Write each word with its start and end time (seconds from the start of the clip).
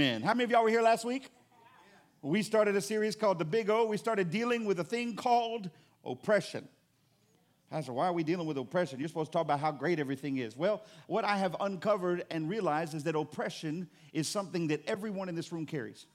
How 0.00 0.32
many 0.32 0.44
of 0.44 0.50
y'all 0.50 0.62
were 0.62 0.70
here 0.70 0.80
last 0.80 1.04
week? 1.04 1.28
We 2.22 2.42
started 2.42 2.74
a 2.74 2.80
series 2.80 3.14
called 3.14 3.38
The 3.38 3.44
Big 3.44 3.68
O. 3.68 3.84
We 3.84 3.98
started 3.98 4.30
dealing 4.30 4.64
with 4.64 4.80
a 4.80 4.84
thing 4.84 5.14
called 5.14 5.68
oppression. 6.06 6.66
Pastor, 7.70 7.92
why 7.92 8.06
are 8.06 8.12
we 8.14 8.22
dealing 8.22 8.46
with 8.46 8.56
oppression? 8.56 8.98
You're 8.98 9.08
supposed 9.10 9.30
to 9.30 9.36
talk 9.36 9.44
about 9.44 9.60
how 9.60 9.72
great 9.72 10.00
everything 10.00 10.38
is. 10.38 10.56
Well, 10.56 10.82
what 11.06 11.26
I 11.26 11.36
have 11.36 11.54
uncovered 11.60 12.24
and 12.30 12.48
realized 12.48 12.94
is 12.94 13.04
that 13.04 13.14
oppression 13.14 13.90
is 14.14 14.26
something 14.26 14.68
that 14.68 14.82
everyone 14.86 15.28
in 15.28 15.34
this 15.34 15.52
room 15.52 15.66
carries. 15.66 16.06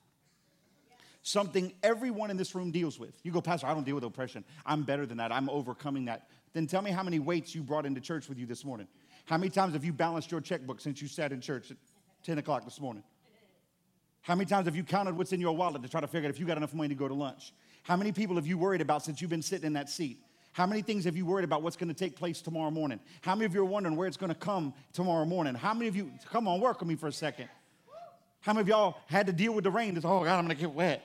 Something 1.22 1.72
everyone 1.84 2.32
in 2.32 2.38
this 2.38 2.56
room 2.56 2.72
deals 2.72 2.98
with. 2.98 3.14
You 3.22 3.32
go, 3.32 3.40
Pastor, 3.40 3.68
I 3.68 3.76
don't 3.76 3.84
deal 3.84 3.94
with 3.94 4.04
oppression. 4.04 4.44
I'm 4.66 4.82
better 4.82 5.06
than 5.06 5.18
that. 5.18 5.32
I'm 5.32 5.48
overcoming 5.48 6.06
that. 6.06 6.28
Then 6.54 6.66
tell 6.66 6.82
me 6.82 6.90
how 6.90 7.04
many 7.04 7.20
weights 7.20 7.54
you 7.54 7.62
brought 7.62 7.86
into 7.86 8.02
church 8.02 8.30
with 8.30 8.40
you 8.40 8.48
this 8.48 8.66
morning. 8.66 8.88
How 9.26 9.38
many 9.38 9.52
times 9.52 9.74
have 9.74 9.86
you 9.86 9.94
balanced 9.94 10.32
your 10.32 10.42
checkbook 10.42 10.82
since 10.82 11.04
you 11.04 11.08
sat 11.08 11.32
in 11.32 11.40
church 11.40 11.70
at 11.70 11.78
10 12.24 12.40
o'clock 12.40 12.64
this 12.64 12.82
morning? 12.82 13.04
How 14.26 14.34
many 14.34 14.48
times 14.48 14.66
have 14.66 14.76
you 14.76 14.84
counted 14.84 15.16
what's 15.16 15.34
in 15.34 15.40
your 15.40 15.56
wallet 15.56 15.84
to 15.84 15.88
try 15.88 16.02
to 16.02 16.08
figure 16.08 16.28
out 16.28 16.34
if 16.34 16.40
you 16.40 16.48
got 16.48 16.58
enough 16.58 16.74
money 16.74 16.90
to 16.90 16.96
go 16.96 17.08
to 17.08 17.14
lunch? 17.14 17.54
How 17.84 17.96
many 17.96 18.12
people 18.12 18.38
have 18.38 18.48
you 18.48 18.58
worried 18.58 18.82
about 18.82 19.06
since 19.06 19.22
you've 19.22 19.30
been 19.30 19.44
sitting 19.44 19.68
in 19.68 19.74
that 19.74 19.88
seat? 19.88 20.18
How 20.52 20.66
many 20.66 20.82
things 20.82 21.06
have 21.06 21.16
you 21.16 21.28
worried 21.28 21.46
about 21.46 21.62
what's 21.62 21.76
going 21.76 21.90
to 21.90 21.94
take 21.94 22.16
place 22.16 22.42
tomorrow 22.42 22.72
morning? 22.72 23.00
How 23.22 23.36
many 23.36 23.46
of 23.46 23.54
you 23.54 23.62
are 23.62 23.66
wondering 23.66 23.96
where 23.96 24.08
it's 24.08 24.18
going 24.18 24.32
to 24.32 24.40
come 24.40 24.74
tomorrow 24.94 25.26
morning? 25.26 25.54
How 25.54 25.76
many 25.76 25.88
of 25.88 25.96
you, 25.96 26.12
come 26.32 26.48
on, 26.48 26.60
work 26.60 26.80
with 26.80 26.90
me 26.90 26.96
for 26.96 27.06
a 27.06 27.12
second. 27.12 27.50
How 28.42 28.54
many 28.54 28.62
of 28.62 28.68
y'all 28.68 28.98
had 29.06 29.28
to 29.28 29.34
deal 29.34 29.54
with 29.54 29.64
the 29.64 29.70
rain? 29.70 29.94
This, 29.94 30.04
oh 30.04 30.24
God, 30.24 30.40
I'm 30.40 30.46
going 30.46 30.58
to 30.58 30.62
get 30.62 30.74
wet. 30.74 31.04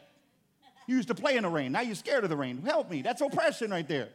You 0.86 0.96
used 0.96 1.08
to 1.08 1.14
play 1.14 1.36
in 1.36 1.42
the 1.42 1.50
rain. 1.50 1.72
Now 1.72 1.82
you're 1.82 1.96
scared 1.96 2.24
of 2.24 2.30
the 2.30 2.38
rain. 2.38 2.62
Help 2.62 2.90
me. 2.90 3.02
That's 3.02 3.20
oppression 3.20 3.70
right 3.70 3.86
there. 3.86 4.08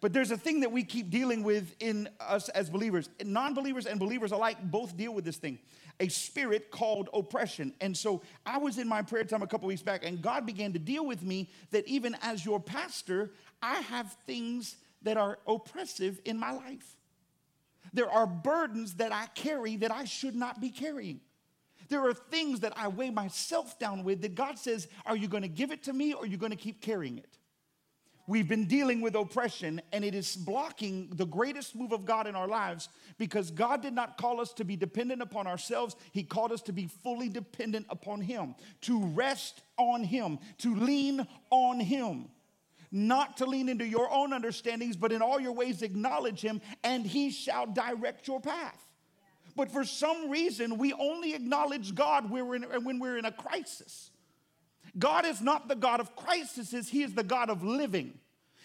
But 0.00 0.14
there's 0.14 0.30
a 0.30 0.38
thing 0.38 0.60
that 0.60 0.72
we 0.72 0.84
keep 0.84 1.10
dealing 1.10 1.42
with 1.42 1.76
in 1.78 2.08
us 2.18 2.48
as 2.48 2.70
believers. 2.70 3.10
Non 3.22 3.52
believers 3.52 3.84
and 3.84 4.00
believers 4.00 4.32
alike 4.32 4.56
both 4.62 4.96
deal 4.96 5.12
with 5.12 5.26
this 5.26 5.36
thing 5.36 5.58
a 6.02 6.08
spirit 6.08 6.72
called 6.72 7.08
oppression. 7.14 7.72
And 7.80 7.96
so 7.96 8.22
I 8.44 8.58
was 8.58 8.76
in 8.76 8.88
my 8.88 9.02
prayer 9.02 9.22
time 9.22 9.42
a 9.42 9.46
couple 9.46 9.68
weeks 9.68 9.82
back, 9.82 10.04
and 10.04 10.20
God 10.20 10.44
began 10.44 10.72
to 10.72 10.78
deal 10.80 11.06
with 11.06 11.22
me 11.22 11.48
that 11.70 11.86
even 11.86 12.16
as 12.22 12.44
your 12.44 12.58
pastor, 12.58 13.30
I 13.62 13.76
have 13.82 14.12
things 14.26 14.76
that 15.02 15.16
are 15.16 15.38
oppressive 15.46 16.20
in 16.24 16.38
my 16.38 16.50
life. 16.50 16.96
There 17.92 18.10
are 18.10 18.26
burdens 18.26 18.94
that 18.94 19.12
I 19.12 19.26
carry 19.36 19.76
that 19.76 19.92
I 19.92 20.04
should 20.04 20.34
not 20.34 20.60
be 20.60 20.70
carrying. 20.70 21.20
There 21.88 22.04
are 22.08 22.14
things 22.14 22.60
that 22.60 22.72
I 22.76 22.88
weigh 22.88 23.10
myself 23.10 23.78
down 23.78 24.02
with 24.02 24.22
that 24.22 24.34
God 24.34 24.58
says, 24.58 24.88
Are 25.06 25.16
you 25.16 25.28
going 25.28 25.42
to 25.42 25.48
give 25.48 25.70
it 25.70 25.84
to 25.84 25.92
me 25.92 26.14
or 26.14 26.24
are 26.24 26.26
you 26.26 26.36
going 26.36 26.50
to 26.50 26.56
keep 26.56 26.80
carrying 26.80 27.18
it? 27.18 27.38
We've 28.26 28.48
been 28.48 28.66
dealing 28.66 29.00
with 29.00 29.16
oppression, 29.16 29.82
and 29.92 30.04
it 30.04 30.14
is 30.14 30.36
blocking 30.36 31.10
the 31.14 31.26
greatest 31.26 31.74
move 31.74 31.92
of 31.92 32.04
God 32.04 32.26
in 32.26 32.36
our 32.36 32.46
lives 32.46 32.88
because 33.18 33.50
God 33.50 33.82
did 33.82 33.94
not 33.94 34.16
call 34.16 34.40
us 34.40 34.52
to 34.54 34.64
be 34.64 34.76
dependent 34.76 35.22
upon 35.22 35.46
ourselves. 35.46 35.96
He 36.12 36.22
called 36.22 36.52
us 36.52 36.62
to 36.62 36.72
be 36.72 36.86
fully 37.02 37.28
dependent 37.28 37.86
upon 37.90 38.20
Him, 38.20 38.54
to 38.82 39.04
rest 39.06 39.62
on 39.76 40.04
Him, 40.04 40.38
to 40.58 40.74
lean 40.74 41.26
on 41.50 41.80
Him 41.80 42.28
not 42.94 43.38
to 43.38 43.46
lean 43.46 43.70
into 43.70 43.86
your 43.86 44.10
own 44.12 44.34
understandings, 44.34 44.96
but 44.96 45.12
in 45.12 45.22
all 45.22 45.40
your 45.40 45.52
ways 45.52 45.80
acknowledge 45.80 46.42
him, 46.42 46.60
and 46.84 47.06
he 47.06 47.30
shall 47.30 47.66
direct 47.66 48.28
your 48.28 48.38
path. 48.38 48.78
But 49.56 49.70
for 49.70 49.84
some 49.84 50.30
reason, 50.30 50.78
we 50.78 50.92
only 50.92 51.34
acknowledge 51.34 51.94
God 51.94 52.30
when 52.30 52.46
we're 53.00 53.16
in, 53.18 53.24
a 53.24 53.32
crisis. 53.32 54.10
God 54.98 55.24
is 55.24 55.40
not 55.40 55.68
the 55.68 55.76
God 55.76 56.00
of 56.00 56.14
crises, 56.16 56.88
He 56.88 57.02
is 57.02 57.14
the 57.14 57.22
God 57.22 57.50
of 57.50 57.62
living. 57.62 58.18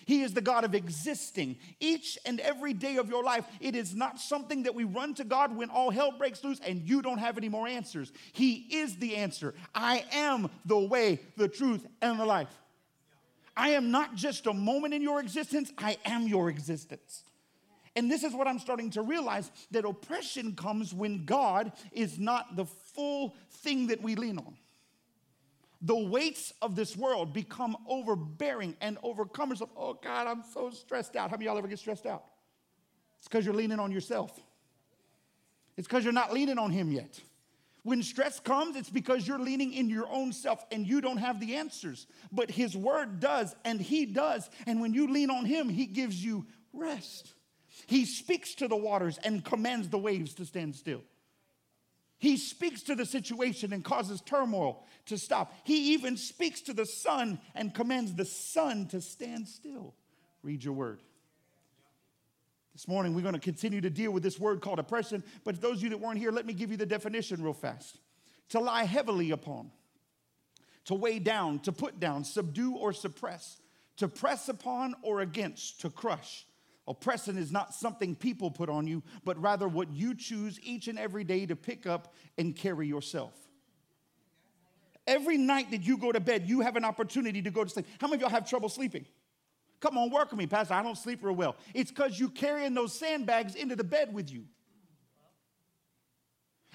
He 0.07 0.21
is 0.21 0.33
the 0.33 0.39
God 0.39 0.63
of 0.63 0.73
existing. 0.73 1.57
Each 1.81 2.17
and 2.25 2.39
every 2.39 2.71
day 2.71 2.95
of 2.95 3.09
your 3.09 3.25
life, 3.25 3.43
it 3.59 3.75
is 3.75 3.93
not 3.93 4.21
something 4.21 4.63
that 4.63 4.73
we 4.73 4.85
run 4.85 5.13
to 5.15 5.25
God 5.25 5.53
when 5.53 5.69
all 5.69 5.89
hell 5.89 6.13
breaks 6.17 6.45
loose 6.45 6.61
and 6.65 6.81
you 6.87 7.01
don't 7.01 7.17
have 7.17 7.37
any 7.37 7.49
more 7.49 7.67
answers. 7.67 8.13
He 8.31 8.67
is 8.71 8.95
the 8.95 9.17
answer. 9.17 9.53
I 9.75 10.05
am 10.13 10.49
the 10.63 10.79
way, 10.79 11.19
the 11.35 11.49
truth, 11.49 11.85
and 12.01 12.17
the 12.17 12.25
life. 12.25 12.47
I 13.57 13.71
am 13.71 13.91
not 13.91 14.15
just 14.15 14.47
a 14.47 14.53
moment 14.53 14.93
in 14.93 15.01
your 15.01 15.19
existence, 15.19 15.73
I 15.77 15.97
am 16.05 16.25
your 16.25 16.49
existence. 16.49 17.23
And 17.97 18.09
this 18.09 18.23
is 18.23 18.31
what 18.31 18.47
I'm 18.47 18.59
starting 18.59 18.91
to 18.91 19.01
realize 19.01 19.51
that 19.71 19.83
oppression 19.83 20.55
comes 20.55 20.93
when 20.93 21.25
God 21.25 21.73
is 21.91 22.17
not 22.17 22.55
the 22.55 22.65
full 22.65 23.35
thing 23.49 23.87
that 23.87 24.01
we 24.01 24.15
lean 24.15 24.37
on. 24.37 24.55
The 25.81 25.95
weights 25.95 26.53
of 26.61 26.75
this 26.75 26.97
world 26.97 27.33
become 27.33 27.77
overbearing 27.87 28.75
and 28.81 28.97
overcomers 29.01 29.61
of, 29.61 29.69
oh 29.77 29.93
God, 29.93 30.27
I'm 30.27 30.43
so 30.53 30.69
stressed 30.71 31.15
out. 31.15 31.29
How 31.29 31.35
many 31.35 31.45
y'all 31.45 31.57
ever 31.57 31.67
get 31.67 31.79
stressed 31.79 32.05
out? 32.05 32.23
It's 33.19 33.27
because 33.27 33.45
you're 33.45 33.53
leaning 33.53 33.79
on 33.79 33.91
yourself. 33.91 34.39
It's 35.75 35.87
because 35.87 36.03
you're 36.03 36.13
not 36.13 36.33
leaning 36.33 36.57
on 36.57 36.71
Him 36.71 36.91
yet. 36.91 37.19
When 37.83 38.03
stress 38.03 38.39
comes, 38.39 38.75
it's 38.75 38.89
because 38.89 39.27
you're 39.27 39.39
leaning 39.39 39.71
in 39.71 39.89
your 39.89 40.09
own 40.09 40.33
self 40.33 40.65
and 40.71 40.85
you 40.85 40.99
don't 40.99 41.17
have 41.17 41.39
the 41.39 41.55
answers. 41.55 42.07
But 42.31 42.51
His 42.51 42.75
Word 42.75 43.19
does, 43.19 43.55
and 43.63 43.79
He 43.79 44.05
does. 44.05 44.49
And 44.65 44.81
when 44.81 44.93
you 44.93 45.11
lean 45.11 45.29
on 45.29 45.45
Him, 45.45 45.69
He 45.69 45.85
gives 45.85 46.23
you 46.23 46.47
rest. 46.73 47.33
He 47.85 48.05
speaks 48.05 48.55
to 48.55 48.67
the 48.67 48.75
waters 48.75 49.19
and 49.23 49.45
commands 49.45 49.89
the 49.89 49.99
waves 49.99 50.33
to 50.35 50.45
stand 50.45 50.75
still. 50.75 51.03
He 52.19 52.37
speaks 52.37 52.81
to 52.83 52.95
the 52.95 53.05
situation 53.05 53.73
and 53.73 53.83
causes 53.83 54.21
turmoil 54.21 54.85
to 55.05 55.17
stop. 55.17 55.53
He 55.63 55.93
even 55.93 56.17
speaks 56.17 56.61
to 56.61 56.73
the 56.73 56.85
sun 56.85 57.39
and 57.53 57.73
commands 57.73 58.15
the 58.15 58.25
sun 58.25 58.87
to 58.87 59.01
stand 59.01 59.47
still. 59.47 59.93
Read 60.41 60.63
your 60.63 60.73
word. 60.73 61.01
This 62.73 62.87
morning, 62.87 63.15
we're 63.15 63.21
going 63.21 63.33
to 63.33 63.39
continue 63.39 63.81
to 63.81 63.89
deal 63.89 64.11
with 64.11 64.23
this 64.23 64.39
word 64.39 64.61
called 64.61 64.79
oppression. 64.79 65.23
But 65.43 65.61
those 65.61 65.77
of 65.77 65.83
you 65.83 65.89
that 65.89 65.99
weren't 65.99 66.19
here, 66.19 66.31
let 66.31 66.45
me 66.45 66.53
give 66.53 66.71
you 66.71 66.77
the 66.77 66.85
definition 66.85 67.43
real 67.43 67.53
fast 67.53 67.97
to 68.49 68.59
lie 68.59 68.83
heavily 68.85 69.31
upon, 69.31 69.71
to 70.85 70.93
weigh 70.93 71.19
down, 71.19 71.59
to 71.59 71.71
put 71.71 71.99
down, 71.99 72.23
subdue 72.23 72.75
or 72.75 72.93
suppress, 72.93 73.59
to 73.97 74.07
press 74.07 74.47
upon 74.47 74.95
or 75.01 75.21
against, 75.21 75.81
to 75.81 75.89
crush. 75.89 76.45
Oppression 76.87 77.37
is 77.37 77.51
not 77.51 77.73
something 77.73 78.15
people 78.15 78.49
put 78.49 78.69
on 78.69 78.87
you, 78.87 79.03
but 79.25 79.39
rather 79.41 79.67
what 79.67 79.91
you 79.91 80.15
choose 80.15 80.59
each 80.63 80.87
and 80.87 80.97
every 80.97 81.23
day 81.23 81.45
to 81.45 81.55
pick 81.55 81.85
up 81.85 82.13
and 82.37 82.55
carry 82.55 82.87
yourself. 82.87 83.33
Every 85.05 85.37
night 85.37 85.71
that 85.71 85.83
you 85.83 85.97
go 85.97 86.11
to 86.11 86.19
bed, 86.19 86.47
you 86.47 86.61
have 86.61 86.75
an 86.75 86.85
opportunity 86.85 87.41
to 87.41 87.51
go 87.51 87.63
to 87.63 87.69
sleep. 87.69 87.87
How 87.99 88.07
many 88.07 88.15
of 88.15 88.21
y'all 88.21 88.29
have 88.29 88.47
trouble 88.49 88.69
sleeping? 88.69 89.05
Come 89.79 89.97
on, 89.97 90.09
work 90.09 90.31
with 90.31 90.39
me, 90.39 90.47
Pastor. 90.47 90.73
I 90.73 90.81
don't 90.81 90.97
sleep 90.97 91.23
real 91.23 91.35
well. 91.35 91.55
It's 91.73 91.91
because 91.91 92.19
you're 92.19 92.29
carrying 92.29 92.73
those 92.73 92.93
sandbags 92.93 93.55
into 93.55 93.75
the 93.75 93.83
bed 93.83 94.13
with 94.13 94.31
you. 94.31 94.45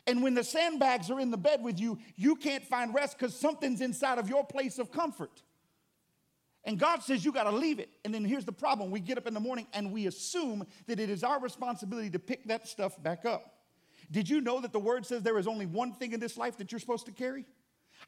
And 0.06 0.22
when 0.22 0.34
the 0.34 0.44
sandbags 0.44 1.10
are 1.10 1.20
in 1.20 1.30
the 1.30 1.36
bed 1.36 1.62
with 1.62 1.80
you, 1.80 1.98
you 2.16 2.36
can't 2.36 2.64
find 2.64 2.94
rest 2.94 3.18
because 3.18 3.38
something's 3.38 3.80
inside 3.80 4.18
of 4.18 4.28
your 4.28 4.44
place 4.44 4.78
of 4.78 4.90
comfort. 4.90 5.42
And 6.64 6.78
God 6.78 7.02
says 7.02 7.24
you 7.24 7.32
got 7.32 7.44
to 7.44 7.50
leave 7.50 7.80
it. 7.80 7.90
And 8.04 8.14
then 8.14 8.24
here's 8.24 8.44
the 8.44 8.52
problem 8.52 8.90
we 8.90 9.00
get 9.00 9.18
up 9.18 9.26
in 9.26 9.34
the 9.34 9.40
morning 9.40 9.66
and 9.72 9.92
we 9.92 10.06
assume 10.06 10.66
that 10.86 11.00
it 11.00 11.10
is 11.10 11.24
our 11.24 11.40
responsibility 11.40 12.10
to 12.10 12.18
pick 12.18 12.44
that 12.44 12.68
stuff 12.68 13.02
back 13.02 13.24
up. 13.24 13.54
Did 14.10 14.28
you 14.28 14.40
know 14.40 14.60
that 14.60 14.72
the 14.72 14.78
word 14.78 15.06
says 15.06 15.22
there 15.22 15.38
is 15.38 15.46
only 15.46 15.66
one 15.66 15.92
thing 15.92 16.12
in 16.12 16.20
this 16.20 16.36
life 16.36 16.58
that 16.58 16.70
you're 16.70 16.78
supposed 16.78 17.06
to 17.06 17.12
carry? 17.12 17.46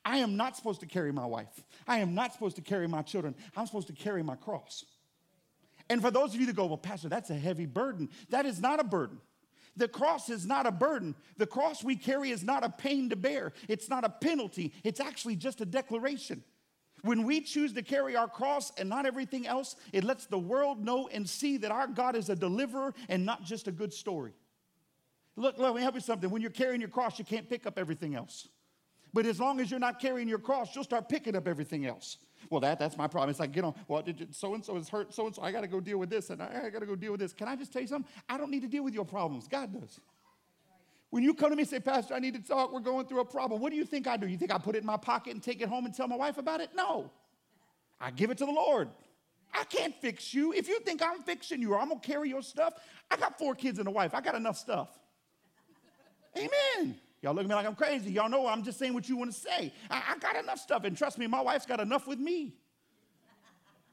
I 0.05 0.19
am 0.19 0.37
not 0.37 0.57
supposed 0.57 0.81
to 0.81 0.87
carry 0.87 1.13
my 1.13 1.27
wife. 1.27 1.65
I 1.87 1.99
am 1.99 2.15
not 2.15 2.33
supposed 2.33 2.57
to 2.57 2.63
carry 2.63 2.87
my 2.87 3.03
children. 3.03 3.35
I'm 3.57 3.67
supposed 3.67 3.87
to 3.89 3.93
carry 3.93 4.23
my 4.23 4.37
cross. 4.37 4.85
And 5.91 6.01
for 6.01 6.11
those 6.11 6.35
of 6.35 6.41
you 6.41 6.47
that 6.47 6.57
go, 6.57 6.67
well, 6.67 6.79
Pastor, 6.79 7.09
that's 7.09 7.31
a 7.31 7.37
heavy 7.37 7.67
burden. 7.67 8.09
That 8.31 8.47
is 8.47 8.61
not 8.61 8.81
a 8.81 8.85
burden. 8.85 9.19
The 9.77 9.89
cross 9.89 10.29
is 10.29 10.47
not 10.47 10.67
a 10.67 10.71
burden. 10.71 11.15
The 11.37 11.47
cross 11.47 11.83
we 11.83 11.97
carry 11.97 12.31
is 12.31 12.45
not 12.45 12.65
a 12.65 12.71
pain 12.71 13.11
to 13.11 13.17
bear. 13.17 13.53
It's 13.69 13.89
not 13.89 14.05
a 14.05 14.09
penalty. 14.09 14.73
It's 14.85 15.01
actually 15.01 15.37
just 15.37 15.61
a 15.61 15.67
declaration. 15.67 16.45
When 17.05 17.25
we 17.25 17.43
choose 17.43 17.75
to 17.75 17.83
carry 17.83 18.17
our 18.17 18.27
cross 18.27 18.73
and 18.79 18.89
not 18.89 19.05
everything 19.05 19.47
else, 19.47 19.77
it 19.93 20.05
lets 20.05 20.25
the 20.25 20.39
world 20.39 20.83
know 20.83 21.07
and 21.09 21.29
see 21.29 21.59
that 21.59 21.71
our 21.71 21.87
God 21.87 22.17
is 22.17 22.31
a 22.31 22.35
deliverer 22.35 22.95
and 23.11 23.27
not 23.27 23.45
just 23.45 23.69
a 23.69 23.73
good 23.73 23.93
story. 23.93 24.33
Look, 25.37 25.59
let 25.59 25.75
me 25.75 25.83
help 25.83 25.97
you 25.97 26.01
something. 26.01 26.31
When 26.31 26.41
you're 26.41 26.51
carrying 26.51 26.81
your 26.81 26.89
cross, 26.89 27.19
you 27.19 27.27
can't 27.27 27.47
pick 27.47 27.67
up 27.67 27.79
everything 27.79 28.15
else. 28.15 28.49
But 29.13 29.27
as 29.27 29.39
long 29.39 29.61
as 29.61 29.71
you're 29.71 29.79
not 29.79 30.01
carrying 30.01 30.29
your 30.29 30.39
cross, 30.39 30.75
you'll 30.75 30.83
start 30.83 31.11
picking 31.11 31.37
up 31.37 31.47
everything 31.47 31.85
else. 31.85 32.17
Well, 32.49 32.63
that, 32.63 32.79
that's 32.79 32.97
my 32.97 33.07
problem. 33.07 33.29
It's 33.29 33.39
like, 33.39 33.55
you 33.55 33.61
know, 33.61 33.75
well, 33.87 34.03
so 34.31 34.55
and 34.55 34.65
so 34.65 34.75
is 34.77 34.89
hurt, 34.89 35.13
so 35.13 35.27
and 35.27 35.35
so, 35.35 35.43
I 35.43 35.53
got 35.53 35.61
to 35.61 35.69
go 35.69 35.81
deal 35.81 35.99
with 35.99 36.09
this, 36.09 36.31
and 36.31 36.43
I, 36.43 36.63
I 36.65 36.71
got 36.71 36.81
to 36.81 36.87
go 36.87 36.97
deal 36.97 37.13
with 37.13 37.21
this. 37.21 37.35
Can 37.35 37.49
I 37.49 37.55
just 37.55 37.71
tell 37.71 37.83
you 37.83 37.89
something? 37.89 38.11
I 38.31 38.39
don't 38.39 38.51
need 38.51 38.63
to 38.63 38.69
deal 38.69 38.83
with 38.83 38.95
your 38.95 39.05
problems. 39.05 39.47
God 39.47 39.79
does. 39.79 40.01
When 41.15 41.23
you 41.23 41.33
come 41.33 41.51
to 41.51 41.55
me 41.55 41.63
and 41.63 41.71
say, 41.71 41.79
Pastor, 41.79 42.13
I 42.15 42.19
need 42.19 42.35
to 42.35 42.43
talk, 42.43 42.73
we're 42.73 42.81
going 42.81 43.07
through 43.07 43.21
a 43.21 43.25
problem, 43.25 43.61
what 43.61 43.71
do 43.71 43.77
you 43.77 43.85
think 43.85 44.09
I 44.09 44.17
do? 44.17 44.27
You 44.27 44.37
think 44.37 44.53
I 44.53 44.59
put 44.59 44.75
it 44.75 44.79
in 44.79 44.85
my 44.85 44.97
pocket 44.97 45.33
and 45.33 45.41
take 45.41 45.63
it 45.63 45.69
home 45.69 45.87
and 45.87 45.95
tell 45.95 46.09
my 46.09 46.17
wife 46.17 46.39
about 46.39 46.61
it? 46.61 46.71
No. 46.75 47.09
I 48.01 48.11
give 48.11 48.33
it 48.33 48.39
to 48.39 48.47
the 48.47 48.51
Lord. 48.51 48.89
I 49.53 49.63
can't 49.63 49.95
fix 49.95 50.35
you. 50.35 50.53
If 50.53 50.67
you 50.67 50.81
think 50.81 51.01
I'm 51.05 51.23
fixing 51.23 51.63
you 51.63 51.73
or 51.73 51.81
I'm 51.81 51.91
to 51.91 52.01
carry 52.01 52.31
your 52.31 52.43
stuff, 52.43 52.75
I 53.13 53.17
got 53.17 53.39
four 53.39 53.55
kids 53.55 53.79
and 53.79 53.87
a 53.87 53.93
wife. 53.93 54.13
I 54.13 54.21
got 54.21 54.35
enough 54.35 54.59
stuff. 54.59 54.89
Amen. 56.37 56.97
Y'all 57.23 57.33
look 57.33 57.45
at 57.45 57.49
me 57.49 57.55
like 57.55 57.67
I'm 57.67 57.77
crazy. 57.77 58.11
Y'all 58.11 58.29
know 58.29 58.49
I'm 58.49 58.65
just 58.65 58.81
saying 58.81 58.93
what 58.93 59.09
you 59.09 59.17
want 59.17 59.33
to 59.33 59.39
say. 59.39 59.73
I, 59.89 60.03
I 60.09 60.19
got 60.19 60.35
enough 60.35 60.59
stuff, 60.59 60.83
and 60.83 60.99
trust 60.99 61.19
me, 61.19 61.29
my 61.29 61.41
wife's 61.41 61.65
got 61.65 61.79
enough 61.79 62.09
with 62.09 62.19
me. 62.19 62.57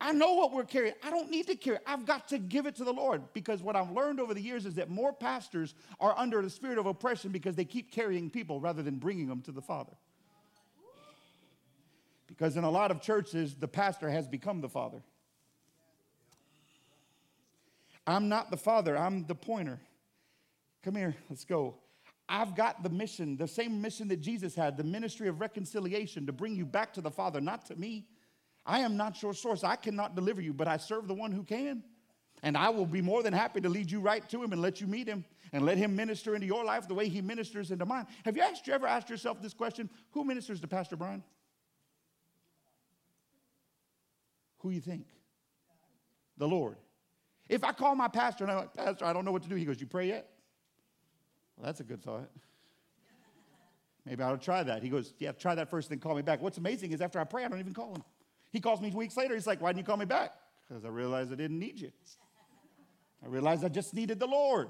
I 0.03 0.11
know 0.13 0.33
what 0.33 0.51
we're 0.51 0.65
carrying. 0.65 0.95
I 1.03 1.11
don't 1.11 1.29
need 1.29 1.45
to 1.47 1.55
carry. 1.55 1.77
I've 1.85 2.07
got 2.07 2.27
to 2.29 2.39
give 2.39 2.65
it 2.65 2.75
to 2.77 2.83
the 2.83 2.91
Lord 2.91 3.21
because 3.33 3.61
what 3.61 3.75
I've 3.75 3.91
learned 3.91 4.19
over 4.19 4.33
the 4.33 4.41
years 4.41 4.65
is 4.65 4.73
that 4.75 4.89
more 4.89 5.13
pastors 5.13 5.75
are 5.99 6.17
under 6.17 6.41
the 6.41 6.49
spirit 6.49 6.79
of 6.79 6.87
oppression 6.87 7.31
because 7.31 7.55
they 7.55 7.65
keep 7.65 7.91
carrying 7.91 8.31
people 8.31 8.59
rather 8.59 8.81
than 8.81 8.95
bringing 8.95 9.27
them 9.27 9.41
to 9.43 9.51
the 9.51 9.61
Father. 9.61 9.93
Because 12.25 12.57
in 12.57 12.63
a 12.63 12.69
lot 12.69 12.89
of 12.89 13.01
churches, 13.01 13.53
the 13.53 13.67
pastor 13.67 14.09
has 14.09 14.27
become 14.27 14.61
the 14.61 14.69
father. 14.69 15.03
I'm 18.07 18.27
not 18.27 18.49
the 18.49 18.57
father, 18.57 18.97
I'm 18.97 19.25
the 19.25 19.35
pointer. 19.35 19.79
Come 20.81 20.95
here, 20.95 21.15
let's 21.29 21.45
go. 21.45 21.75
I've 22.27 22.55
got 22.55 22.81
the 22.81 22.89
mission, 22.89 23.37
the 23.37 23.47
same 23.47 23.81
mission 23.81 24.07
that 24.07 24.21
Jesus 24.21 24.55
had, 24.55 24.77
the 24.77 24.83
ministry 24.83 25.27
of 25.27 25.41
reconciliation 25.41 26.25
to 26.25 26.31
bring 26.31 26.55
you 26.55 26.65
back 26.65 26.93
to 26.93 27.01
the 27.01 27.11
Father, 27.11 27.41
not 27.41 27.65
to 27.65 27.75
me. 27.75 28.07
I 28.71 28.79
am 28.79 28.95
not 28.95 29.21
your 29.21 29.33
source. 29.33 29.65
I 29.65 29.75
cannot 29.75 30.15
deliver 30.15 30.39
you, 30.39 30.53
but 30.53 30.65
I 30.65 30.77
serve 30.77 31.09
the 31.09 31.13
one 31.13 31.33
who 31.33 31.43
can. 31.43 31.83
And 32.41 32.55
I 32.55 32.69
will 32.69 32.85
be 32.85 33.01
more 33.01 33.21
than 33.21 33.33
happy 33.33 33.59
to 33.59 33.67
lead 33.67 33.91
you 33.91 33.99
right 33.99 34.27
to 34.29 34.41
him 34.41 34.53
and 34.53 34.61
let 34.61 34.79
you 34.79 34.87
meet 34.87 35.07
him 35.07 35.25
and 35.51 35.65
let 35.65 35.77
him 35.77 35.93
minister 35.93 36.35
into 36.35 36.47
your 36.47 36.63
life 36.63 36.87
the 36.87 36.93
way 36.93 37.09
he 37.09 37.21
ministers 37.21 37.71
into 37.71 37.85
mine. 37.85 38.07
Have 38.23 38.37
you, 38.37 38.43
asked, 38.43 38.65
you 38.65 38.73
ever 38.73 38.87
asked 38.87 39.09
yourself 39.09 39.41
this 39.41 39.53
question? 39.53 39.89
Who 40.11 40.23
ministers 40.23 40.61
to 40.61 40.69
Pastor 40.69 40.95
Brian? 40.95 41.21
Who 44.59 44.69
you 44.69 44.79
think? 44.79 45.05
The 46.37 46.47
Lord. 46.47 46.77
If 47.49 47.65
I 47.65 47.73
call 47.73 47.93
my 47.95 48.07
pastor 48.07 48.45
and 48.45 48.51
I'm 48.53 48.59
like, 48.59 48.73
Pastor, 48.73 49.03
I 49.03 49.11
don't 49.11 49.25
know 49.25 49.33
what 49.33 49.43
to 49.43 49.49
do, 49.49 49.55
he 49.55 49.65
goes, 49.65 49.81
You 49.81 49.87
pray 49.87 50.07
yet? 50.07 50.29
Well, 51.57 51.65
that's 51.65 51.81
a 51.81 51.83
good 51.83 52.01
thought. 52.01 52.29
Maybe 54.05 54.23
I'll 54.23 54.37
try 54.37 54.63
that. 54.63 54.81
He 54.81 54.87
goes, 54.87 55.13
Yeah, 55.19 55.33
try 55.33 55.55
that 55.55 55.69
first, 55.69 55.89
then 55.89 55.99
call 55.99 56.15
me 56.15 56.21
back. 56.21 56.41
What's 56.41 56.57
amazing 56.57 56.93
is 56.93 57.01
after 57.01 57.19
I 57.19 57.25
pray, 57.25 57.43
I 57.43 57.49
don't 57.49 57.59
even 57.59 57.73
call 57.73 57.95
him. 57.95 58.03
He 58.51 58.59
calls 58.59 58.81
me 58.81 58.91
weeks 58.91 59.17
later. 59.17 59.33
He's 59.33 59.47
like, 59.47 59.61
Why 59.61 59.69
didn't 59.69 59.79
you 59.79 59.85
call 59.85 59.97
me 59.97 60.05
back? 60.05 60.33
Because 60.67 60.85
I 60.85 60.89
realized 60.89 61.31
I 61.31 61.35
didn't 61.35 61.59
need 61.59 61.79
you. 61.79 61.91
I 63.23 63.27
realized 63.27 63.63
I 63.63 63.69
just 63.69 63.93
needed 63.93 64.19
the 64.19 64.27
Lord. 64.27 64.69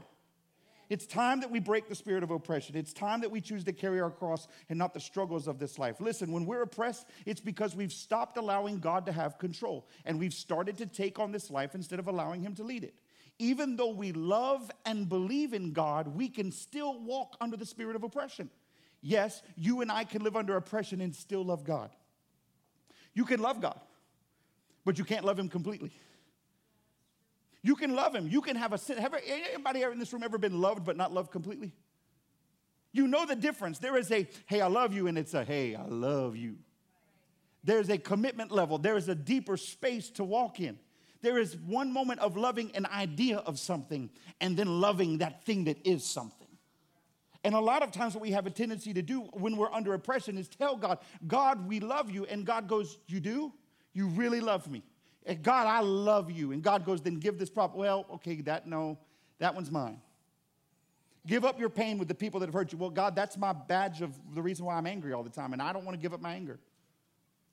It's 0.89 1.05
time 1.05 1.39
that 1.39 1.49
we 1.49 1.61
break 1.61 1.87
the 1.87 1.95
spirit 1.95 2.21
of 2.21 2.31
oppression. 2.31 2.75
It's 2.75 2.91
time 2.91 3.21
that 3.21 3.31
we 3.31 3.39
choose 3.39 3.63
to 3.63 3.71
carry 3.71 4.01
our 4.01 4.11
cross 4.11 4.49
and 4.67 4.77
not 4.77 4.93
the 4.93 4.99
struggles 4.99 5.47
of 5.47 5.57
this 5.57 5.79
life. 5.79 6.01
Listen, 6.01 6.33
when 6.33 6.45
we're 6.45 6.63
oppressed, 6.63 7.07
it's 7.25 7.39
because 7.39 7.77
we've 7.77 7.93
stopped 7.93 8.35
allowing 8.35 8.79
God 8.79 9.05
to 9.05 9.13
have 9.13 9.37
control 9.37 9.87
and 10.03 10.19
we've 10.19 10.33
started 10.33 10.77
to 10.79 10.85
take 10.85 11.17
on 11.17 11.31
this 11.31 11.49
life 11.49 11.75
instead 11.75 11.99
of 11.99 12.09
allowing 12.09 12.41
Him 12.41 12.55
to 12.55 12.63
lead 12.63 12.83
it 12.83 12.95
even 13.41 13.75
though 13.75 13.89
we 13.89 14.11
love 14.11 14.69
and 14.85 15.09
believe 15.09 15.51
in 15.53 15.73
God, 15.73 16.07
we 16.09 16.29
can 16.29 16.51
still 16.51 16.99
walk 16.99 17.35
under 17.41 17.57
the 17.57 17.65
spirit 17.65 17.95
of 17.95 18.03
oppression. 18.03 18.51
Yes, 19.01 19.41
you 19.55 19.81
and 19.81 19.91
I 19.91 20.03
can 20.03 20.23
live 20.23 20.35
under 20.35 20.55
oppression 20.55 21.01
and 21.01 21.15
still 21.15 21.43
love 21.43 21.63
God. 21.63 21.89
You 23.13 23.25
can 23.25 23.41
love 23.41 23.61
God, 23.61 23.79
but 24.85 24.97
you 24.97 25.03
can't 25.03 25.25
love 25.25 25.37
Him 25.37 25.49
completely. 25.49 25.91
You 27.63 27.75
can 27.75 27.95
love 27.95 28.15
Him. 28.15 28.27
You 28.27 28.41
can 28.41 28.55
have 28.55 28.73
a 28.73 28.77
sin. 28.77 28.97
Have 28.97 29.13
anybody 29.25 29.83
in 29.83 29.99
this 29.99 30.11
room 30.13 30.23
ever 30.23 30.37
been 30.37 30.59
loved 30.59 30.83
but 30.83 30.97
not 30.97 31.13
loved 31.13 31.31
completely? 31.31 31.73
You 32.93 33.07
know 33.07 33.25
the 33.25 33.35
difference. 33.35 33.79
There 33.79 33.97
is 33.97 34.11
a, 34.11 34.27
hey, 34.45 34.61
I 34.61 34.67
love 34.67 34.93
you, 34.93 35.07
and 35.07 35.17
it's 35.17 35.33
a, 35.33 35.43
hey, 35.43 35.75
I 35.75 35.85
love 35.85 36.35
you. 36.35 36.57
There's 37.63 37.89
a 37.89 37.97
commitment 37.97 38.51
level, 38.51 38.77
there 38.77 38.97
is 38.97 39.07
a 39.07 39.15
deeper 39.15 39.55
space 39.57 40.09
to 40.11 40.23
walk 40.23 40.59
in. 40.59 40.79
There 41.21 41.37
is 41.37 41.55
one 41.55 41.93
moment 41.93 42.19
of 42.19 42.35
loving 42.35 42.71
an 42.75 42.87
idea 42.87 43.37
of 43.37 43.59
something 43.59 44.09
and 44.39 44.57
then 44.57 44.81
loving 44.81 45.19
that 45.19 45.45
thing 45.45 45.65
that 45.65 45.77
is 45.85 46.03
something. 46.03 46.40
And 47.43 47.55
a 47.55 47.59
lot 47.59 47.81
of 47.81 47.91
times, 47.91 48.13
what 48.13 48.21
we 48.21 48.31
have 48.31 48.45
a 48.45 48.51
tendency 48.51 48.93
to 48.93 49.01
do 49.01 49.21
when 49.33 49.57
we're 49.57 49.71
under 49.71 49.93
oppression 49.93 50.37
is 50.37 50.47
tell 50.47 50.75
God, 50.75 50.99
God, 51.25 51.67
we 51.67 51.79
love 51.79 52.11
you. 52.11 52.25
And 52.25 52.45
God 52.45 52.67
goes, 52.67 52.99
You 53.07 53.19
do? 53.19 53.51
You 53.93 54.07
really 54.07 54.41
love 54.41 54.69
me. 54.69 54.83
And 55.25 55.41
God, 55.41 55.67
I 55.67 55.81
love 55.81 56.31
you. 56.31 56.51
And 56.51 56.61
God 56.61 56.85
goes, 56.85 57.01
Then 57.01 57.15
give 57.15 57.39
this 57.39 57.49
prop. 57.49 57.75
Well, 57.75 58.05
okay, 58.13 58.41
that, 58.41 58.67
no, 58.67 58.99
that 59.39 59.55
one's 59.55 59.71
mine. 59.71 59.99
Give 61.25 61.45
up 61.45 61.59
your 61.59 61.69
pain 61.69 61.97
with 61.97 62.07
the 62.07 62.15
people 62.15 62.39
that 62.39 62.47
have 62.47 62.53
hurt 62.53 62.71
you. 62.71 62.77
Well, 62.79 62.89
God, 62.89 63.15
that's 63.15 63.37
my 63.37 63.53
badge 63.53 64.01
of 64.01 64.17
the 64.33 64.41
reason 64.41 64.65
why 64.65 64.75
I'm 64.75 64.87
angry 64.87 65.13
all 65.13 65.23
the 65.23 65.29
time. 65.29 65.53
And 65.53 65.61
I 65.61 65.71
don't 65.71 65.85
want 65.85 65.95
to 65.95 66.01
give 66.01 66.13
up 66.13 66.21
my 66.21 66.33
anger. 66.33 66.59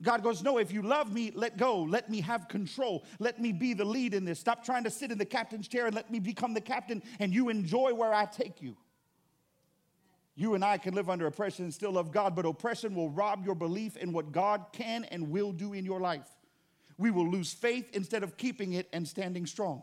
God 0.02 0.22
goes, 0.22 0.42
No, 0.42 0.58
if 0.58 0.70
you 0.70 0.82
love 0.82 1.12
me, 1.12 1.32
let 1.34 1.56
go. 1.56 1.80
Let 1.80 2.10
me 2.10 2.20
have 2.20 2.48
control. 2.48 3.04
Let 3.18 3.40
me 3.40 3.52
be 3.52 3.72
the 3.72 3.84
lead 3.84 4.12
in 4.12 4.26
this. 4.26 4.38
Stop 4.38 4.64
trying 4.64 4.84
to 4.84 4.90
sit 4.90 5.10
in 5.10 5.18
the 5.18 5.24
captain's 5.24 5.66
chair 5.66 5.86
and 5.86 5.94
let 5.94 6.10
me 6.10 6.20
become 6.20 6.52
the 6.52 6.60
captain 6.60 7.02
and 7.18 7.32
you 7.32 7.48
enjoy 7.48 7.94
where 7.94 8.12
I 8.12 8.26
take 8.26 8.60
you. 8.60 8.76
You 10.38 10.54
and 10.54 10.64
I 10.64 10.78
can 10.78 10.94
live 10.94 11.10
under 11.10 11.26
oppression 11.26 11.64
and 11.64 11.74
still 11.74 11.90
love 11.90 12.12
God, 12.12 12.36
but 12.36 12.46
oppression 12.46 12.94
will 12.94 13.10
rob 13.10 13.44
your 13.44 13.56
belief 13.56 13.96
in 13.96 14.12
what 14.12 14.30
God 14.30 14.66
can 14.70 15.02
and 15.06 15.30
will 15.30 15.50
do 15.50 15.72
in 15.72 15.84
your 15.84 15.98
life. 15.98 16.28
We 16.96 17.10
will 17.10 17.28
lose 17.28 17.52
faith 17.52 17.86
instead 17.92 18.22
of 18.22 18.36
keeping 18.36 18.74
it 18.74 18.88
and 18.92 19.06
standing 19.06 19.46
strong. 19.46 19.82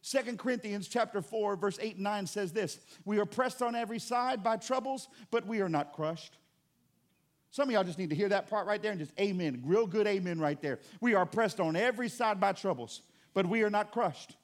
Second 0.00 0.38
Corinthians 0.38 0.86
chapter 0.86 1.20
4 1.20 1.56
verse 1.56 1.76
8 1.82 1.96
and 1.96 2.04
9 2.04 2.28
says 2.28 2.52
this, 2.52 2.78
we 3.04 3.18
are 3.18 3.26
pressed 3.26 3.62
on 3.62 3.74
every 3.74 3.98
side 3.98 4.44
by 4.44 4.58
troubles, 4.58 5.08
but 5.32 5.44
we 5.44 5.60
are 5.60 5.68
not 5.68 5.92
crushed. 5.92 6.36
Some 7.50 7.68
of 7.68 7.72
y'all 7.72 7.82
just 7.82 7.98
need 7.98 8.10
to 8.10 8.16
hear 8.16 8.28
that 8.28 8.48
part 8.48 8.68
right 8.68 8.80
there 8.80 8.92
and 8.92 9.00
just 9.00 9.12
amen. 9.18 9.60
Real 9.64 9.88
good 9.88 10.06
amen 10.06 10.38
right 10.38 10.62
there. 10.62 10.78
We 11.00 11.14
are 11.14 11.26
pressed 11.26 11.58
on 11.58 11.74
every 11.74 12.08
side 12.08 12.38
by 12.38 12.52
troubles, 12.52 13.02
but 13.34 13.44
we 13.44 13.64
are 13.64 13.70
not 13.70 13.90
crushed. 13.90 14.36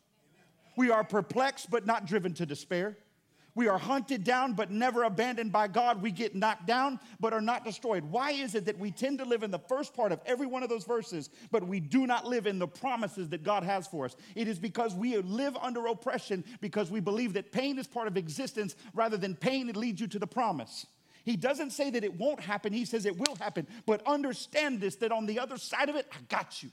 We 0.77 0.91
are 0.91 1.05
perplexed, 1.05 1.71
but 1.71 1.87
not 1.87 2.05
driven 2.05 2.35
to 2.35 2.47
despair. 2.47 2.99
We 3.57 3.69
are 3.69 3.79
hunted 3.79 4.23
down, 4.23 4.53
but 4.53 4.71
never 4.71 5.05
abandoned 5.05 5.51
by 5.51 5.69
God. 5.69 6.03
We 6.03 6.11
get 6.11 6.35
knocked 6.35 6.67
down, 6.67 7.01
but 7.19 7.33
are 7.33 7.41
not 7.41 7.65
destroyed. 7.65 8.05
Why 8.05 8.33
is 8.33 8.55
it 8.55 8.67
that 8.67 8.79
we 8.79 8.91
tend 8.91 9.19
to 9.19 9.25
live 9.25 9.43
in 9.43 9.51
the 9.51 9.59
first 9.59 9.95
part 9.95 10.13
of 10.13 10.21
every 10.27 10.47
one 10.47 10.63
of 10.63 10.69
those 10.69 10.85
verses, 10.85 11.31
but 11.51 11.67
we 11.67 11.81
do 11.81 12.07
not 12.07 12.27
live 12.27 12.47
in 12.47 12.59
the 12.59 12.69
promises 12.69 13.31
that 13.31 13.43
God 13.43 13.63
has 13.63 13.87
for 13.87 14.05
us? 14.05 14.15
It 14.35 14.47
is 14.47 14.59
because 14.59 14.95
we 14.95 15.17
live 15.17 15.57
under 15.57 15.87
oppression 15.87 16.45
because 16.61 16.91
we 16.91 17.01
believe 17.01 17.33
that 17.33 17.51
pain 17.51 17.79
is 17.79 17.87
part 17.87 18.09
of 18.09 18.19
existence 18.19 18.77
rather 18.93 19.17
than 19.17 19.35
pain 19.35 19.69
that 19.69 19.77
leads 19.77 20.03
you 20.03 20.07
to 20.09 20.19
the 20.19 20.27
promise. 20.27 20.85
He 21.25 21.37
doesn't 21.37 21.71
say 21.71 21.89
that 21.89 22.05
it 22.05 22.13
won't 22.13 22.41
happen, 22.41 22.75
he 22.75 22.85
says 22.85 23.07
it 23.07 23.19
will 23.19 23.37
happen. 23.37 23.67
But 23.87 24.07
understand 24.07 24.83
this 24.83 24.97
that 24.97 25.13
on 25.13 25.25
the 25.25 25.41
other 25.41 25.57
side 25.57 25.89
of 25.89 25.97
it, 25.97 26.07
I 26.13 26.19
got 26.29 26.63
you. 26.63 26.71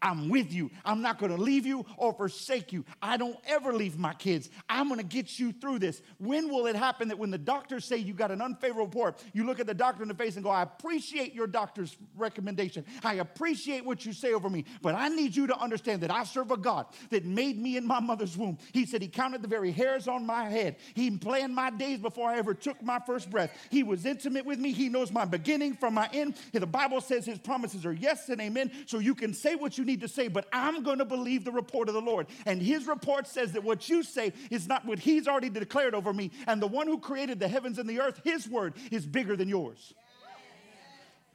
I'm 0.00 0.28
with 0.28 0.52
you. 0.52 0.70
I'm 0.84 1.02
not 1.02 1.18
going 1.18 1.34
to 1.34 1.40
leave 1.40 1.66
you 1.66 1.84
or 1.96 2.12
forsake 2.12 2.72
you. 2.72 2.84
I 3.02 3.16
don't 3.16 3.38
ever 3.46 3.72
leave 3.72 3.98
my 3.98 4.14
kids. 4.14 4.50
I'm 4.68 4.88
going 4.88 5.00
to 5.00 5.06
get 5.06 5.38
you 5.38 5.52
through 5.52 5.80
this. 5.80 6.02
When 6.18 6.48
will 6.48 6.66
it 6.66 6.76
happen 6.76 7.08
that 7.08 7.18
when 7.18 7.30
the 7.30 7.38
doctors 7.38 7.84
say 7.84 7.96
you 7.96 8.14
got 8.14 8.30
an 8.30 8.40
unfavorable 8.40 8.84
report, 8.84 9.22
you 9.32 9.44
look 9.44 9.60
at 9.60 9.66
the 9.66 9.74
doctor 9.74 10.02
in 10.02 10.08
the 10.08 10.14
face 10.14 10.36
and 10.36 10.44
go, 10.44 10.50
I 10.50 10.62
appreciate 10.62 11.34
your 11.34 11.46
doctor's 11.46 11.96
recommendation. 12.16 12.84
I 13.02 13.14
appreciate 13.14 13.84
what 13.84 14.04
you 14.06 14.12
say 14.12 14.32
over 14.32 14.48
me, 14.48 14.64
but 14.82 14.94
I 14.94 15.08
need 15.08 15.34
you 15.34 15.46
to 15.48 15.58
understand 15.58 16.02
that 16.02 16.10
I 16.10 16.24
serve 16.24 16.50
a 16.50 16.56
God 16.56 16.86
that 17.10 17.24
made 17.24 17.58
me 17.58 17.76
in 17.76 17.86
my 17.86 18.00
mother's 18.00 18.36
womb. 18.36 18.58
He 18.72 18.86
said 18.86 19.02
He 19.02 19.08
counted 19.08 19.42
the 19.42 19.48
very 19.48 19.70
hairs 19.70 20.08
on 20.08 20.26
my 20.26 20.48
head. 20.48 20.76
He 20.94 21.10
planned 21.10 21.54
my 21.54 21.70
days 21.70 21.98
before 21.98 22.30
I 22.30 22.38
ever 22.38 22.54
took 22.54 22.82
my 22.82 23.00
first 23.06 23.30
breath. 23.30 23.50
He 23.70 23.82
was 23.82 24.06
intimate 24.06 24.44
with 24.44 24.58
me. 24.58 24.72
He 24.72 24.88
knows 24.88 25.10
my 25.10 25.24
beginning 25.24 25.74
from 25.74 25.94
my 25.94 26.08
end. 26.12 26.36
The 26.52 26.66
Bible 26.66 27.00
says 27.00 27.24
His 27.24 27.38
promises 27.38 27.86
are 27.86 27.92
yes 27.92 28.28
and 28.28 28.40
amen. 28.40 28.70
So 28.86 28.98
you 28.98 29.14
can 29.14 29.32
say 29.32 29.54
what 29.54 29.78
you 29.78 29.84
need 29.88 30.02
to 30.02 30.08
say, 30.08 30.28
but 30.28 30.46
I'm 30.52 30.84
going 30.84 30.98
to 30.98 31.04
believe 31.04 31.44
the 31.44 31.50
report 31.50 31.88
of 31.88 31.94
the 31.94 32.00
Lord. 32.00 32.28
And 32.46 32.62
his 32.62 32.86
report 32.86 33.26
says 33.26 33.52
that 33.52 33.64
what 33.64 33.88
you 33.88 34.04
say 34.04 34.32
is 34.50 34.68
not 34.68 34.84
what 34.84 35.00
he's 35.00 35.26
already 35.26 35.50
declared 35.50 35.94
over 35.96 36.12
me. 36.12 36.30
And 36.46 36.62
the 36.62 36.68
one 36.68 36.86
who 36.86 37.00
created 37.00 37.40
the 37.40 37.48
heavens 37.48 37.78
and 37.78 37.90
the 37.90 38.00
earth, 38.00 38.20
his 38.22 38.48
word 38.48 38.74
is 38.92 39.04
bigger 39.04 39.34
than 39.34 39.48
yours. 39.48 39.92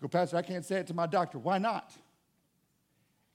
Go, 0.02 0.08
Pastor, 0.08 0.38
I 0.38 0.42
can't 0.42 0.66
say 0.66 0.78
it 0.78 0.88
to 0.88 0.94
my 0.94 1.08
doctor. 1.08 1.38
Why 1.38 1.58
not? 1.58 1.92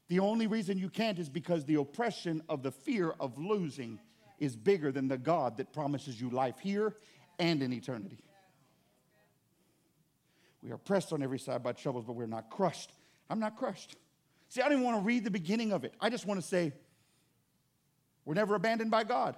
The 0.08 0.20
only 0.20 0.46
reason 0.46 0.78
you 0.78 0.88
can't 0.88 1.18
is 1.18 1.28
because 1.28 1.66
the 1.66 1.75
oppression 1.75 2.42
of 2.48 2.62
the 2.62 2.70
fear 2.70 3.12
of 3.20 3.37
losing 3.38 3.98
is 4.38 4.56
bigger 4.56 4.90
than 4.90 5.08
the 5.08 5.18
God 5.18 5.58
that 5.58 5.72
promises 5.72 6.18
you 6.18 6.30
life 6.30 6.58
here 6.60 6.96
and 7.38 7.62
in 7.62 7.72
eternity. 7.72 8.25
We 10.62 10.70
are 10.72 10.78
pressed 10.78 11.12
on 11.12 11.22
every 11.22 11.38
side 11.38 11.62
by 11.62 11.72
troubles, 11.72 12.04
but 12.04 12.14
we're 12.14 12.26
not 12.26 12.50
crushed. 12.50 12.92
I'm 13.30 13.38
not 13.38 13.56
crushed. 13.56 13.96
See, 14.49 14.61
I 14.61 14.64
don't 14.64 14.78
even 14.78 14.85
want 14.85 14.99
to 14.99 15.05
read 15.05 15.25
the 15.25 15.31
beginning 15.31 15.73
of 15.73 15.85
it. 15.85 15.95
I 16.00 16.09
just 16.11 16.26
want 16.26 16.40
to 16.40 16.47
say, 16.47 16.73
we're 18.25 18.35
never 18.35 18.55
abandoned 18.55 18.90
by 18.90 19.05
God. 19.05 19.37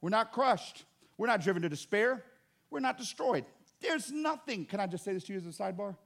We're 0.00 0.10
not 0.10 0.32
crushed. 0.32 0.84
We're 1.18 1.26
not 1.26 1.42
driven 1.42 1.62
to 1.62 1.68
despair. 1.68 2.24
We're 2.70 2.80
not 2.80 2.98
destroyed. 2.98 3.44
There's 3.80 4.10
nothing. 4.10 4.64
Can 4.64 4.80
I 4.80 4.86
just 4.86 5.04
say 5.04 5.12
this 5.12 5.24
to 5.24 5.32
you 5.32 5.38
as 5.38 5.46
a 5.46 5.50
sidebar? 5.50 5.96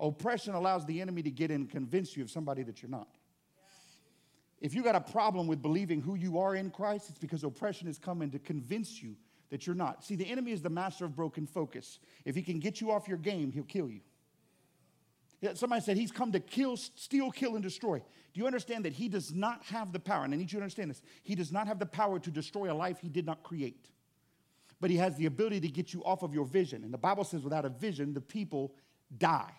Oppression 0.00 0.54
allows 0.54 0.84
the 0.86 1.00
enemy 1.00 1.22
to 1.22 1.30
get 1.30 1.50
in 1.50 1.62
and 1.62 1.70
convince 1.70 2.16
you 2.16 2.22
of 2.22 2.30
somebody 2.30 2.62
that 2.64 2.82
you're 2.82 2.90
not. 2.90 3.08
If 4.60 4.74
you 4.74 4.82
got 4.82 4.96
a 4.96 5.00
problem 5.00 5.46
with 5.46 5.62
believing 5.62 6.00
who 6.00 6.16
you 6.16 6.38
are 6.38 6.56
in 6.56 6.70
Christ, 6.70 7.10
it's 7.10 7.18
because 7.18 7.44
oppression 7.44 7.88
is 7.88 7.98
coming 7.98 8.30
to 8.32 8.38
convince 8.38 9.02
you 9.02 9.14
that 9.50 9.66
you're 9.66 9.76
not. 9.76 10.04
See, 10.04 10.16
the 10.16 10.28
enemy 10.28 10.52
is 10.52 10.62
the 10.62 10.70
master 10.70 11.04
of 11.04 11.14
broken 11.14 11.46
focus. 11.46 12.00
If 12.24 12.34
he 12.34 12.42
can 12.42 12.58
get 12.58 12.80
you 12.80 12.90
off 12.90 13.08
your 13.08 13.18
game, 13.18 13.52
he'll 13.52 13.62
kill 13.62 13.88
you. 13.88 14.00
Somebody 15.54 15.82
said 15.82 15.96
he's 15.96 16.10
come 16.10 16.32
to 16.32 16.40
kill, 16.40 16.76
steal, 16.76 17.30
kill, 17.30 17.54
and 17.54 17.62
destroy. 17.62 17.98
Do 17.98 18.40
you 18.40 18.46
understand 18.46 18.84
that 18.84 18.92
he 18.92 19.08
does 19.08 19.32
not 19.32 19.62
have 19.64 19.92
the 19.92 20.00
power? 20.00 20.24
And 20.24 20.34
I 20.34 20.36
need 20.36 20.52
you 20.52 20.58
to 20.58 20.64
understand 20.64 20.90
this. 20.90 21.00
He 21.22 21.34
does 21.34 21.52
not 21.52 21.66
have 21.68 21.78
the 21.78 21.86
power 21.86 22.18
to 22.18 22.30
destroy 22.30 22.72
a 22.72 22.74
life 22.74 22.98
he 23.00 23.08
did 23.08 23.24
not 23.24 23.42
create. 23.42 23.90
But 24.80 24.90
he 24.90 24.96
has 24.96 25.16
the 25.16 25.26
ability 25.26 25.60
to 25.60 25.68
get 25.68 25.92
you 25.92 26.02
off 26.04 26.22
of 26.22 26.34
your 26.34 26.44
vision. 26.44 26.84
And 26.84 26.92
the 26.92 26.98
Bible 26.98 27.24
says, 27.24 27.42
without 27.42 27.64
a 27.64 27.68
vision, 27.68 28.14
the 28.14 28.20
people 28.20 28.74
die. 29.16 29.52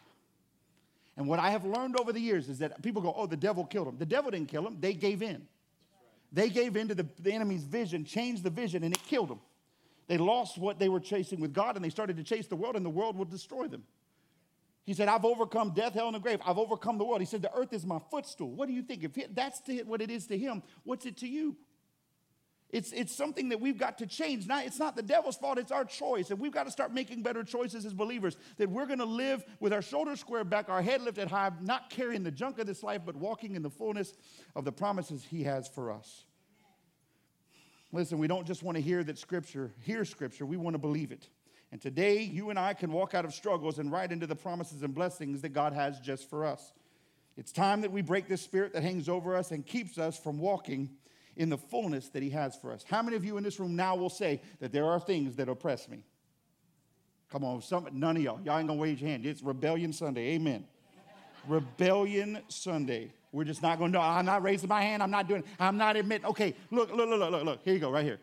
And 1.17 1.27
what 1.27 1.39
I 1.39 1.51
have 1.51 1.65
learned 1.65 1.99
over 1.99 2.13
the 2.13 2.21
years 2.21 2.47
is 2.47 2.59
that 2.59 2.81
people 2.81 3.01
go, 3.01 3.13
oh, 3.15 3.25
the 3.25 3.37
devil 3.37 3.65
killed 3.65 3.87
him. 3.87 3.97
The 3.97 4.05
devil 4.05 4.31
didn't 4.31 4.47
kill 4.47 4.65
him, 4.65 4.77
they 4.79 4.93
gave 4.93 5.21
in. 5.21 5.47
They 6.31 6.49
gave 6.49 6.77
in 6.77 6.87
to 6.89 6.95
the, 6.95 7.07
the 7.19 7.33
enemy's 7.33 7.63
vision, 7.63 8.05
changed 8.05 8.43
the 8.43 8.49
vision, 8.49 8.83
and 8.83 8.93
it 8.93 9.03
killed 9.03 9.29
them. 9.29 9.39
They 10.07 10.17
lost 10.17 10.57
what 10.57 10.79
they 10.79 10.89
were 10.89 10.99
chasing 10.99 11.39
with 11.39 11.53
God 11.53 11.75
and 11.75 11.83
they 11.83 11.89
started 11.89 12.17
to 12.17 12.23
chase 12.23 12.47
the 12.47 12.55
world, 12.55 12.75
and 12.75 12.85
the 12.85 12.89
world 12.89 13.17
will 13.17 13.25
destroy 13.25 13.67
them. 13.67 13.83
He 14.89 14.95
said, 14.95 15.07
I've 15.07 15.23
overcome 15.23 15.69
death, 15.75 15.93
hell, 15.93 16.07
and 16.07 16.15
the 16.15 16.19
grave. 16.19 16.39
I've 16.43 16.57
overcome 16.57 16.97
the 16.97 17.03
world. 17.03 17.21
He 17.21 17.27
said, 17.27 17.43
The 17.43 17.53
earth 17.53 17.73
is 17.73 17.85
my 17.85 17.99
footstool. 18.09 18.49
What 18.49 18.67
do 18.67 18.73
you 18.73 18.81
think? 18.81 19.03
If 19.03 19.35
that's 19.35 19.61
what 19.85 20.01
it 20.01 20.09
is 20.09 20.25
to 20.25 20.35
him, 20.35 20.63
what's 20.83 21.05
it 21.05 21.17
to 21.17 21.27
you? 21.27 21.55
It's, 22.71 22.91
it's 22.91 23.15
something 23.15 23.49
that 23.49 23.61
we've 23.61 23.77
got 23.77 23.99
to 23.99 24.07
change. 24.07 24.47
Not, 24.47 24.65
it's 24.65 24.79
not 24.79 24.95
the 24.95 25.03
devil's 25.03 25.37
fault, 25.37 25.59
it's 25.59 25.71
our 25.71 25.85
choice. 25.85 26.31
And 26.31 26.39
we've 26.39 26.51
got 26.51 26.63
to 26.63 26.71
start 26.71 26.91
making 26.91 27.21
better 27.21 27.43
choices 27.43 27.85
as 27.85 27.93
believers. 27.93 28.35
That 28.57 28.71
we're 28.71 28.87
going 28.87 28.97
to 28.97 29.05
live 29.05 29.45
with 29.59 29.73
our 29.73 29.83
shoulders 29.83 30.21
squared 30.21 30.49
back, 30.49 30.69
our 30.69 30.81
head 30.81 31.03
lifted 31.03 31.27
high, 31.27 31.51
not 31.61 31.91
carrying 31.91 32.23
the 32.23 32.31
junk 32.31 32.57
of 32.57 32.65
this 32.65 32.81
life, 32.81 33.01
but 33.05 33.15
walking 33.15 33.55
in 33.55 33.61
the 33.61 33.69
fullness 33.69 34.11
of 34.55 34.65
the 34.65 34.71
promises 34.71 35.23
he 35.23 35.43
has 35.43 35.67
for 35.67 35.91
us. 35.91 36.25
Listen, 37.91 38.17
we 38.17 38.27
don't 38.27 38.47
just 38.47 38.63
want 38.63 38.75
to 38.75 38.81
hear 38.81 39.03
that 39.03 39.19
scripture, 39.19 39.71
hear 39.81 40.03
scripture, 40.03 40.47
we 40.47 40.57
want 40.57 40.73
to 40.73 40.79
believe 40.79 41.11
it. 41.11 41.29
And 41.71 41.79
today, 41.79 42.21
you 42.21 42.49
and 42.49 42.57
I 42.57 42.73
can 42.73 42.91
walk 42.91 43.13
out 43.13 43.25
of 43.25 43.33
struggles 43.33 43.77
and 43.77 43.91
right 43.91 44.11
into 44.11 44.25
the 44.25 44.35
promises 44.35 44.81
and 44.81 44.93
blessings 44.93 45.41
that 45.41 45.49
God 45.49 45.73
has 45.73 45.99
just 45.99 46.29
for 46.29 46.45
us. 46.45 46.73
It's 47.37 47.51
time 47.51 47.81
that 47.81 47.91
we 47.91 48.01
break 48.01 48.27
this 48.27 48.41
spirit 48.41 48.73
that 48.73 48.83
hangs 48.83 49.07
over 49.07 49.35
us 49.35 49.51
and 49.51 49.65
keeps 49.65 49.97
us 49.97 50.17
from 50.17 50.39
walking 50.39 50.89
in 51.37 51.49
the 51.49 51.57
fullness 51.57 52.09
that 52.09 52.23
He 52.23 52.31
has 52.31 52.55
for 52.55 52.71
us. 52.71 52.83
How 52.87 53.01
many 53.01 53.15
of 53.15 53.23
you 53.23 53.37
in 53.37 53.43
this 53.43 53.59
room 53.59 53.75
now 53.75 53.95
will 53.95 54.09
say 54.09 54.41
that 54.59 54.71
there 54.71 54.85
are 54.85 54.99
things 54.99 55.35
that 55.35 55.47
oppress 55.47 55.87
me? 55.87 56.03
Come 57.31 57.43
on, 57.43 57.61
some, 57.61 57.87
none 57.93 58.17
of 58.17 58.23
y'all. 58.23 58.41
Y'all 58.43 58.57
ain't 58.57 58.67
gonna 58.67 58.79
wage 58.79 59.01
your 59.01 59.09
hand. 59.11 59.25
It's 59.25 59.43
Rebellion 59.43 59.93
Sunday. 59.93 60.33
Amen. 60.33 60.65
Rebellion 61.47 62.39
Sunday. 62.47 63.11
We're 63.31 63.43
just 63.43 63.61
not 63.61 63.77
gonna 63.77 63.91
know. 63.91 64.01
I'm 64.01 64.25
not 64.25 64.41
raising 64.41 64.67
my 64.67 64.81
hand. 64.81 65.03
I'm 65.03 65.11
not 65.11 65.27
doing. 65.27 65.43
I'm 65.59 65.77
not 65.77 65.95
admitting. 65.95 66.25
Okay, 66.25 66.55
look, 66.71 66.91
look, 66.91 67.07
look, 67.07 67.31
look, 67.31 67.43
look. 67.43 67.59
Here 67.63 67.75
you 67.75 67.79
go, 67.79 67.91
right 67.91 68.03
here. 68.03 68.19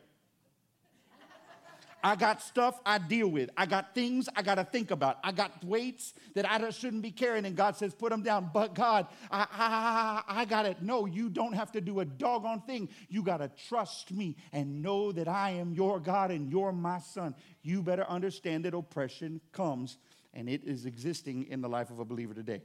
I 2.02 2.14
got 2.14 2.42
stuff 2.42 2.78
I 2.86 2.98
deal 2.98 3.28
with. 3.28 3.50
I 3.56 3.66
got 3.66 3.94
things 3.94 4.28
I 4.36 4.42
got 4.42 4.56
to 4.56 4.64
think 4.64 4.90
about. 4.90 5.18
I 5.24 5.32
got 5.32 5.64
weights 5.64 6.14
that 6.34 6.48
I 6.48 6.70
shouldn't 6.70 7.02
be 7.02 7.10
carrying, 7.10 7.44
and 7.46 7.56
God 7.56 7.76
says, 7.76 7.94
put 7.94 8.10
them 8.10 8.22
down. 8.22 8.50
But 8.52 8.74
God, 8.74 9.06
I, 9.30 9.46
I, 9.50 10.40
I 10.40 10.44
got 10.44 10.66
it. 10.66 10.82
No, 10.82 11.06
you 11.06 11.28
don't 11.28 11.54
have 11.54 11.72
to 11.72 11.80
do 11.80 12.00
a 12.00 12.04
doggone 12.04 12.62
thing. 12.62 12.88
You 13.08 13.22
got 13.22 13.38
to 13.38 13.50
trust 13.68 14.12
me 14.12 14.36
and 14.52 14.82
know 14.82 15.10
that 15.12 15.26
I 15.26 15.50
am 15.50 15.72
your 15.72 15.98
God 15.98 16.30
and 16.30 16.50
you're 16.50 16.72
my 16.72 17.00
son. 17.00 17.34
You 17.62 17.82
better 17.82 18.08
understand 18.08 18.64
that 18.66 18.74
oppression 18.74 19.40
comes, 19.52 19.98
and 20.32 20.48
it 20.48 20.62
is 20.64 20.86
existing 20.86 21.48
in 21.48 21.60
the 21.60 21.68
life 21.68 21.90
of 21.90 21.98
a 21.98 22.04
believer 22.04 22.34
today. 22.34 22.62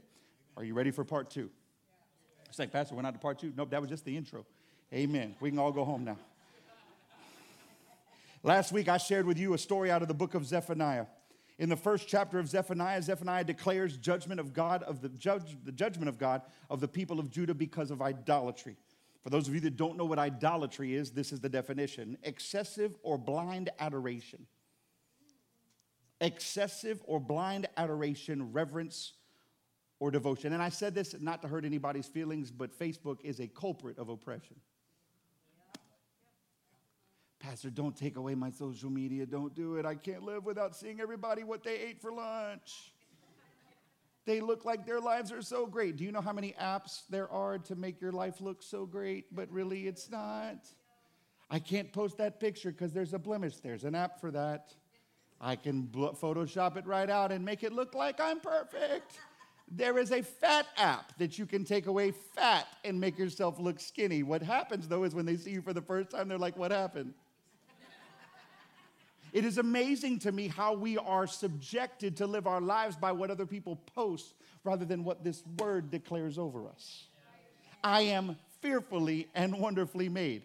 Are 0.56 0.64
you 0.64 0.74
ready 0.74 0.90
for 0.90 1.04
part 1.04 1.30
two? 1.30 1.50
It's 2.48 2.58
like, 2.58 2.70
Pastor, 2.70 2.94
we're 2.94 3.02
not 3.02 3.14
to 3.14 3.18
part 3.18 3.38
two. 3.38 3.52
Nope, 3.56 3.70
that 3.70 3.80
was 3.80 3.88
just 3.88 4.04
the 4.04 4.16
intro. 4.16 4.44
Amen. 4.92 5.34
We 5.40 5.48
can 5.50 5.58
all 5.58 5.72
go 5.72 5.84
home 5.84 6.04
now. 6.04 6.18
Last 8.44 8.72
week, 8.72 8.88
I 8.88 8.96
shared 8.96 9.24
with 9.24 9.38
you 9.38 9.54
a 9.54 9.58
story 9.58 9.90
out 9.90 10.02
of 10.02 10.08
the 10.08 10.14
book 10.14 10.34
of 10.34 10.44
Zephaniah. 10.44 11.06
In 11.58 11.68
the 11.68 11.76
first 11.76 12.08
chapter 12.08 12.40
of 12.40 12.48
Zephaniah, 12.48 13.00
Zephaniah 13.00 13.44
declares 13.44 13.96
judgment 13.96 14.40
of 14.40 14.52
God, 14.52 14.82
of 14.82 15.00
the, 15.00 15.08
judge, 15.10 15.56
the 15.62 15.70
judgment 15.70 16.08
of 16.08 16.18
God 16.18 16.42
of 16.68 16.80
the 16.80 16.88
people 16.88 17.20
of 17.20 17.30
Judah 17.30 17.54
because 17.54 17.92
of 17.92 18.02
idolatry. 18.02 18.76
For 19.22 19.30
those 19.30 19.46
of 19.46 19.54
you 19.54 19.60
that 19.60 19.76
don't 19.76 19.96
know 19.96 20.04
what 20.04 20.18
idolatry 20.18 20.96
is, 20.96 21.12
this 21.12 21.30
is 21.30 21.38
the 21.38 21.48
definition 21.48 22.18
excessive 22.24 22.96
or 23.04 23.16
blind 23.16 23.70
adoration. 23.78 24.46
Excessive 26.20 27.00
or 27.04 27.20
blind 27.20 27.68
adoration, 27.76 28.52
reverence, 28.52 29.12
or 30.00 30.10
devotion. 30.10 30.52
And 30.52 30.60
I 30.60 30.68
said 30.68 30.96
this 30.96 31.14
not 31.20 31.42
to 31.42 31.48
hurt 31.48 31.64
anybody's 31.64 32.06
feelings, 32.06 32.50
but 32.50 32.76
Facebook 32.76 33.18
is 33.22 33.38
a 33.38 33.46
culprit 33.46 33.98
of 33.98 34.08
oppression. 34.08 34.56
Pastor, 37.42 37.70
don't 37.70 37.96
take 37.96 38.16
away 38.16 38.36
my 38.36 38.50
social 38.50 38.88
media. 38.88 39.26
Don't 39.26 39.52
do 39.52 39.74
it. 39.74 39.84
I 39.84 39.96
can't 39.96 40.22
live 40.22 40.44
without 40.44 40.76
seeing 40.76 41.00
everybody 41.00 41.42
what 41.42 41.64
they 41.64 41.74
ate 41.74 42.00
for 42.00 42.12
lunch. 42.12 42.92
They 44.24 44.40
look 44.40 44.64
like 44.64 44.86
their 44.86 45.00
lives 45.00 45.32
are 45.32 45.42
so 45.42 45.66
great. 45.66 45.96
Do 45.96 46.04
you 46.04 46.12
know 46.12 46.20
how 46.20 46.32
many 46.32 46.54
apps 46.60 47.02
there 47.10 47.28
are 47.32 47.58
to 47.58 47.74
make 47.74 48.00
your 48.00 48.12
life 48.12 48.40
look 48.40 48.62
so 48.62 48.86
great, 48.86 49.34
but 49.34 49.50
really 49.50 49.88
it's 49.88 50.08
not? 50.08 50.68
I 51.50 51.58
can't 51.58 51.92
post 51.92 52.16
that 52.18 52.38
picture 52.38 52.70
because 52.70 52.92
there's 52.92 53.12
a 53.12 53.18
blemish. 53.18 53.56
There's 53.56 53.82
an 53.82 53.96
app 53.96 54.20
for 54.20 54.30
that. 54.30 54.72
I 55.40 55.56
can 55.56 55.88
Photoshop 55.88 56.76
it 56.76 56.86
right 56.86 57.10
out 57.10 57.32
and 57.32 57.44
make 57.44 57.64
it 57.64 57.72
look 57.72 57.92
like 57.92 58.20
I'm 58.20 58.38
perfect. 58.38 59.18
There 59.68 59.98
is 59.98 60.12
a 60.12 60.22
fat 60.22 60.66
app 60.76 61.18
that 61.18 61.38
you 61.38 61.46
can 61.46 61.64
take 61.64 61.86
away 61.86 62.12
fat 62.12 62.68
and 62.84 63.00
make 63.00 63.18
yourself 63.18 63.58
look 63.58 63.80
skinny. 63.80 64.22
What 64.22 64.42
happens 64.42 64.86
though 64.86 65.02
is 65.02 65.12
when 65.12 65.26
they 65.26 65.36
see 65.36 65.50
you 65.50 65.62
for 65.62 65.72
the 65.72 65.82
first 65.82 66.10
time, 66.10 66.28
they're 66.28 66.38
like, 66.38 66.56
What 66.56 66.70
happened? 66.70 67.14
It 69.32 69.46
is 69.46 69.56
amazing 69.56 70.18
to 70.20 70.32
me 70.32 70.48
how 70.48 70.74
we 70.74 70.98
are 70.98 71.26
subjected 71.26 72.18
to 72.18 72.26
live 72.26 72.46
our 72.46 72.60
lives 72.60 72.96
by 72.96 73.12
what 73.12 73.30
other 73.30 73.46
people 73.46 73.76
post 73.94 74.34
rather 74.62 74.84
than 74.84 75.04
what 75.04 75.24
this 75.24 75.42
word 75.58 75.90
declares 75.90 76.38
over 76.38 76.68
us. 76.68 77.04
I 77.82 78.02
am 78.02 78.36
fearfully 78.60 79.28
and 79.34 79.58
wonderfully 79.58 80.08
made. 80.08 80.42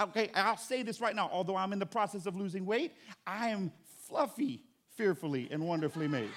Okay, 0.00 0.30
I'll 0.34 0.56
say 0.56 0.82
this 0.82 1.00
right 1.00 1.14
now. 1.14 1.28
Although 1.30 1.56
I'm 1.56 1.72
in 1.72 1.78
the 1.78 1.86
process 1.86 2.24
of 2.24 2.34
losing 2.34 2.64
weight, 2.64 2.92
I 3.26 3.50
am 3.50 3.70
fluffy, 4.08 4.62
fearfully, 4.96 5.48
and 5.50 5.62
wonderfully 5.62 6.08
made. 6.08 6.30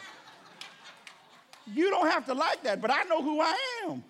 You 1.65 1.89
don't 1.89 2.09
have 2.09 2.25
to 2.25 2.33
like 2.33 2.63
that, 2.63 2.81
but 2.81 2.91
I 2.91 3.03
know 3.03 3.21
who 3.21 3.39
I 3.39 3.55
am. 3.85 4.03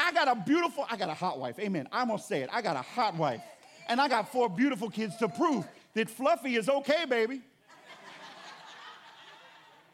I 0.00 0.12
got 0.12 0.26
a 0.26 0.34
beautiful, 0.34 0.84
I 0.90 0.96
got 0.96 1.08
a 1.08 1.14
hot 1.14 1.38
wife. 1.38 1.58
Amen. 1.60 1.88
I'm 1.92 2.08
gonna 2.08 2.18
say 2.18 2.42
it. 2.42 2.50
I 2.52 2.60
got 2.60 2.74
a 2.74 2.82
hot 2.82 3.14
wife. 3.14 3.40
And 3.88 4.00
I 4.00 4.08
got 4.08 4.32
four 4.32 4.48
beautiful 4.48 4.90
kids 4.90 5.16
to 5.18 5.28
prove 5.28 5.66
that 5.94 6.10
fluffy 6.10 6.56
is 6.56 6.68
okay, 6.68 7.04
baby. 7.08 7.42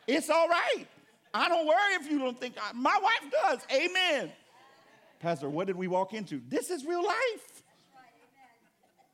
It's 0.07 0.29
all 0.29 0.49
right. 0.49 0.87
I 1.33 1.49
don't 1.49 1.67
worry 1.67 1.95
if 1.95 2.11
you 2.11 2.19
don't 2.19 2.39
think, 2.39 2.57
I, 2.61 2.73
my 2.73 2.99
wife 3.01 3.33
does. 3.43 3.61
Amen. 3.73 4.33
Pastor, 5.21 5.49
what 5.49 5.67
did 5.67 5.77
we 5.77 5.87
walk 5.87 6.15
into? 6.15 6.41
This 6.49 6.71
is 6.71 6.85
real 6.85 7.05
life. 7.05 7.63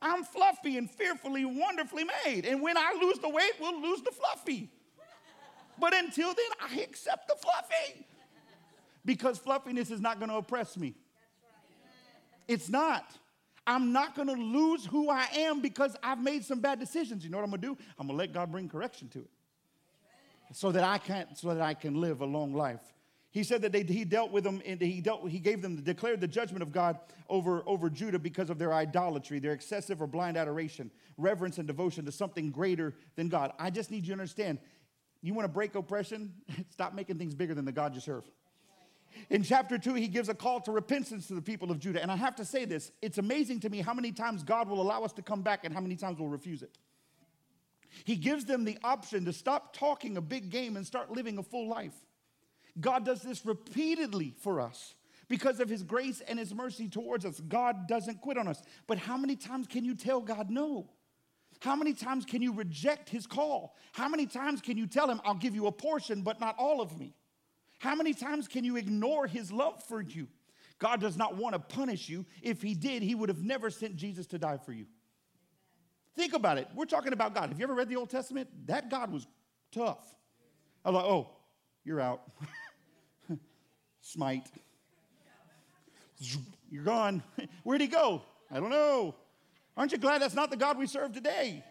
I'm 0.01 0.23
fluffy 0.23 0.77
and 0.77 0.89
fearfully, 0.89 1.45
wonderfully 1.45 2.05
made. 2.25 2.45
And 2.45 2.61
when 2.61 2.77
I 2.77 2.97
lose 3.01 3.19
the 3.19 3.29
weight, 3.29 3.53
we'll 3.59 3.81
lose 3.81 4.01
the 4.01 4.11
fluffy. 4.11 4.69
But 5.79 5.95
until 5.95 6.29
then, 6.29 6.71
I 6.71 6.79
accept 6.81 7.27
the 7.27 7.35
fluffy. 7.35 8.05
Because 9.05 9.37
fluffiness 9.37 9.91
is 9.91 10.01
not 10.01 10.19
going 10.19 10.29
to 10.29 10.37
oppress 10.37 10.77
me. 10.77 10.95
It's 12.47 12.69
not. 12.69 13.05
I'm 13.67 13.91
not 13.91 14.15
going 14.15 14.29
to 14.29 14.33
lose 14.33 14.85
who 14.85 15.09
I 15.09 15.27
am 15.35 15.59
because 15.59 15.95
I've 16.01 16.23
made 16.23 16.45
some 16.45 16.61
bad 16.61 16.79
decisions. 16.79 17.25
You 17.25 17.29
know 17.29 17.37
what 17.37 17.43
I'm 17.43 17.49
going 17.49 17.61
to 17.61 17.67
do? 17.67 17.77
I'm 17.99 18.07
going 18.07 18.17
to 18.17 18.23
let 18.23 18.33
God 18.33 18.49
bring 18.49 18.69
correction 18.69 19.09
to 19.09 19.19
it. 19.19 19.29
So 20.53 20.71
that 20.71 20.83
I 20.85 20.97
can 20.97 21.35
so 21.35 21.53
that 21.53 21.61
I 21.61 21.73
can 21.73 21.99
live 21.99 22.21
a 22.21 22.25
long 22.25 22.53
life. 22.53 22.79
He 23.31 23.43
said 23.43 23.61
that 23.63 23.73
they, 23.73 23.83
he 23.83 24.05
dealt 24.05 24.31
with 24.31 24.45
them 24.45 24.61
and 24.65 24.79
he 24.79 25.01
dealt 25.01 25.29
he 25.29 25.39
gave 25.39 25.61
them 25.61 25.75
declared 25.83 26.21
the 26.21 26.27
judgment 26.27 26.63
of 26.63 26.71
God 26.71 26.97
over, 27.29 27.61
over 27.65 27.89
Judah 27.89 28.17
because 28.17 28.49
of 28.49 28.57
their 28.57 28.73
idolatry, 28.73 29.39
their 29.39 29.51
excessive 29.51 30.01
or 30.01 30.07
blind 30.07 30.37
adoration, 30.37 30.89
reverence 31.17 31.57
and 31.57 31.67
devotion 31.67 32.05
to 32.05 32.11
something 32.13 32.49
greater 32.49 32.93
than 33.17 33.27
God. 33.27 33.51
I 33.59 33.69
just 33.69 33.91
need 33.91 34.03
you 34.03 34.07
to 34.07 34.13
understand. 34.13 34.59
You 35.21 35.33
want 35.33 35.43
to 35.43 35.53
break 35.53 35.75
oppression? 35.75 36.33
Stop 36.69 36.93
making 36.93 37.17
things 37.17 37.35
bigger 37.35 37.53
than 37.53 37.65
the 37.65 37.73
God 37.73 37.93
you 37.93 37.99
serve. 37.99 38.23
In 39.29 39.43
chapter 39.43 39.77
2, 39.77 39.93
he 39.95 40.07
gives 40.07 40.29
a 40.29 40.33
call 40.33 40.61
to 40.61 40.71
repentance 40.71 41.27
to 41.27 41.33
the 41.33 41.41
people 41.41 41.71
of 41.71 41.79
Judah. 41.79 42.01
And 42.01 42.11
I 42.11 42.15
have 42.15 42.35
to 42.37 42.45
say 42.45 42.65
this 42.65 42.91
it's 43.01 43.17
amazing 43.17 43.61
to 43.61 43.69
me 43.69 43.81
how 43.81 43.93
many 43.93 44.11
times 44.11 44.43
God 44.43 44.69
will 44.69 44.81
allow 44.81 45.03
us 45.03 45.13
to 45.13 45.21
come 45.21 45.41
back 45.41 45.63
and 45.63 45.73
how 45.73 45.81
many 45.81 45.95
times 45.95 46.19
we'll 46.19 46.29
refuse 46.29 46.61
it. 46.61 46.77
He 48.03 48.15
gives 48.15 48.45
them 48.45 48.63
the 48.63 48.77
option 48.83 49.25
to 49.25 49.33
stop 49.33 49.75
talking 49.75 50.17
a 50.17 50.21
big 50.21 50.49
game 50.49 50.75
and 50.75 50.85
start 50.85 51.11
living 51.11 51.37
a 51.37 51.43
full 51.43 51.67
life. 51.67 51.95
God 52.79 53.05
does 53.05 53.21
this 53.21 53.45
repeatedly 53.45 54.33
for 54.39 54.61
us 54.61 54.95
because 55.27 55.59
of 55.59 55.69
his 55.69 55.83
grace 55.83 56.21
and 56.27 56.37
his 56.37 56.53
mercy 56.53 56.87
towards 56.87 57.25
us. 57.25 57.39
God 57.39 57.87
doesn't 57.87 58.21
quit 58.21 58.37
on 58.37 58.47
us. 58.47 58.61
But 58.85 58.97
how 58.97 59.17
many 59.17 59.35
times 59.35 59.67
can 59.67 59.83
you 59.83 59.95
tell 59.95 60.21
God 60.21 60.49
no? 60.49 60.89
How 61.59 61.75
many 61.75 61.93
times 61.93 62.23
can 62.25 62.41
you 62.41 62.53
reject 62.53 63.09
his 63.09 63.25
call? 63.25 63.75
How 63.91 64.07
many 64.07 64.27
times 64.27 64.61
can 64.61 64.77
you 64.77 64.85
tell 64.85 65.09
him, 65.09 65.19
I'll 65.25 65.33
give 65.33 65.55
you 65.55 65.67
a 65.67 65.71
portion, 65.71 66.21
but 66.21 66.39
not 66.39 66.55
all 66.59 66.81
of 66.81 66.97
me? 66.97 67.15
How 67.79 67.95
many 67.95 68.13
times 68.13 68.47
can 68.47 68.63
you 68.63 68.75
ignore 68.75 69.27
his 69.27 69.51
love 69.51 69.83
for 69.83 70.01
you? 70.01 70.27
God 70.79 71.01
does 71.01 71.17
not 71.17 71.35
want 71.35 71.53
to 71.53 71.59
punish 71.59 72.09
you. 72.09 72.25
If 72.41 72.61
he 72.61 72.73
did, 72.73 73.01
he 73.01 73.15
would 73.15 73.29
have 73.29 73.43
never 73.43 73.69
sent 73.69 73.95
Jesus 73.95 74.27
to 74.27 74.37
die 74.37 74.57
for 74.57 74.71
you. 74.71 74.85
Think 76.15 76.33
about 76.33 76.57
it. 76.57 76.67
We're 76.75 76.85
talking 76.85 77.13
about 77.13 77.35
God. 77.35 77.49
Have 77.49 77.59
you 77.59 77.63
ever 77.63 77.75
read 77.75 77.89
the 77.89 77.95
Old 77.95 78.09
Testament? 78.09 78.49
That 78.65 78.89
God 78.89 79.11
was 79.11 79.27
tough. 79.71 80.15
I 80.83 80.89
was 80.89 80.95
like, 80.95 81.05
oh, 81.05 81.29
you're 81.83 82.01
out. 82.01 82.21
Smite. 84.01 84.47
You're 86.71 86.83
gone. 86.83 87.21
Where'd 87.63 87.81
he 87.81 87.87
go? 87.87 88.23
I 88.51 88.59
don't 88.59 88.71
know. 88.71 89.15
Aren't 89.75 89.91
you 89.91 89.99
glad 89.99 90.21
that's 90.21 90.33
not 90.33 90.49
the 90.49 90.57
God 90.57 90.77
we 90.77 90.87
serve 90.87 91.13
today? 91.13 91.63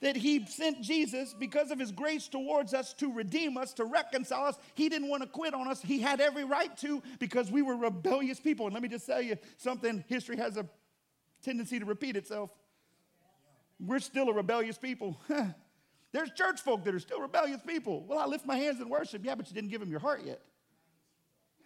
That 0.00 0.16
he 0.16 0.44
sent 0.46 0.80
Jesus 0.80 1.34
because 1.38 1.70
of 1.70 1.78
his 1.78 1.92
grace 1.92 2.28
towards 2.28 2.74
us 2.74 2.92
to 2.94 3.12
redeem 3.12 3.56
us, 3.56 3.72
to 3.74 3.84
reconcile 3.84 4.46
us. 4.46 4.56
He 4.74 4.88
didn't 4.88 5.08
want 5.08 5.22
to 5.22 5.28
quit 5.28 5.54
on 5.54 5.68
us. 5.68 5.80
He 5.82 6.00
had 6.00 6.20
every 6.20 6.44
right 6.44 6.76
to 6.78 7.02
because 7.18 7.50
we 7.50 7.62
were 7.62 7.76
rebellious 7.76 8.38
people. 8.40 8.66
And 8.66 8.74
let 8.74 8.82
me 8.82 8.88
just 8.88 9.06
tell 9.06 9.22
you 9.22 9.36
something 9.56 10.04
history 10.08 10.36
has 10.36 10.56
a 10.56 10.66
tendency 11.42 11.78
to 11.78 11.84
repeat 11.84 12.16
itself. 12.16 12.50
We're 13.80 14.00
still 14.00 14.28
a 14.28 14.32
rebellious 14.32 14.78
people. 14.78 15.20
There's 16.12 16.30
church 16.32 16.60
folk 16.60 16.84
that 16.84 16.94
are 16.94 17.00
still 17.00 17.20
rebellious 17.20 17.60
people. 17.66 18.04
Well, 18.06 18.18
I 18.18 18.26
lift 18.26 18.46
my 18.46 18.56
hands 18.56 18.80
in 18.80 18.88
worship. 18.88 19.24
Yeah, 19.24 19.34
but 19.34 19.48
you 19.48 19.54
didn't 19.54 19.70
give 19.70 19.82
him 19.82 19.90
your 19.90 20.00
heart 20.00 20.22
yet. 20.24 20.40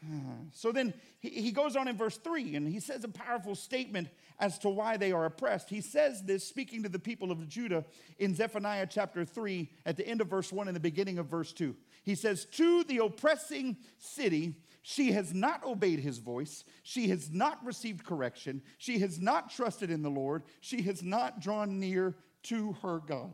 So 0.55 0.71
then 0.71 0.93
he 1.21 1.51
goes 1.51 1.77
on 1.77 1.89
in 1.89 1.97
verse 1.97 2.19
3 2.19 2.57
and 2.57 2.69
he 2.69 2.81
says 2.81 3.05
a 3.05 3.09
powerful 3.09 3.55
statement 3.55 4.09
as 4.39 4.59
to 4.59 4.69
why 4.69 4.97
they 4.97 5.13
are 5.13 5.25
oppressed. 5.25 5.71
He 5.71 5.81
says 5.81 6.23
this 6.23 6.47
speaking 6.47 6.83
to 6.83 6.89
the 6.89 6.99
people 6.99 7.31
of 7.31 7.49
Judah 7.49 7.85
in 8.19 8.35
Zephaniah 8.35 8.87
chapter 8.89 9.25
3 9.25 9.71
at 9.87 9.97
the 9.97 10.07
end 10.07 10.21
of 10.21 10.29
verse 10.29 10.53
1 10.53 10.69
and 10.69 10.77
the 10.77 10.81
beginning 10.81 11.19
of 11.19 11.27
verse 11.27 11.53
2. 11.53 11.75
He 12.03 12.15
says, 12.15 12.45
To 12.45 12.85
the 12.85 12.99
oppressing 12.99 13.77
city, 13.99 14.57
she 14.83 15.13
has 15.13 15.33
not 15.33 15.65
obeyed 15.65 16.01
his 16.01 16.19
voice. 16.19 16.65
She 16.83 17.09
has 17.09 17.31
not 17.31 17.65
received 17.65 18.05
correction. 18.05 18.63
She 18.79 18.99
has 18.99 19.21
not 19.21 19.51
trusted 19.51 19.91
in 19.91 20.03
the 20.03 20.11
Lord. 20.11 20.43
She 20.61 20.83
has 20.83 21.03
not 21.03 21.41
drawn 21.41 21.79
near 21.79 22.17
to 22.45 22.73
her 22.83 22.99
God. 22.99 23.33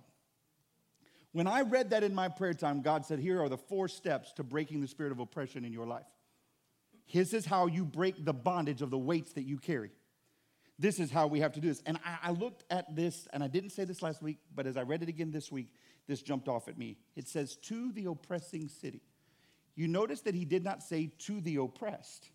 When 1.33 1.47
I 1.47 1.63
read 1.63 1.91
that 1.91 2.05
in 2.05 2.15
my 2.15 2.29
prayer 2.29 2.55
time, 2.55 2.83
God 2.83 3.07
said, 3.07 3.19
Here 3.19 3.43
are 3.43 3.49
the 3.49 3.57
four 3.57 3.89
steps 3.89 4.33
to 4.35 4.45
breaking 4.45 4.81
the 4.81 4.89
spirit 4.89 5.13
of 5.13 5.21
oppression 5.21 5.65
in 5.65 5.73
your 5.73 5.87
life. 5.87 6.05
This 7.13 7.33
is 7.33 7.47
how 7.47 7.67
you 7.67 7.85
break 7.85 8.25
the 8.25 8.33
bondage 8.33 8.83
of 8.83 8.91
the 8.91 8.99
weights 8.99 9.33
that 9.35 9.45
you 9.45 9.59
carry. 9.59 9.91
This 10.79 11.01
is 11.01 11.11
how 11.11 11.27
we 11.27 11.41
have 11.41 11.53
to 11.53 11.61
do 11.61 11.69
this. 11.69 11.83
And 11.87 11.99
I, 12.05 12.29
I, 12.29 12.31
looked 12.31 12.65
at 12.71 12.95
this, 12.95 13.27
and 13.33 13.43
I 13.43 13.49
didn't 13.49 13.71
say 13.71 13.85
this 13.85 14.01
last 14.01 14.23
week, 14.23 14.39
but 14.55 14.67
as 14.67 14.77
I 14.77 14.83
read 14.83 15.03
it 15.03 15.09
again 15.09 15.33
this 15.33 15.51
week, 15.51 15.73
this 16.07 16.23
jumped 16.23 16.49
off 16.49 16.69
at 16.69 16.79
me. 16.79 16.99
It 17.17 17.27
says, 17.27 17.57
To 17.57 17.91
the 17.93 18.07
oppressing 18.07 18.69
city. 18.69 19.03
You 19.75 19.89
notice 19.89 20.21
that 20.23 20.35
he 20.35 20.45
did 20.45 20.65
not 20.65 20.83
say 20.83 21.11
to 21.21 21.41
the 21.41 21.57
oppressed, 21.57 22.31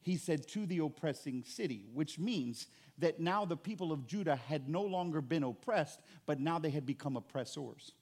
he 0.00 0.16
said 0.16 0.46
to 0.48 0.66
the 0.66 0.78
oppressing 0.78 1.44
city, 1.44 1.86
which 1.92 2.18
means 2.18 2.66
that 2.98 3.20
now 3.20 3.44
the 3.44 3.56
people 3.56 3.92
of 3.92 4.06
Judah 4.06 4.36
had 4.36 4.68
no 4.68 4.82
longer 4.82 5.20
been 5.20 5.44
oppressed, 5.44 6.00
but 6.26 6.40
now 6.40 6.58
they 6.58 6.70
had 6.70 6.86
become 6.86 7.16
oppressors. 7.16 7.92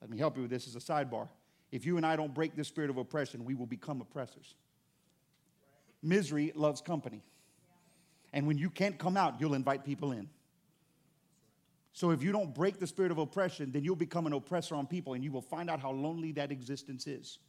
Let 0.00 0.10
me 0.10 0.18
help 0.18 0.36
you 0.36 0.42
with 0.42 0.50
this 0.50 0.66
as 0.66 0.76
a 0.76 0.78
sidebar. 0.78 1.28
If 1.76 1.84
you 1.84 1.98
and 1.98 2.06
I 2.06 2.16
don't 2.16 2.32
break 2.32 2.56
this 2.56 2.68
spirit 2.68 2.88
of 2.88 2.96
oppression, 2.96 3.44
we 3.44 3.54
will 3.54 3.66
become 3.66 4.00
oppressors. 4.00 4.54
Misery 6.02 6.50
loves 6.54 6.80
company. 6.80 7.22
And 8.32 8.46
when 8.46 8.56
you 8.56 8.70
can't 8.70 8.98
come 8.98 9.14
out, 9.14 9.38
you'll 9.38 9.52
invite 9.52 9.84
people 9.84 10.12
in. 10.12 10.30
So 11.92 12.12
if 12.12 12.22
you 12.22 12.32
don't 12.32 12.54
break 12.54 12.78
the 12.78 12.86
spirit 12.86 13.12
of 13.12 13.18
oppression, 13.18 13.72
then 13.72 13.84
you'll 13.84 13.94
become 13.94 14.26
an 14.26 14.32
oppressor 14.32 14.74
on 14.74 14.86
people 14.86 15.12
and 15.12 15.22
you 15.22 15.30
will 15.30 15.42
find 15.42 15.68
out 15.68 15.78
how 15.78 15.90
lonely 15.90 16.32
that 16.32 16.50
existence 16.50 17.06
is. 17.06 17.40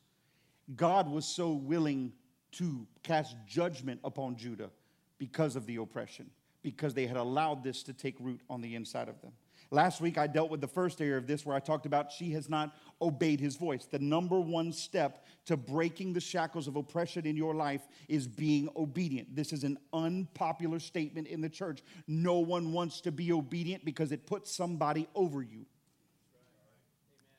God 0.76 1.10
was 1.10 1.26
so 1.26 1.52
willing 1.52 2.12
to 2.54 2.86
cast 3.04 3.34
judgment 3.48 4.02
upon 4.04 4.36
Judah 4.36 4.72
because 5.20 5.56
of 5.56 5.66
the 5.66 5.78
oppression, 5.78 6.30
because 6.64 6.94
they 6.94 7.08
had 7.08 7.16
allowed 7.16 7.64
this 7.64 7.82
to 7.84 7.94
take 7.94 8.18
root 8.20 8.42
on 8.50 8.60
the 8.60 8.76
inside 8.76 9.08
of 9.08 9.22
them. 9.22 9.32
Last 9.70 10.00
week, 10.00 10.18
I 10.18 10.28
dealt 10.28 10.50
with 10.50 10.62
the 10.62 10.68
first 10.68 11.02
area 11.02 11.18
of 11.18 11.28
this 11.28 11.46
where 11.46 11.56
I 11.56 11.60
talked 11.60 11.86
about 11.86 12.12
she 12.12 12.32
has 12.32 12.50
not 12.50 12.76
obeyed 13.02 13.42
his 13.42 13.58
voice. 13.58 13.86
The 13.86 14.00
number 14.00 14.40
one 14.40 14.72
step 14.72 15.26
to 15.46 15.58
breaking 15.58 16.14
the 16.14 16.22
shackles 16.22 16.68
of 16.68 16.78
oppression 16.78 17.26
in 17.26 17.36
your 17.36 17.54
life 17.54 17.82
is 18.08 18.28
being 18.28 18.70
obedient. 18.78 19.36
This 19.36 19.52
is 19.52 19.66
an 19.66 19.78
unpopular 19.92 20.80
statement 20.80 21.28
in 21.28 21.42
the 21.42 21.50
church. 21.50 21.84
No 22.08 22.40
one 22.40 22.72
wants 22.72 23.02
to 23.02 23.12
be 23.12 23.34
obedient 23.34 23.84
because 23.84 24.14
it 24.14 24.26
puts 24.26 24.56
somebody 24.56 25.08
over 25.16 25.42
you. 25.42 25.66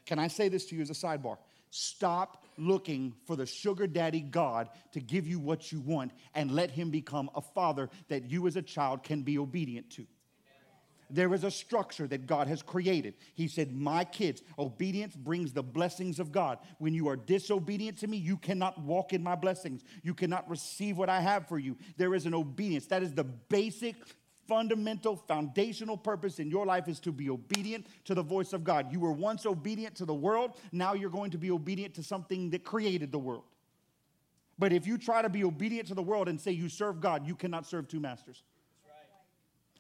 Can 0.04 0.18
I 0.18 0.28
say 0.28 0.48
this 0.48 0.66
to 0.66 0.76
you 0.76 0.82
as 0.82 0.90
a 0.90 0.94
sidebar? 0.94 1.38
Stop 1.70 2.44
looking 2.56 3.14
for 3.26 3.36
the 3.36 3.46
sugar 3.46 3.86
daddy 3.86 4.20
God 4.20 4.68
to 4.92 5.00
give 5.00 5.26
you 5.26 5.38
what 5.38 5.70
you 5.70 5.80
want 5.80 6.12
and 6.34 6.50
let 6.50 6.70
him 6.70 6.90
become 6.90 7.30
a 7.34 7.40
father 7.40 7.88
that 8.08 8.30
you 8.30 8.46
as 8.46 8.56
a 8.56 8.62
child 8.62 9.02
can 9.02 9.22
be 9.22 9.38
obedient 9.38 9.90
to. 9.90 10.06
There 11.10 11.32
is 11.32 11.44
a 11.44 11.50
structure 11.50 12.06
that 12.08 12.26
God 12.26 12.48
has 12.48 12.62
created. 12.62 13.14
He 13.34 13.48
said, 13.48 13.74
My 13.74 14.04
kids, 14.04 14.42
obedience 14.58 15.16
brings 15.16 15.52
the 15.52 15.62
blessings 15.62 16.20
of 16.20 16.32
God. 16.32 16.58
When 16.78 16.92
you 16.92 17.08
are 17.08 17.16
disobedient 17.16 17.98
to 17.98 18.06
me, 18.06 18.18
you 18.18 18.36
cannot 18.36 18.78
walk 18.80 19.12
in 19.12 19.22
my 19.22 19.34
blessings. 19.34 19.84
You 20.02 20.12
cannot 20.12 20.48
receive 20.50 20.98
what 20.98 21.08
I 21.08 21.20
have 21.20 21.48
for 21.48 21.58
you. 21.58 21.76
There 21.96 22.14
is 22.14 22.26
an 22.26 22.34
obedience. 22.34 22.86
That 22.86 23.02
is 23.02 23.14
the 23.14 23.24
basic 23.24 23.96
fundamental 24.48 25.14
foundational 25.14 25.96
purpose 25.96 26.38
in 26.38 26.50
your 26.50 26.64
life 26.64 26.88
is 26.88 26.98
to 27.00 27.12
be 27.12 27.28
obedient 27.28 27.86
to 28.04 28.14
the 28.14 28.22
voice 28.22 28.52
of 28.52 28.64
God. 28.64 28.90
You 28.90 29.00
were 29.00 29.12
once 29.12 29.44
obedient 29.44 29.94
to 29.96 30.06
the 30.06 30.14
world, 30.14 30.58
now 30.72 30.94
you're 30.94 31.10
going 31.10 31.30
to 31.32 31.38
be 31.38 31.50
obedient 31.50 31.94
to 31.94 32.02
something 32.02 32.50
that 32.50 32.64
created 32.64 33.12
the 33.12 33.18
world. 33.18 33.44
But 34.58 34.72
if 34.72 34.86
you 34.86 34.98
try 34.98 35.22
to 35.22 35.28
be 35.28 35.44
obedient 35.44 35.88
to 35.88 35.94
the 35.94 36.02
world 36.02 36.28
and 36.28 36.40
say 36.40 36.50
you 36.50 36.68
serve 36.68 37.00
God, 37.00 37.26
you 37.26 37.36
cannot 37.36 37.66
serve 37.66 37.86
two 37.86 38.00
masters. 38.00 38.42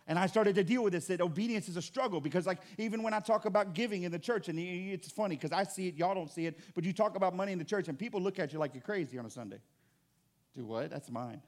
And 0.08 0.18
I 0.18 0.26
started 0.26 0.54
to 0.54 0.64
deal 0.64 0.82
with 0.82 0.94
this 0.94 1.06
that 1.06 1.20
obedience 1.20 1.68
is 1.68 1.76
a 1.76 1.82
struggle 1.82 2.20
because, 2.20 2.46
like, 2.46 2.58
even 2.78 3.02
when 3.02 3.12
I 3.12 3.20
talk 3.20 3.44
about 3.44 3.74
giving 3.74 4.02
in 4.02 4.10
the 4.10 4.18
church, 4.18 4.48
and 4.48 4.58
it's 4.58 5.12
funny 5.12 5.36
because 5.36 5.52
I 5.52 5.64
see 5.64 5.88
it, 5.88 5.96
y'all 5.96 6.14
don't 6.14 6.30
see 6.30 6.46
it, 6.46 6.58
but 6.74 6.82
you 6.82 6.94
talk 6.94 7.14
about 7.14 7.36
money 7.36 7.52
in 7.52 7.58
the 7.58 7.64
church, 7.64 7.88
and 7.88 7.98
people 7.98 8.20
look 8.20 8.38
at 8.38 8.52
you 8.52 8.58
like 8.58 8.74
you're 8.74 8.82
crazy 8.82 9.18
on 9.18 9.26
a 9.26 9.30
Sunday. 9.30 9.58
Do 10.56 10.64
what? 10.64 10.90
That's 10.90 11.10
mine. 11.10 11.42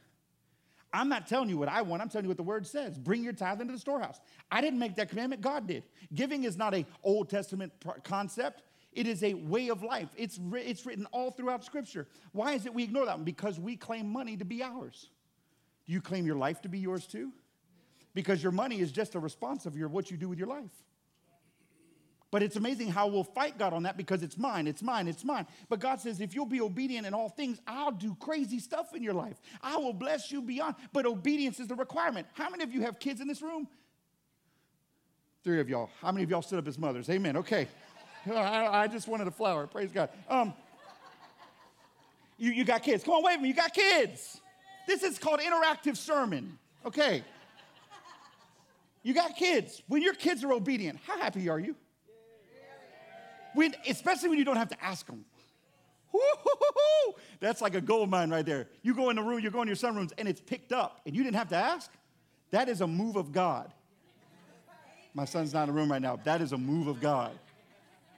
I'm 0.92 1.08
not 1.08 1.26
telling 1.26 1.48
you 1.48 1.56
what 1.56 1.68
I 1.68 1.82
want. 1.82 2.02
I'm 2.02 2.08
telling 2.08 2.26
you 2.26 2.28
what 2.28 2.36
the 2.36 2.42
word 2.42 2.66
says. 2.66 2.98
Bring 2.98 3.24
your 3.24 3.32
tithe 3.32 3.60
into 3.60 3.72
the 3.72 3.78
storehouse. 3.78 4.20
I 4.50 4.60
didn't 4.60 4.78
make 4.78 4.96
that 4.96 5.08
commandment. 5.08 5.40
God 5.40 5.66
did. 5.66 5.84
Giving 6.14 6.44
is 6.44 6.56
not 6.56 6.74
a 6.74 6.84
Old 7.02 7.30
Testament 7.30 7.72
concept. 8.04 8.62
It 8.92 9.06
is 9.06 9.22
a 9.22 9.34
way 9.34 9.68
of 9.68 9.82
life. 9.82 10.08
It's, 10.16 10.38
it's 10.52 10.84
written 10.84 11.06
all 11.12 11.30
throughout 11.30 11.64
Scripture. 11.64 12.08
Why 12.32 12.54
is 12.54 12.66
it 12.66 12.74
we 12.74 12.82
ignore 12.82 13.06
that? 13.06 13.24
Because 13.24 13.58
we 13.58 13.76
claim 13.76 14.10
money 14.10 14.36
to 14.36 14.44
be 14.44 14.62
ours. 14.62 15.08
Do 15.86 15.92
you 15.92 16.00
claim 16.00 16.26
your 16.26 16.36
life 16.36 16.60
to 16.62 16.68
be 16.68 16.80
yours 16.80 17.06
too? 17.06 17.32
Because 18.14 18.42
your 18.42 18.52
money 18.52 18.80
is 18.80 18.92
just 18.92 19.14
a 19.14 19.18
response 19.18 19.66
of 19.66 19.76
your, 19.76 19.88
what 19.88 20.10
you 20.10 20.16
do 20.16 20.28
with 20.28 20.38
your 20.38 20.48
life. 20.48 20.70
But 22.30 22.44
it's 22.44 22.54
amazing 22.54 22.88
how 22.88 23.08
we'll 23.08 23.24
fight 23.24 23.58
God 23.58 23.72
on 23.72 23.82
that 23.82 23.96
because 23.96 24.22
it's 24.22 24.38
mine, 24.38 24.68
it's 24.68 24.82
mine, 24.82 25.08
it's 25.08 25.24
mine. 25.24 25.46
But 25.68 25.80
God 25.80 26.00
says, 26.00 26.20
if 26.20 26.32
you'll 26.32 26.46
be 26.46 26.60
obedient 26.60 27.06
in 27.06 27.12
all 27.12 27.28
things, 27.28 27.60
I'll 27.66 27.90
do 27.90 28.16
crazy 28.20 28.60
stuff 28.60 28.94
in 28.94 29.02
your 29.02 29.14
life. 29.14 29.40
I 29.62 29.76
will 29.78 29.92
bless 29.92 30.30
you 30.30 30.40
beyond. 30.40 30.76
But 30.92 31.06
obedience 31.06 31.58
is 31.58 31.66
the 31.66 31.74
requirement. 31.74 32.28
How 32.34 32.48
many 32.48 32.62
of 32.62 32.72
you 32.72 32.82
have 32.82 33.00
kids 33.00 33.20
in 33.20 33.26
this 33.26 33.42
room? 33.42 33.66
Three 35.42 35.58
of 35.60 35.68
y'all. 35.68 35.90
How 36.00 36.12
many 36.12 36.22
of 36.22 36.30
y'all 36.30 36.42
stood 36.42 36.60
up 36.60 36.68
as 36.68 36.78
mothers? 36.78 37.10
Amen. 37.10 37.36
Okay. 37.36 37.66
I, 38.30 38.82
I 38.82 38.86
just 38.86 39.08
wanted 39.08 39.26
a 39.26 39.32
flower. 39.32 39.66
Praise 39.66 39.90
God. 39.90 40.10
Um, 40.28 40.54
you, 42.38 42.52
you 42.52 42.64
got 42.64 42.84
kids. 42.84 43.02
Come 43.02 43.14
on, 43.14 43.24
wave 43.24 43.40
me. 43.40 43.48
You 43.48 43.54
got 43.54 43.74
kids. 43.74 44.40
This 44.86 45.02
is 45.02 45.18
called 45.18 45.40
interactive 45.40 45.96
sermon. 45.96 46.58
Okay. 46.86 47.24
You 49.02 49.14
got 49.14 49.36
kids. 49.36 49.82
When 49.88 50.02
your 50.02 50.14
kids 50.14 50.44
are 50.44 50.52
obedient, 50.52 50.98
how 51.06 51.18
happy 51.18 51.48
are 51.48 51.58
you? 51.58 51.76
When, 53.54 53.74
especially 53.88 54.28
when 54.28 54.38
you 54.38 54.44
don't 54.44 54.56
have 54.56 54.68
to 54.68 54.84
ask 54.84 55.06
them. 55.06 55.24
Woo-hoo-hoo-hoo. 56.12 57.14
That's 57.40 57.60
like 57.60 57.74
a 57.74 57.80
gold 57.80 58.10
mine 58.10 58.30
right 58.30 58.44
there. 58.44 58.68
You 58.82 58.94
go 58.94 59.10
in 59.10 59.16
the 59.16 59.22
room, 59.22 59.40
you 59.40 59.50
go 59.50 59.62
in 59.62 59.68
your 59.68 59.76
sunrooms, 59.76 60.12
and 60.18 60.28
it's 60.28 60.40
picked 60.40 60.72
up, 60.72 61.00
and 61.06 61.16
you 61.16 61.22
didn't 61.22 61.36
have 61.36 61.48
to 61.48 61.56
ask. 61.56 61.90
That 62.50 62.68
is 62.68 62.80
a 62.80 62.86
move 62.86 63.16
of 63.16 63.32
God. 63.32 63.72
My 65.14 65.24
son's 65.24 65.52
not 65.52 65.68
in 65.68 65.74
the 65.74 65.80
room 65.80 65.90
right 65.90 66.02
now. 66.02 66.16
That 66.24 66.40
is 66.40 66.52
a 66.52 66.58
move 66.58 66.86
of 66.86 67.00
God. 67.00 67.32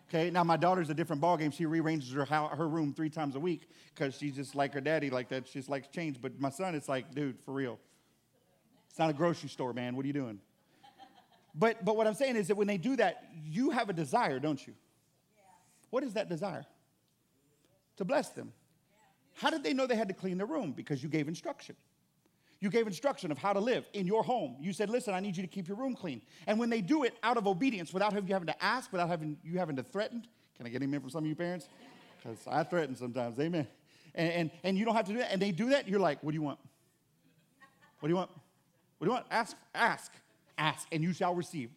Okay, 0.08 0.28
now 0.28 0.44
my 0.44 0.58
daughter's 0.58 0.90
a 0.90 0.94
different 0.94 1.22
ballgame. 1.22 1.52
She 1.52 1.64
rearranges 1.64 2.12
her, 2.12 2.26
her 2.26 2.68
room 2.68 2.92
three 2.92 3.08
times 3.08 3.34
a 3.34 3.40
week 3.40 3.62
because 3.94 4.14
she's 4.14 4.34
just 4.34 4.54
like 4.54 4.74
her 4.74 4.80
daddy, 4.80 5.08
like 5.08 5.30
that. 5.30 5.48
She 5.48 5.58
just 5.58 5.70
likes 5.70 5.88
change. 5.88 6.20
But 6.20 6.38
my 6.38 6.50
son, 6.50 6.74
it's 6.74 6.88
like, 6.88 7.14
dude, 7.14 7.38
for 7.46 7.52
real. 7.52 7.78
It's 8.90 8.98
not 8.98 9.08
a 9.08 9.14
grocery 9.14 9.48
store, 9.48 9.72
man. 9.72 9.96
What 9.96 10.04
are 10.04 10.06
you 10.08 10.12
doing? 10.12 10.38
But, 11.54 11.84
but 11.84 11.96
what 11.96 12.06
I'm 12.06 12.14
saying 12.14 12.36
is 12.36 12.48
that 12.48 12.56
when 12.56 12.66
they 12.66 12.78
do 12.78 12.96
that, 12.96 13.24
you 13.44 13.70
have 13.70 13.88
a 13.90 13.92
desire, 13.92 14.38
don't 14.38 14.64
you? 14.66 14.74
What 15.90 16.02
is 16.02 16.14
that 16.14 16.28
desire? 16.28 16.64
To 17.98 18.04
bless 18.04 18.30
them. 18.30 18.52
How 19.34 19.50
did 19.50 19.62
they 19.62 19.74
know 19.74 19.86
they 19.86 19.96
had 19.96 20.08
to 20.08 20.14
clean 20.14 20.38
the 20.38 20.46
room? 20.46 20.72
Because 20.72 21.02
you 21.02 21.08
gave 21.08 21.28
instruction. 21.28 21.76
You 22.60 22.70
gave 22.70 22.86
instruction 22.86 23.32
of 23.32 23.38
how 23.38 23.52
to 23.52 23.60
live 23.60 23.88
in 23.92 24.06
your 24.06 24.22
home. 24.22 24.56
You 24.60 24.72
said, 24.72 24.88
listen, 24.88 25.14
I 25.14 25.20
need 25.20 25.36
you 25.36 25.42
to 25.42 25.48
keep 25.48 25.66
your 25.68 25.76
room 25.76 25.94
clean. 25.94 26.22
And 26.46 26.58
when 26.58 26.70
they 26.70 26.80
do 26.80 27.02
it 27.02 27.14
out 27.22 27.36
of 27.36 27.46
obedience, 27.46 27.92
without 27.92 28.12
you 28.12 28.32
having 28.32 28.46
to 28.46 28.64
ask, 28.64 28.92
without 28.92 29.08
having 29.08 29.36
you 29.42 29.58
having 29.58 29.76
to 29.76 29.82
threaten, 29.82 30.24
can 30.56 30.66
I 30.66 30.68
get 30.70 30.82
amen 30.82 31.00
from 31.00 31.10
some 31.10 31.24
of 31.24 31.28
you 31.28 31.34
parents? 31.34 31.68
Because 32.16 32.38
I 32.46 32.62
threaten 32.62 32.94
sometimes, 32.94 33.38
amen. 33.40 33.66
And, 34.14 34.32
and, 34.32 34.50
and 34.62 34.78
you 34.78 34.84
don't 34.84 34.94
have 34.94 35.06
to 35.06 35.12
do 35.12 35.18
that. 35.18 35.32
And 35.32 35.42
they 35.42 35.50
do 35.50 35.70
that, 35.70 35.88
you're 35.88 36.00
like, 36.00 36.22
what 36.22 36.30
do 36.30 36.36
you 36.36 36.42
want? 36.42 36.60
What 37.98 38.08
do 38.08 38.12
you 38.12 38.16
want? 38.16 38.30
What 38.98 39.06
do 39.06 39.10
you 39.10 39.14
want? 39.14 39.26
Ask, 39.30 39.56
ask. 39.74 40.12
Ask 40.62 40.86
and 40.92 41.02
you 41.02 41.12
shall 41.12 41.34
receive. 41.34 41.70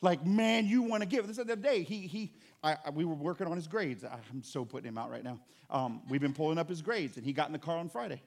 Like, 0.00 0.24
man, 0.24 0.66
you 0.66 0.80
want 0.82 1.02
to 1.02 1.08
give. 1.08 1.26
This 1.26 1.38
other 1.38 1.54
day, 1.54 1.82
he, 1.82 2.06
he, 2.06 2.32
I, 2.64 2.78
I, 2.86 2.90
we 2.90 3.04
were 3.04 3.14
working 3.14 3.46
on 3.46 3.56
his 3.56 3.66
grades. 3.66 4.02
I'm 4.04 4.42
so 4.42 4.64
putting 4.64 4.88
him 4.88 4.96
out 4.96 5.10
right 5.10 5.22
now. 5.22 5.38
Um, 5.68 6.00
we've 6.08 6.22
been 6.22 6.32
pulling 6.32 6.56
up 6.56 6.70
his 6.70 6.80
grades, 6.80 7.18
and 7.18 7.26
he 7.26 7.34
got 7.34 7.48
in 7.48 7.52
the 7.52 7.58
car 7.58 7.76
on 7.76 7.90
Friday. 7.90 8.22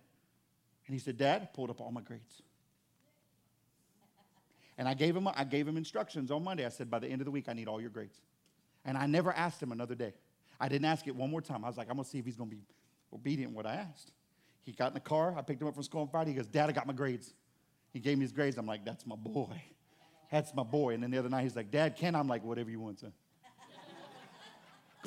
And 0.86 0.94
he 0.94 1.00
said, 1.00 1.18
Dad, 1.18 1.54
pulled 1.56 1.72
up 1.72 1.82
all 1.82 1.92
my 1.92 2.02
grades. 2.02 2.44
And 4.78 4.88
I 4.88 4.94
gave 4.94 5.16
him, 5.16 5.28
I 5.28 5.44
gave 5.44 5.68
him 5.68 5.76
instructions 5.76 6.30
on 6.30 6.44
Monday. 6.44 6.68
I 6.68 6.70
said, 6.70 6.92
by 6.92 7.00
the 7.00 7.08
end 7.08 7.22
of 7.22 7.26
the 7.26 7.32
week, 7.32 7.50
I 7.50 7.54
need 7.54 7.68
all 7.68 7.82
your 7.82 7.90
grades. 7.90 8.22
And 8.86 8.96
I 8.96 9.08
never 9.08 9.34
asked 9.34 9.62
him 9.62 9.72
another 9.72 9.96
day. 9.96 10.14
I 10.60 10.70
didn't 10.70 10.86
ask 10.86 11.08
it 11.08 11.16
one 11.16 11.32
more 11.32 11.42
time. 11.42 11.66
I 11.66 11.68
was 11.68 11.78
like, 11.78 11.90
I'm 11.90 11.96
going 11.96 12.04
to 12.04 12.10
see 12.10 12.20
if 12.20 12.26
he's 12.26 12.36
going 12.36 12.52
to 12.52 12.56
be 12.56 12.62
obedient 13.12 13.54
what 13.54 13.66
I 13.66 13.76
asked. 13.76 14.12
He 14.62 14.72
got 14.72 14.90
in 14.90 14.94
the 14.94 15.00
car. 15.00 15.34
I 15.36 15.42
picked 15.42 15.62
him 15.62 15.68
up 15.68 15.74
from 15.74 15.84
school 15.84 16.02
on 16.02 16.10
Friday. 16.10 16.32
He 16.32 16.38
goes, 16.38 16.48
Dad, 16.48 16.70
I 16.70 16.74
got 16.74 16.86
my 16.86 16.94
grades. 16.94 17.34
He 17.94 18.00
gave 18.00 18.18
me 18.18 18.24
his 18.24 18.32
grades. 18.32 18.58
I'm 18.58 18.66
like, 18.66 18.84
that's 18.84 19.06
my 19.06 19.16
boy. 19.16 19.62
That's 20.32 20.54
my 20.56 20.64
boy. 20.64 20.96
And 20.96 21.04
then 21.04 21.12
the 21.12 21.20
other 21.20 21.30
night 21.30 21.44
he's 21.44 21.56
like, 21.56 21.70
Dad, 21.70 21.96
can 21.96 22.16
I'm 22.16 22.28
like, 22.28 22.44
whatever 22.44 22.70
you 22.70 22.80
want, 22.80 23.00
son. 23.00 23.14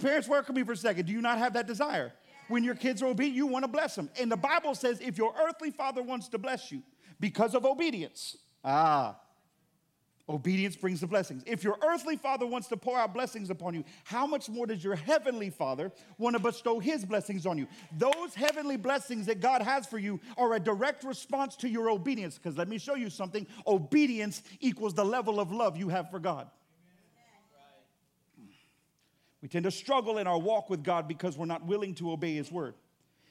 Parents, 0.01 0.29
work 0.29 0.47
with 0.47 0.57
me 0.57 0.63
for 0.63 0.73
a 0.73 0.77
second. 0.77 1.07
Do 1.07 1.13
you 1.13 1.21
not 1.21 1.39
have 1.39 1.55
that 1.55 1.67
desire? 1.67 2.13
When 2.49 2.63
your 2.63 2.75
kids 2.75 3.03
are 3.03 3.07
obedient, 3.07 3.37
you 3.37 3.47
want 3.47 3.65
to 3.65 3.69
bless 3.69 3.97
them. 3.97 4.09
And 4.21 4.31
the 4.31 4.37
Bible 4.37 4.75
says 4.75 5.01
if 5.01 5.19
your 5.19 5.35
earthly 5.43 5.71
father 5.71 6.03
wants 6.03 6.29
to 6.29 6.39
bless 6.39 6.71
you 6.71 6.83
because 7.19 7.55
of 7.55 7.65
obedience, 7.65 8.37
ah, 8.65 9.17
Obedience 10.29 10.75
brings 10.75 11.01
the 11.01 11.07
blessings. 11.07 11.45
If 11.47 11.63
your 11.63 11.79
earthly 11.87 12.17
father 12.17 12.47
wants 12.47 12.67
to 12.69 12.77
pour 12.77 12.99
out 12.99 13.15
blessings 13.15 13.49
upon 13.49 13.75
you, 13.75 13.85
how 14.03 14.27
much 14.27 14.49
more 14.49 14.67
does 14.67 14.83
your 14.83 14.97
heavenly 14.97 15.51
father 15.51 15.93
want 16.19 16.35
to 16.35 16.43
bestow 16.43 16.81
his 16.81 17.05
blessings 17.05 17.47
on 17.47 17.57
you? 17.59 17.69
Those 17.97 18.35
heavenly 18.35 18.77
blessings 18.77 19.27
that 19.27 19.41
God 19.41 19.63
has 19.63 19.87
for 19.87 19.99
you 19.99 20.21
are 20.37 20.55
a 20.55 20.61
direct 20.61 21.05
response 21.05 21.55
to 21.57 21.69
your 21.69 21.91
obedience. 21.91 22.39
Because 22.39 22.59
let 22.59 22.67
me 22.69 22.79
show 22.79 22.97
you 22.97 23.09
something 23.09 23.47
obedience 23.69 24.43
equals 24.59 24.95
the 24.95 25.05
level 25.05 25.39
of 25.39 25.53
love 25.53 25.77
you 25.77 25.91
have 25.91 26.11
for 26.11 26.19
God. 26.19 26.51
We 29.43 29.49
tend 29.49 29.65
to 29.65 29.71
struggle 29.71 30.19
in 30.19 30.27
our 30.27 30.39
walk 30.39 30.69
with 30.69 30.83
God 30.83 31.07
because 31.07 31.39
we're 31.39 31.47
not 31.47 31.65
willing 31.65 31.95
to 31.97 32.11
obey 32.11 32.35
his 32.35 32.51
word. 32.51 32.75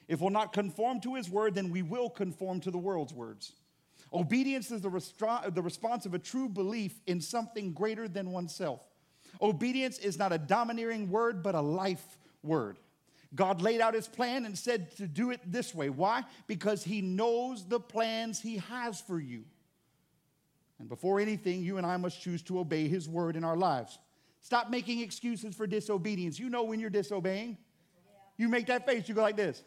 If 0.08 0.22
we'll 0.22 0.30
not 0.30 0.54
conform 0.54 1.02
to 1.02 1.16
his 1.16 1.30
word, 1.30 1.56
then 1.56 1.72
we 1.72 1.82
will 1.82 2.10
conform 2.10 2.62
to 2.62 2.72
the 2.72 2.78
world's 2.78 3.14
words. 3.14 3.52
Obedience 4.16 4.72
is 4.72 4.82
the, 4.82 4.90
restro- 4.90 5.54
the 5.54 5.62
response 5.62 6.06
of 6.06 6.14
a 6.14 6.20
true 6.20 6.48
belief 6.48 6.94
in 7.06 7.20
something 7.20 7.74
greater 7.74 8.08
than 8.08 8.32
oneself. 8.32 8.82
Obedience 9.42 9.98
is 9.98 10.18
not 10.18 10.32
a 10.32 10.38
domineering 10.38 11.10
word, 11.10 11.44
but 11.44 11.56
a 11.56 11.62
life 11.62 12.18
word. 12.42 12.78
God 13.34 13.62
laid 13.62 13.82
out 13.82 13.94
his 13.94 14.08
plan 14.08 14.46
and 14.46 14.58
said 14.58 14.96
to 14.98 15.08
do 15.08 15.32
it 15.32 15.42
this 15.46 15.76
way. 15.76 15.90
Why? 15.90 16.24
Because 16.48 16.84
he 16.84 17.02
knows 17.02 17.66
the 17.66 17.80
plans 17.80 18.40
he 18.40 18.58
has 18.58 19.02
for 19.02 19.20
you. 19.20 19.44
And 20.80 20.88
before 20.88 21.20
anything, 21.20 21.62
you 21.62 21.78
and 21.78 21.86
I 21.86 21.98
must 21.98 22.22
choose 22.22 22.42
to 22.44 22.60
obey 22.60 22.88
his 22.88 23.10
word 23.10 23.36
in 23.36 23.44
our 23.44 23.58
lives. 23.58 24.00
Stop 24.42 24.70
making 24.70 25.02
excuses 25.02 25.56
for 25.56 25.68
disobedience. 25.68 26.40
You 26.40 26.50
know 26.50 26.64
when 26.64 26.80
you're 26.80 26.90
disobeying. 26.90 27.58
You 28.38 28.48
make 28.48 28.68
that 28.68 28.86
face, 28.86 29.10
you 29.10 29.16
go 29.16 29.22
like 29.22 29.38
this. 29.38 29.64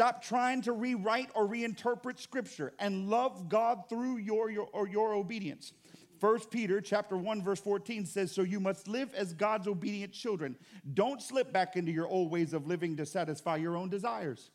Stop 0.00 0.24
trying 0.24 0.62
to 0.62 0.72
rewrite 0.72 1.28
or 1.34 1.46
reinterpret 1.46 2.18
scripture 2.18 2.72
and 2.78 3.10
love 3.10 3.50
God 3.50 3.82
through 3.90 4.16
your, 4.16 4.50
your, 4.50 4.66
or 4.72 4.88
your 4.88 5.12
obedience. 5.12 5.74
1 6.20 6.40
Peter 6.50 6.80
chapter 6.80 7.18
1 7.18 7.42
verse 7.42 7.60
14 7.60 8.06
says 8.06 8.32
so 8.32 8.40
you 8.40 8.60
must 8.60 8.88
live 8.88 9.12
as 9.12 9.34
God's 9.34 9.68
obedient 9.68 10.14
children. 10.14 10.56
Don't 10.94 11.20
slip 11.20 11.52
back 11.52 11.76
into 11.76 11.92
your 11.92 12.08
old 12.08 12.30
ways 12.30 12.54
of 12.54 12.66
living 12.66 12.96
to 12.96 13.04
satisfy 13.04 13.56
your 13.56 13.76
own 13.76 13.90
desires. 13.90 14.50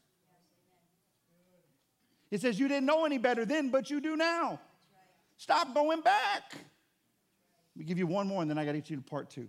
It 2.31 2.41
says 2.41 2.59
you 2.59 2.67
didn't 2.67 2.87
know 2.87 3.05
any 3.05 3.19
better 3.19 3.45
then 3.45 3.69
but 3.69 3.91
you 3.91 4.01
do 4.01 4.15
now. 4.15 4.59
Stop 5.37 5.75
going 5.75 6.01
back. 6.01 6.55
Let 6.55 7.77
me 7.77 7.85
give 7.85 7.99
you 7.99 8.07
one 8.07 8.27
more 8.27 8.41
and 8.41 8.49
then 8.49 8.57
I 8.57 8.65
got 8.65 8.71
to 8.71 8.79
get 8.79 8.89
you 8.89 8.95
to 8.95 9.03
part 9.03 9.29
2. 9.29 9.47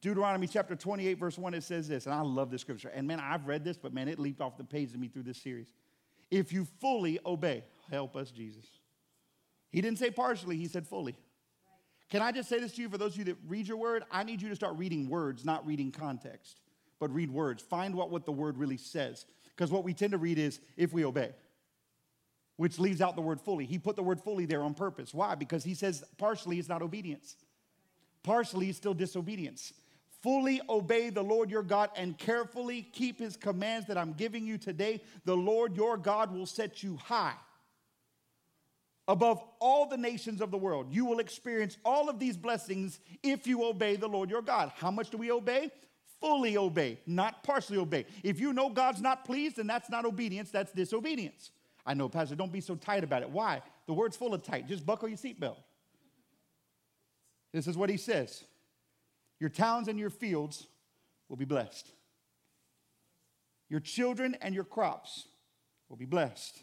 Deuteronomy 0.00 0.48
chapter 0.48 0.74
28, 0.74 1.14
verse 1.14 1.38
1, 1.38 1.54
it 1.54 1.62
says 1.62 1.86
this, 1.86 2.06
and 2.06 2.14
I 2.14 2.20
love 2.20 2.50
this 2.50 2.60
scripture. 2.60 2.88
And 2.88 3.06
man, 3.06 3.20
I've 3.20 3.46
read 3.46 3.64
this, 3.64 3.76
but 3.76 3.94
man, 3.94 4.08
it 4.08 4.18
leaped 4.18 4.40
off 4.40 4.56
the 4.56 4.64
page 4.64 4.92
to 4.92 4.98
me 4.98 5.08
through 5.08 5.22
this 5.22 5.40
series. 5.40 5.72
If 6.30 6.52
you 6.52 6.66
fully 6.80 7.20
obey, 7.24 7.62
help 7.88 8.16
us, 8.16 8.32
Jesus. 8.32 8.64
He 9.70 9.80
didn't 9.80 9.98
say 9.98 10.10
partially, 10.10 10.56
he 10.56 10.66
said 10.66 10.88
fully. 10.88 11.16
Can 12.10 12.20
I 12.20 12.32
just 12.32 12.48
say 12.48 12.58
this 12.58 12.72
to 12.72 12.82
you 12.82 12.88
for 12.88 12.98
those 12.98 13.12
of 13.12 13.18
you 13.18 13.24
that 13.26 13.36
read 13.46 13.68
your 13.68 13.76
word? 13.76 14.04
I 14.10 14.24
need 14.24 14.42
you 14.42 14.48
to 14.48 14.56
start 14.56 14.76
reading 14.76 15.08
words, 15.08 15.44
not 15.44 15.64
reading 15.64 15.92
context, 15.92 16.60
but 16.98 17.12
read 17.14 17.30
words. 17.30 17.62
Find 17.62 17.94
what, 17.94 18.10
what 18.10 18.24
the 18.24 18.32
word 18.32 18.58
really 18.58 18.76
says. 18.76 19.24
Because 19.56 19.70
what 19.70 19.84
we 19.84 19.94
tend 19.94 20.12
to 20.12 20.18
read 20.18 20.38
is 20.38 20.60
if 20.76 20.92
we 20.92 21.04
obey, 21.04 21.30
which 22.56 22.78
leaves 22.78 23.00
out 23.00 23.14
the 23.14 23.22
word 23.22 23.40
fully. 23.40 23.66
He 23.66 23.78
put 23.78 23.96
the 23.96 24.02
word 24.02 24.20
fully 24.20 24.46
there 24.46 24.62
on 24.62 24.74
purpose. 24.74 25.14
Why? 25.14 25.36
Because 25.36 25.62
he 25.62 25.74
says 25.74 26.04
partially 26.16 26.58
is 26.58 26.68
not 26.68 26.82
obedience 26.82 27.36
partially 28.26 28.68
is 28.68 28.76
still 28.76 28.92
disobedience. 28.92 29.72
Fully 30.22 30.60
obey 30.68 31.10
the 31.10 31.22
Lord 31.22 31.50
your 31.50 31.62
God 31.62 31.90
and 31.96 32.18
carefully 32.18 32.82
keep 32.82 33.20
his 33.20 33.36
commands 33.36 33.86
that 33.86 33.96
I'm 33.96 34.12
giving 34.12 34.44
you 34.44 34.58
today. 34.58 35.00
The 35.24 35.36
Lord 35.36 35.76
your 35.76 35.96
God 35.96 36.34
will 36.34 36.46
set 36.46 36.82
you 36.82 36.96
high 36.96 37.36
above 39.06 39.40
all 39.60 39.88
the 39.88 39.96
nations 39.96 40.40
of 40.40 40.50
the 40.50 40.58
world. 40.58 40.88
You 40.90 41.04
will 41.04 41.20
experience 41.20 41.78
all 41.84 42.08
of 42.08 42.18
these 42.18 42.36
blessings 42.36 42.98
if 43.22 43.46
you 43.46 43.64
obey 43.64 43.94
the 43.94 44.08
Lord 44.08 44.28
your 44.28 44.42
God. 44.42 44.72
How 44.74 44.90
much 44.90 45.10
do 45.10 45.18
we 45.18 45.30
obey? 45.30 45.70
Fully 46.20 46.56
obey, 46.56 46.98
not 47.06 47.44
partially 47.44 47.78
obey. 47.78 48.06
If 48.24 48.40
you 48.40 48.52
know 48.52 48.68
God's 48.68 49.00
not 49.00 49.24
pleased, 49.24 49.56
then 49.56 49.68
that's 49.68 49.88
not 49.88 50.04
obedience, 50.04 50.50
that's 50.50 50.72
disobedience. 50.72 51.52
I 51.84 51.94
know, 51.94 52.08
Pastor, 52.08 52.34
don't 52.34 52.50
be 52.50 52.60
so 52.60 52.74
tight 52.74 53.04
about 53.04 53.22
it. 53.22 53.30
Why? 53.30 53.62
The 53.86 53.92
word's 53.92 54.16
full 54.16 54.34
of 54.34 54.42
tight. 54.42 54.66
Just 54.66 54.84
buckle 54.84 55.08
your 55.08 55.18
seatbelt. 55.18 55.58
This 57.56 57.66
is 57.66 57.78
what 57.78 57.88
he 57.88 57.96
says 57.96 58.44
Your 59.40 59.48
towns 59.48 59.88
and 59.88 59.98
your 59.98 60.10
fields 60.10 60.66
will 61.30 61.38
be 61.38 61.46
blessed. 61.46 61.90
Your 63.70 63.80
children 63.80 64.36
and 64.42 64.54
your 64.54 64.62
crops 64.62 65.26
will 65.88 65.96
be 65.96 66.04
blessed. 66.04 66.62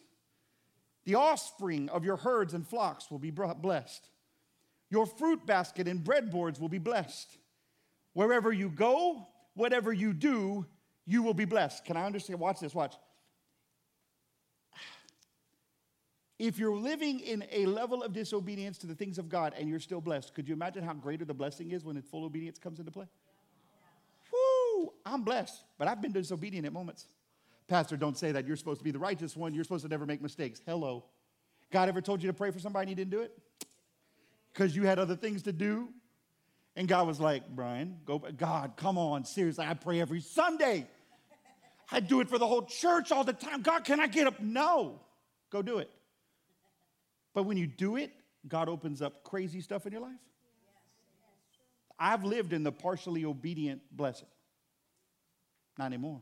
The 1.06 1.16
offspring 1.16 1.90
of 1.90 2.06
your 2.06 2.16
herds 2.16 2.54
and 2.54 2.66
flocks 2.66 3.10
will 3.10 3.18
be 3.18 3.32
blessed. 3.32 4.08
Your 4.92 5.08
fruit 5.08 5.44
basket 5.48 5.88
and 5.88 6.04
breadboards 6.04 6.60
will 6.60 6.70
be 6.70 6.78
blessed. 6.78 7.40
Wherever 8.14 8.54
you 8.54 8.70
go, 8.70 9.28
whatever 9.56 9.92
you 9.92 10.14
do, 10.14 10.64
you 11.08 11.24
will 11.24 11.34
be 11.34 11.46
blessed. 11.46 11.86
Can 11.86 11.98
I 11.98 12.06
understand? 12.06 12.40
Watch 12.40 12.60
this, 12.60 12.76
watch. 12.76 12.94
If 16.44 16.60
you're 16.60 16.76
living 16.76 17.22
in 17.22 17.46
a 17.54 17.66
level 17.68 18.04
of 18.04 18.12
disobedience 18.12 18.78
to 18.80 18.88
the 18.88 18.96
things 18.96 19.18
of 19.18 19.30
God 19.30 19.54
and 19.58 19.70
you're 19.70 19.80
still 19.80 20.02
blessed, 20.02 20.34
could 20.34 20.46
you 20.46 20.54
imagine 20.54 20.84
how 20.84 20.92
greater 20.92 21.24
the 21.24 21.34
blessing 21.34 21.72
is 21.72 21.86
when 21.86 22.02
full 22.02 22.26
obedience 22.26 22.60
comes 22.60 22.80
into 22.80 22.92
play? 22.92 23.06
Woo! 24.30 24.92
I'm 25.06 25.22
blessed, 25.22 25.64
but 25.78 25.88
I've 25.88 26.02
been 26.02 26.12
disobedient 26.12 26.66
at 26.66 26.74
moments. 26.74 27.08
Pastor, 27.70 27.96
don't 27.96 28.18
say 28.18 28.34
that. 28.34 28.46
You're 28.46 28.58
supposed 28.58 28.82
to 28.82 28.84
be 28.84 28.92
the 28.92 29.00
righteous 29.00 29.38
one. 29.38 29.54
You're 29.54 29.64
supposed 29.64 29.86
to 29.86 29.90
never 29.90 30.06
make 30.06 30.22
mistakes. 30.22 30.62
Hello. 30.66 31.06
God 31.72 31.88
ever 31.88 32.02
told 32.02 32.22
you 32.22 32.28
to 32.28 32.34
pray 32.34 32.52
for 32.52 32.60
somebody 32.60 32.84
and 32.84 32.90
you 32.90 32.96
didn't 33.06 33.12
do 33.12 33.22
it? 33.22 33.40
Because 34.52 34.76
you 34.76 34.84
had 34.84 35.00
other 35.00 35.16
things 35.16 35.44
to 35.44 35.54
do? 35.54 35.88
And 36.76 36.90
God 36.90 37.08
was 37.08 37.22
like, 37.22 37.48
Brian, 37.56 38.00
go, 38.04 38.20
God, 38.20 38.74
come 38.76 38.98
on, 38.98 39.24
seriously, 39.24 39.66
I 39.66 39.76
pray 39.76 40.02
every 40.02 40.20
Sunday. 40.20 40.88
I 41.90 42.02
do 42.02 42.20
it 42.20 42.28
for 42.28 42.38
the 42.38 42.48
whole 42.48 42.64
church 42.64 43.14
all 43.14 43.24
the 43.24 43.32
time. 43.32 43.62
God, 43.62 43.86
can 43.86 44.02
I 44.02 44.08
get 44.08 44.28
up? 44.28 44.42
No. 44.42 45.00
Go 45.50 45.62
do 45.62 45.78
it. 45.78 45.90
But 47.34 47.44
when 47.44 47.58
you 47.58 47.68
do 47.68 47.96
it, 47.96 48.12
God 48.48 48.70
opens 48.70 49.02
up 49.02 49.24
crazy 49.24 49.62
stuff 49.62 49.86
in 49.86 49.92
your 49.92 50.02
life. 50.02 50.20
I've 52.00 52.24
lived 52.24 52.54
in 52.54 52.64
the 52.64 52.72
partially 52.72 53.26
obedient 53.26 53.82
blessing. 53.92 54.28
Not 55.78 55.86
anymore. 55.86 56.22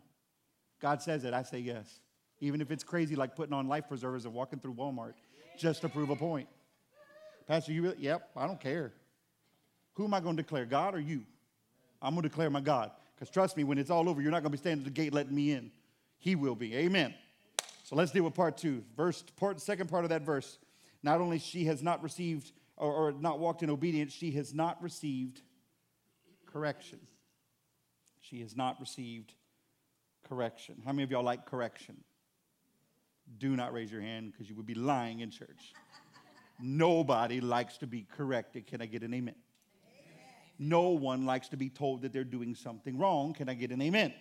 God 0.80 1.02
says 1.02 1.24
it, 1.24 1.34
I 1.34 1.43
say 1.43 1.60
yes. 1.60 2.00
Even 2.39 2.62
if 2.62 2.71
it's 2.71 2.84
crazy, 2.84 3.15
like 3.15 3.36
putting 3.36 3.54
on 3.54 3.67
life 3.67 3.88
preservers 3.88 4.26
and 4.26 4.34
walking 4.34 4.60
through 4.60 4.74
Walmart 4.74 5.13
just 5.58 5.82
to 5.82 5.89
prove 5.89 6.10
a 6.10 6.15
point. 6.15 6.47
Pastor, 7.47 7.71
you 7.71 7.84
really? 7.84 7.97
Yep, 8.00 8.30
I 8.36 8.47
don't 8.47 8.60
care. 8.60 8.93
Who 9.93 10.06
am 10.06 10.13
I 10.13 10.19
going 10.19 10.38
to 10.38 10.43
declare, 10.43 10.65
God 10.65 10.95
or 10.95 11.00
you? 11.00 11.24
I'm 12.02 12.13
going 12.13 12.24
to 12.24 12.30
declare 12.30 12.50
my 12.50 12.62
God. 12.62 12.91
Because 13.15 13.30
trust 13.30 13.58
me, 13.58 13.63
when 13.63 13.78
it's 13.78 13.91
all 13.91 14.10
over, 14.10 14.21
you're 14.21 14.32
not 14.32 14.41
going 14.41 14.52
to 14.52 14.58
be 14.58 14.62
standing 14.62 14.86
at 14.86 14.86
the 14.86 15.02
gate 15.02 15.13
letting 15.13 15.36
me 15.36 15.52
in. 15.52 15.71
He 16.17 16.36
will 16.36 16.56
be. 16.56 16.76
Amen. 16.76 17.13
So 17.84 17.95
let's 17.95 18.12
deal 18.12 18.24
with 18.24 18.34
part 18.34 18.58
two. 18.58 18.84
Verse, 18.95 19.24
part, 19.36 19.60
second 19.60 19.89
part 19.89 20.04
of 20.04 20.10
that 20.10 20.24
verse. 20.24 20.58
Not 21.04 21.22
only 21.22 21.40
she 21.40 21.66
has 21.66 21.82
not 21.82 22.04
received 22.04 22.52
or, 22.78 22.92
or 22.92 23.12
not 23.12 23.40
walked 23.40 23.64
in 23.64 23.70
obedience, 23.70 24.14
she 24.14 24.32
has 24.32 24.54
not 24.54 24.82
received 24.82 25.42
correction. 26.46 27.00
She 28.20 28.42
has 28.42 28.56
not 28.56 28.80
received 28.80 29.34
correction. 30.28 30.82
How 30.86 30.92
many 30.92 31.04
of 31.04 31.12
y'all 31.12 31.24
like 31.24 31.46
correction? 31.46 31.98
Do 33.38 33.56
not 33.56 33.74
raise 33.74 33.92
your 33.92 34.02
hand 34.02 34.32
because 34.32 34.50
you 34.50 34.56
would 34.56 34.66
be 34.66 34.74
lying 34.74 35.22
in 35.22 35.32
church. 35.32 35.74
Nobody 36.60 37.42
likes 37.42 37.78
to 37.78 37.88
be 37.88 38.06
corrected. 38.16 38.68
Can 38.68 38.82
I 38.82 38.86
get 38.86 39.02
an 39.02 39.14
amen? 39.14 39.34
amen? 39.34 40.16
No 40.60 40.90
one 40.90 41.26
likes 41.26 41.50
to 41.50 41.58
be 41.58 41.70
told 41.70 42.04
that 42.04 42.14
they're 42.14 42.24
doing 42.24 42.54
something 42.54 42.98
wrong. 42.98 43.34
Can 43.34 43.50
I 43.50 43.56
get 43.56 43.72
an 43.72 43.82
amen? 43.82 44.14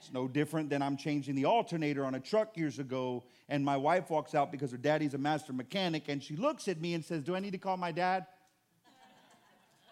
It's 0.00 0.12
no 0.14 0.26
different 0.26 0.70
than 0.70 0.80
I'm 0.80 0.96
changing 0.96 1.34
the 1.34 1.44
alternator 1.44 2.06
on 2.06 2.14
a 2.14 2.20
truck 2.20 2.56
years 2.56 2.78
ago, 2.78 3.22
and 3.50 3.62
my 3.62 3.76
wife 3.76 4.08
walks 4.08 4.34
out 4.34 4.50
because 4.50 4.70
her 4.70 4.78
daddy's 4.78 5.12
a 5.12 5.18
master 5.18 5.52
mechanic, 5.52 6.08
and 6.08 6.22
she 6.22 6.36
looks 6.36 6.68
at 6.68 6.80
me 6.80 6.94
and 6.94 7.04
says, 7.04 7.22
Do 7.22 7.36
I 7.36 7.40
need 7.40 7.50
to 7.50 7.58
call 7.58 7.76
my 7.76 7.92
dad? 7.92 8.26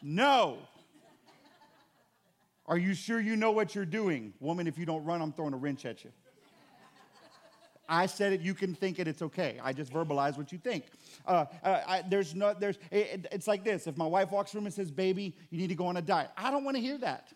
no. 0.02 0.56
Are 2.64 2.78
you 2.78 2.94
sure 2.94 3.20
you 3.20 3.36
know 3.36 3.50
what 3.50 3.74
you're 3.74 3.84
doing? 3.84 4.32
Woman, 4.40 4.66
if 4.66 4.78
you 4.78 4.86
don't 4.86 5.04
run, 5.04 5.20
I'm 5.20 5.32
throwing 5.32 5.52
a 5.52 5.58
wrench 5.58 5.84
at 5.84 6.04
you. 6.04 6.10
I 7.86 8.06
said 8.06 8.32
it, 8.32 8.40
you 8.40 8.54
can 8.54 8.74
think 8.74 8.98
it, 8.98 9.08
it's 9.08 9.22
okay. 9.22 9.58
I 9.62 9.74
just 9.74 9.92
verbalize 9.92 10.38
what 10.38 10.52
you 10.52 10.58
think. 10.58 10.84
Uh, 11.26 11.46
uh, 11.62 11.80
I, 11.86 12.02
there's 12.08 12.34
no, 12.34 12.54
there's, 12.58 12.78
it, 12.90 13.26
it's 13.30 13.46
like 13.46 13.62
this. 13.62 13.86
If 13.86 13.96
my 13.98 14.06
wife 14.06 14.30
walks 14.30 14.52
through 14.52 14.64
and 14.64 14.72
says, 14.72 14.90
baby, 14.90 15.34
you 15.50 15.58
need 15.58 15.68
to 15.68 15.74
go 15.74 15.86
on 15.86 15.98
a 15.98 16.02
diet, 16.02 16.30
I 16.36 16.50
don't 16.50 16.64
want 16.64 16.76
to 16.76 16.82
hear 16.82 16.98
that. 16.98 17.28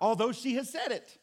Although 0.00 0.32
she 0.32 0.54
has 0.54 0.70
said 0.70 0.90
it. 0.90 1.18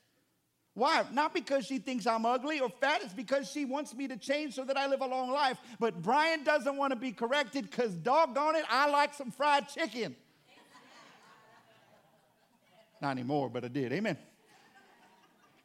Why? 0.73 1.03
Not 1.11 1.33
because 1.33 1.65
she 1.65 1.79
thinks 1.79 2.07
I'm 2.07 2.25
ugly 2.25 2.61
or 2.61 2.69
fat. 2.69 3.01
It's 3.03 3.13
because 3.13 3.51
she 3.51 3.65
wants 3.65 3.93
me 3.93 4.07
to 4.07 4.15
change 4.15 4.53
so 4.53 4.63
that 4.63 4.77
I 4.77 4.87
live 4.87 5.01
a 5.01 5.07
long 5.07 5.29
life. 5.29 5.57
But 5.79 6.01
Brian 6.01 6.43
doesn't 6.43 6.77
want 6.77 6.91
to 6.91 6.95
be 6.95 7.11
corrected 7.11 7.69
because, 7.69 7.93
doggone 7.93 8.55
it, 8.55 8.63
I 8.69 8.89
like 8.89 9.13
some 9.13 9.31
fried 9.31 9.67
chicken. 9.67 10.15
Not 13.01 13.11
anymore, 13.11 13.49
but 13.49 13.65
I 13.65 13.67
did. 13.67 13.91
Amen. 13.91 14.17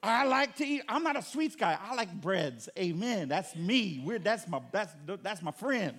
I 0.03 0.25
like 0.25 0.57
to 0.57 0.67
eat. 0.67 0.83
I'm 0.89 1.03
not 1.03 1.17
a 1.17 1.23
sweets 1.23 1.57
guy. 1.57 1.79
I 1.81 1.95
like 1.95 2.13
breads. 2.21 2.69
Amen. 2.79 3.29
That's 3.29 3.55
me. 3.57 4.03
We're, 4.05 4.19
that's 4.19 4.47
my 4.49 4.61
that's 4.71 4.93
that's 5.23 5.43
my 5.43 5.51
friend. 5.51 5.99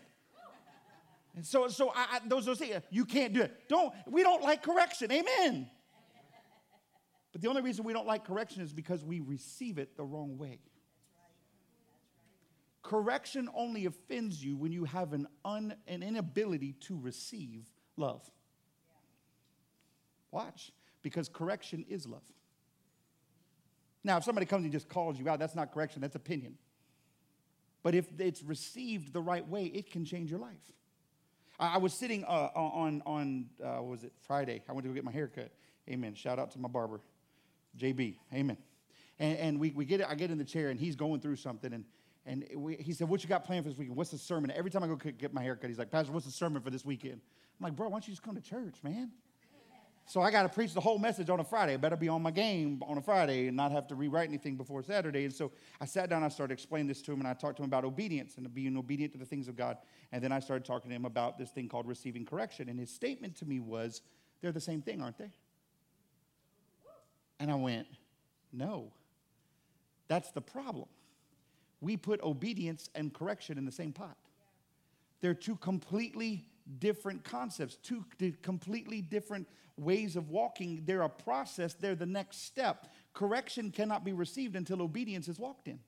And 1.36 1.46
so 1.46 1.68
so 1.68 1.92
I, 1.96 2.06
I, 2.14 2.20
those 2.26 2.46
things 2.46 2.82
you 2.90 3.06
can't 3.06 3.34
do 3.34 3.42
it. 3.42 3.68
Don't 3.68 3.94
we 4.08 4.24
don't 4.24 4.42
like 4.42 4.64
correction. 4.64 5.12
Amen. 5.12 5.70
But 7.32 7.42
the 7.42 7.50
only 7.50 7.62
reason 7.62 7.86
we 7.86 7.94
don't 7.94 8.08
like 8.08 8.26
correction 8.26 8.62
is 8.62 8.74
because 8.74 9.04
we 9.04 9.20
receive 9.20 9.78
it 9.78 9.98
the 9.98 10.04
wrong 10.04 10.38
way. 10.38 10.60
Correction 12.84 13.50
only 13.54 13.86
offends 13.86 14.44
you 14.44 14.56
when 14.56 14.72
you 14.72 14.86
have 14.86 15.12
an, 15.14 15.28
un, 15.44 15.76
an 15.88 16.04
inability 16.04 16.74
to 16.82 16.98
receive 16.98 17.66
love. 17.98 18.22
Watch, 20.32 20.72
because 21.02 21.28
correction 21.28 21.86
is 21.90 22.08
love. 22.08 22.24
Now, 24.04 24.18
if 24.18 24.24
somebody 24.24 24.46
comes 24.46 24.64
and 24.64 24.72
just 24.72 24.88
calls 24.88 25.20
you 25.20 25.28
out, 25.28 25.38
that's 25.38 25.56
not 25.56 25.74
correction, 25.74 26.02
that's 26.02 26.16
opinion. 26.16 26.58
But 27.84 27.94
if 27.94 28.06
it's 28.20 28.42
received 28.42 29.12
the 29.12 29.22
right 29.22 29.48
way, 29.48 29.66
it 29.66 29.92
can 29.92 30.06
change 30.06 30.32
your 30.32 30.40
life. 30.40 30.56
I, 31.60 31.78
was 31.78 31.94
sitting 31.94 32.24
uh, 32.24 32.50
on, 32.56 33.02
on 33.06 33.46
uh, 33.64 33.82
was 33.82 34.04
it, 34.04 34.14
Friday. 34.22 34.62
I 34.70 34.74
went 34.74 34.84
to 34.84 34.90
go 34.90 34.94
get 34.94 35.04
my 35.04 35.12
hair 35.12 35.28
cut. 35.28 35.52
Amen. 35.90 36.14
Shout 36.14 36.38
out 36.40 36.52
to 36.52 36.60
my 36.60 36.68
barber. 36.68 37.02
JB. 37.78 38.16
Amen. 38.34 38.58
And, 39.20 39.38
and 39.38 39.60
we, 39.60 39.72
we 39.72 39.86
get 39.86 40.08
I 40.08 40.16
get 40.16 40.32
in 40.32 40.38
the 40.38 40.46
chair 40.46 40.70
and 40.70 40.80
he's 40.80 40.96
going 40.96 41.22
through 41.22 41.38
something 41.38 41.74
and 41.74 41.86
and 42.28 42.46
we, 42.56 42.76
he 42.76 42.92
said, 42.92 43.08
"What 43.08 43.24
you 43.24 43.30
got 43.30 43.46
planned 43.46 43.64
for 43.64 43.70
this 43.70 43.78
weekend? 43.78 43.96
What's 43.96 44.12
the 44.12 44.18
sermon?" 44.18 44.52
Every 44.52 44.70
time 44.70 44.84
I 44.84 44.88
go 44.88 44.96
get 44.96 45.34
my 45.34 45.42
haircut, 45.42 45.70
he's 45.70 45.80
like, 45.80 45.90
"Pastor, 45.90 46.12
what's 46.12 46.26
the 46.26 46.32
sermon 46.32 46.62
for 46.62 46.70
this 46.70 46.84
weekend?" 46.84 47.22
I'm 47.60 47.64
like, 47.64 47.76
"Bro, 47.76 47.88
why 47.88 47.94
don't 47.94 48.08
you 48.08 48.12
just 48.12 48.22
come 48.22 48.36
to 48.36 48.42
church, 48.42 48.76
man?" 48.84 49.12
So 50.10 50.22
I 50.22 50.32
got 50.32 50.44
to 50.44 50.50
preach 50.50 50.74
the 50.74 50.80
whole 50.80 51.00
message 51.00 51.30
on 51.30 51.42
a 51.42 51.44
Friday. 51.44 51.74
I 51.74 51.78
better 51.78 51.98
be 51.98 52.08
on 52.08 52.22
my 52.22 52.32
game 52.32 52.82
on 52.88 52.98
a 52.98 53.02
Friday 53.02 53.48
and 53.48 53.58
not 53.58 53.74
have 53.74 53.88
to 53.88 53.96
rewrite 53.96 54.30
anything 54.30 54.56
before 54.56 54.82
Saturday. 54.82 55.26
And 55.26 55.34
so 55.34 55.52
I 55.82 55.86
sat 55.86 56.10
down, 56.10 56.24
I 56.24 56.30
started 56.30 56.54
explaining 56.54 56.88
this 56.88 57.02
to 57.04 57.12
him, 57.12 57.20
and 57.20 57.28
I 57.28 57.34
talked 57.34 57.58
to 57.58 57.64
him 57.64 57.68
about 57.68 57.84
obedience 57.84 58.38
and 58.38 58.54
being 58.54 58.78
obedient 58.78 59.12
to 59.14 59.20
the 59.20 59.26
things 59.26 59.50
of 59.50 59.58
God. 59.58 59.78
And 60.14 60.24
then 60.24 60.32
I 60.32 60.40
started 60.40 60.64
talking 60.64 60.90
to 60.92 60.96
him 60.96 61.04
about 61.04 61.38
this 61.38 61.50
thing 61.50 61.68
called 61.68 61.88
receiving 61.88 62.26
correction. 62.26 62.70
And 62.70 62.80
his 62.80 62.90
statement 62.90 63.36
to 63.38 63.46
me 63.46 63.60
was, 63.60 64.02
"They're 64.40 64.54
the 64.54 64.62
same 64.62 64.82
thing, 64.82 65.02
aren't 65.02 65.18
they?" 65.18 65.32
And 67.40 67.52
I 67.52 67.56
went, 67.56 67.88
no. 68.52 68.92
That's 70.08 70.32
the 70.32 70.42
problem. 70.42 70.88
We 71.82 71.98
put 71.98 72.22
obedience 72.24 72.90
and 72.96 73.14
correction 73.14 73.58
in 73.58 73.66
the 73.66 73.72
same 73.72 73.94
pot. 73.94 74.18
They're 75.22 75.34
two 75.34 75.56
completely 75.58 76.46
different 76.80 77.24
concepts, 77.24 77.76
two 77.76 78.06
completely 78.42 79.02
different 79.02 79.48
ways 79.78 80.16
of 80.16 80.30
walking. 80.30 80.84
They're 80.86 81.04
a 81.04 81.10
process, 81.10 81.74
they're 81.74 81.96
the 81.96 82.06
next 82.06 82.46
step. 82.46 82.88
Correction 83.14 83.72
cannot 83.72 84.04
be 84.04 84.14
received 84.14 84.56
until 84.56 84.82
obedience 84.82 85.28
is 85.28 85.40
walked 85.40 85.68
in. 85.68 85.80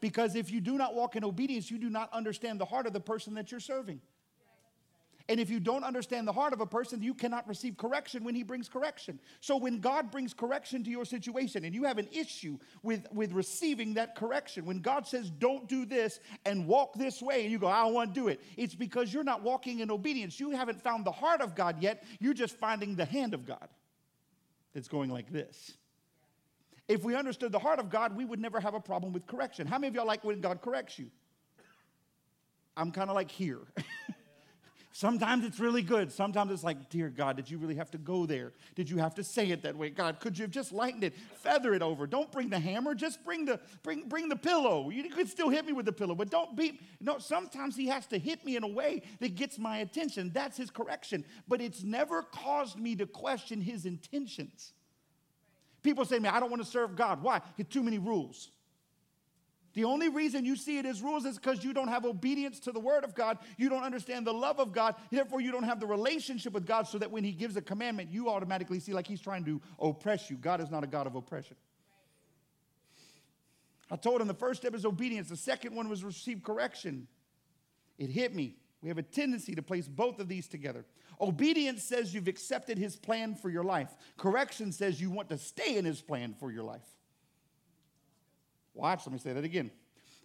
Because 0.00 0.34
if 0.34 0.50
you 0.50 0.60
do 0.60 0.76
not 0.76 0.94
walk 0.94 1.14
in 1.14 1.24
obedience, 1.24 1.70
you 1.70 1.78
do 1.78 1.88
not 1.88 2.12
understand 2.12 2.60
the 2.60 2.64
heart 2.64 2.86
of 2.86 2.92
the 2.92 3.00
person 3.00 3.34
that 3.34 3.52
you're 3.52 3.60
serving. 3.60 4.00
And 5.32 5.40
if 5.40 5.48
you 5.48 5.60
don't 5.60 5.82
understand 5.82 6.28
the 6.28 6.32
heart 6.32 6.52
of 6.52 6.60
a 6.60 6.66
person, 6.66 7.00
you 7.00 7.14
cannot 7.14 7.48
receive 7.48 7.78
correction 7.78 8.22
when 8.22 8.34
he 8.34 8.42
brings 8.42 8.68
correction. 8.68 9.18
So 9.40 9.56
when 9.56 9.80
God 9.80 10.10
brings 10.10 10.34
correction 10.34 10.84
to 10.84 10.90
your 10.90 11.06
situation 11.06 11.64
and 11.64 11.74
you 11.74 11.84
have 11.84 11.96
an 11.96 12.06
issue 12.12 12.58
with, 12.82 13.06
with 13.10 13.32
receiving 13.32 13.94
that 13.94 14.14
correction, 14.14 14.66
when 14.66 14.80
God 14.80 15.06
says, 15.06 15.30
don't 15.30 15.66
do 15.66 15.86
this 15.86 16.20
and 16.44 16.66
walk 16.66 16.98
this 16.98 17.22
way, 17.22 17.44
and 17.44 17.50
you 17.50 17.58
go, 17.58 17.66
I 17.66 17.82
don't 17.84 17.94
want 17.94 18.14
to 18.14 18.20
do 18.20 18.28
it, 18.28 18.42
it's 18.58 18.74
because 18.74 19.14
you're 19.14 19.24
not 19.24 19.42
walking 19.42 19.80
in 19.80 19.90
obedience. 19.90 20.38
You 20.38 20.50
haven't 20.50 20.82
found 20.82 21.06
the 21.06 21.12
heart 21.12 21.40
of 21.40 21.54
God 21.54 21.82
yet. 21.82 22.04
You're 22.20 22.34
just 22.34 22.58
finding 22.58 22.94
the 22.94 23.06
hand 23.06 23.32
of 23.32 23.46
God 23.46 23.70
that's 24.74 24.88
going 24.88 25.08
like 25.08 25.32
this. 25.32 25.72
If 26.88 27.04
we 27.04 27.16
understood 27.16 27.52
the 27.52 27.58
heart 27.58 27.78
of 27.78 27.88
God, 27.88 28.14
we 28.14 28.26
would 28.26 28.38
never 28.38 28.60
have 28.60 28.74
a 28.74 28.80
problem 28.80 29.14
with 29.14 29.26
correction. 29.26 29.66
How 29.66 29.78
many 29.78 29.88
of 29.88 29.94
y'all 29.94 30.04
like 30.06 30.24
when 30.24 30.42
God 30.42 30.60
corrects 30.60 30.98
you? 30.98 31.10
I'm 32.76 32.90
kind 32.90 33.08
of 33.08 33.16
like 33.16 33.30
here. 33.30 33.60
Sometimes 34.94 35.46
it's 35.46 35.58
really 35.58 35.80
good. 35.80 36.12
Sometimes 36.12 36.52
it's 36.52 36.62
like, 36.62 36.90
dear 36.90 37.08
God, 37.08 37.36
did 37.36 37.50
you 37.50 37.56
really 37.56 37.76
have 37.76 37.90
to 37.92 37.98
go 37.98 38.26
there? 38.26 38.52
Did 38.74 38.90
you 38.90 38.98
have 38.98 39.14
to 39.14 39.24
say 39.24 39.48
it 39.50 39.62
that 39.62 39.74
way? 39.74 39.88
God, 39.88 40.20
could 40.20 40.36
you 40.36 40.42
have 40.42 40.50
just 40.50 40.70
lightened 40.70 41.02
it, 41.02 41.14
feather 41.36 41.72
it 41.72 41.80
over? 41.80 42.06
Don't 42.06 42.30
bring 42.30 42.50
the 42.50 42.58
hammer, 42.58 42.94
just 42.94 43.24
bring 43.24 43.46
the 43.46 43.58
bring 43.82 44.06
bring 44.06 44.28
the 44.28 44.36
pillow. 44.36 44.90
You 44.90 45.08
could 45.08 45.30
still 45.30 45.48
hit 45.48 45.64
me 45.64 45.72
with 45.72 45.86
the 45.86 45.92
pillow, 45.92 46.14
but 46.14 46.28
don't 46.28 46.54
beat. 46.54 46.82
No, 47.00 47.18
sometimes 47.18 47.74
he 47.74 47.86
has 47.86 48.04
to 48.08 48.18
hit 48.18 48.44
me 48.44 48.56
in 48.56 48.64
a 48.64 48.68
way 48.68 49.02
that 49.20 49.34
gets 49.34 49.58
my 49.58 49.78
attention. 49.78 50.30
That's 50.34 50.58
his 50.58 50.70
correction. 50.70 51.24
But 51.48 51.62
it's 51.62 51.82
never 51.82 52.22
caused 52.22 52.78
me 52.78 52.94
to 52.96 53.06
question 53.06 53.62
his 53.62 53.86
intentions. 53.86 54.74
People 55.82 56.04
say, 56.04 56.18
man, 56.18 56.34
I 56.34 56.40
don't 56.40 56.50
want 56.50 56.62
to 56.62 56.70
serve 56.70 56.96
God. 56.96 57.22
Why? 57.22 57.40
Too 57.70 57.82
many 57.82 57.98
rules. 57.98 58.50
The 59.74 59.84
only 59.84 60.08
reason 60.08 60.44
you 60.44 60.56
see 60.56 60.78
it 60.78 60.86
as 60.86 61.00
rules 61.00 61.24
is 61.24 61.36
because 61.36 61.64
you 61.64 61.72
don't 61.72 61.88
have 61.88 62.04
obedience 62.04 62.60
to 62.60 62.72
the 62.72 62.80
word 62.80 63.04
of 63.04 63.14
God. 63.14 63.38
You 63.56 63.68
don't 63.68 63.82
understand 63.82 64.26
the 64.26 64.34
love 64.34 64.60
of 64.60 64.72
God. 64.72 64.96
Therefore, 65.10 65.40
you 65.40 65.50
don't 65.50 65.62
have 65.62 65.80
the 65.80 65.86
relationship 65.86 66.52
with 66.52 66.66
God 66.66 66.86
so 66.86 66.98
that 66.98 67.10
when 67.10 67.24
He 67.24 67.32
gives 67.32 67.56
a 67.56 67.62
commandment, 67.62 68.10
you 68.10 68.28
automatically 68.28 68.80
see 68.80 68.92
like 68.92 69.06
He's 69.06 69.20
trying 69.20 69.44
to 69.46 69.60
oppress 69.78 70.28
you. 70.28 70.36
God 70.36 70.60
is 70.60 70.70
not 70.70 70.84
a 70.84 70.86
God 70.86 71.06
of 71.06 71.14
oppression. 71.14 71.56
I 73.90 73.96
told 73.96 74.22
him 74.22 74.28
the 74.28 74.34
first 74.34 74.62
step 74.62 74.74
is 74.74 74.86
obedience, 74.86 75.28
the 75.28 75.36
second 75.36 75.74
one 75.74 75.88
was 75.88 76.02
receive 76.02 76.42
correction. 76.42 77.06
It 77.98 78.08
hit 78.08 78.34
me. 78.34 78.56
We 78.82 78.88
have 78.88 78.98
a 78.98 79.02
tendency 79.02 79.54
to 79.54 79.62
place 79.62 79.86
both 79.86 80.18
of 80.18 80.28
these 80.28 80.48
together. 80.48 80.84
Obedience 81.20 81.82
says 81.84 82.12
you've 82.12 82.26
accepted 82.26 82.78
His 82.78 82.96
plan 82.96 83.34
for 83.34 83.50
your 83.50 83.64
life, 83.64 83.90
correction 84.16 84.72
says 84.72 85.00
you 85.00 85.10
want 85.10 85.28
to 85.28 85.38
stay 85.38 85.76
in 85.76 85.84
His 85.84 86.00
plan 86.00 86.34
for 86.38 86.50
your 86.50 86.64
life. 86.64 86.88
Watch, 88.74 89.06
let 89.06 89.12
me 89.12 89.18
say 89.18 89.32
that 89.32 89.44
again. 89.44 89.70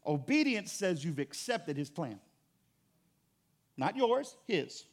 Obedience 0.05 0.71
says 0.71 1.03
you've 1.03 1.19
accepted 1.19 1.75
his 1.75 1.89
plan. 1.89 2.19
Not 3.75 3.95
yours, 3.95 4.35
his. 4.47 4.85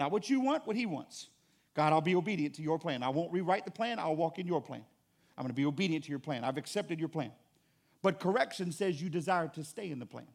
Not 0.00 0.10
what 0.10 0.28
you 0.28 0.40
want, 0.40 0.66
what 0.66 0.76
he 0.76 0.86
wants. 0.86 1.28
God, 1.74 1.92
I'll 1.92 2.00
be 2.00 2.16
obedient 2.16 2.54
to 2.56 2.62
your 2.62 2.78
plan. 2.78 3.02
I 3.02 3.08
won't 3.08 3.32
rewrite 3.32 3.64
the 3.64 3.70
plan, 3.70 3.98
I'll 3.98 4.16
walk 4.16 4.38
in 4.38 4.46
your 4.46 4.60
plan. 4.60 4.84
I'm 5.36 5.44
going 5.44 5.50
to 5.50 5.54
be 5.54 5.64
obedient 5.64 6.04
to 6.04 6.10
your 6.10 6.18
plan. 6.18 6.44
I've 6.44 6.58
accepted 6.58 6.98
your 6.98 7.08
plan. 7.08 7.32
But 8.02 8.20
correction 8.20 8.72
says 8.72 9.00
you 9.00 9.08
desire 9.08 9.48
to 9.48 9.64
stay 9.64 9.90
in 9.90 9.98
the 9.98 10.06
plan. 10.06 10.26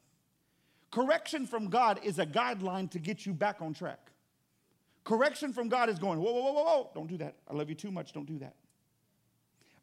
Correction 0.90 1.46
from 1.46 1.70
God 1.70 2.00
is 2.04 2.18
a 2.18 2.26
guideline 2.26 2.90
to 2.92 3.00
get 3.00 3.26
you 3.26 3.34
back 3.34 3.62
on 3.62 3.74
track. 3.74 4.00
Correction 5.04 5.54
from 5.54 5.70
God 5.70 5.90
is 5.90 6.00
going, 6.00 6.20
whoa, 6.20 6.32
whoa, 6.32 6.42
whoa, 6.42 6.52
whoa, 6.54 6.64
whoa, 6.64 6.90
don't 6.96 7.08
do 7.08 7.18
that. 7.18 7.36
I 7.50 7.54
love 7.54 7.70
you 7.70 7.76
too 7.76 7.92
much, 7.92 8.14
don't 8.14 8.26
do 8.26 8.40
that. 8.40 8.56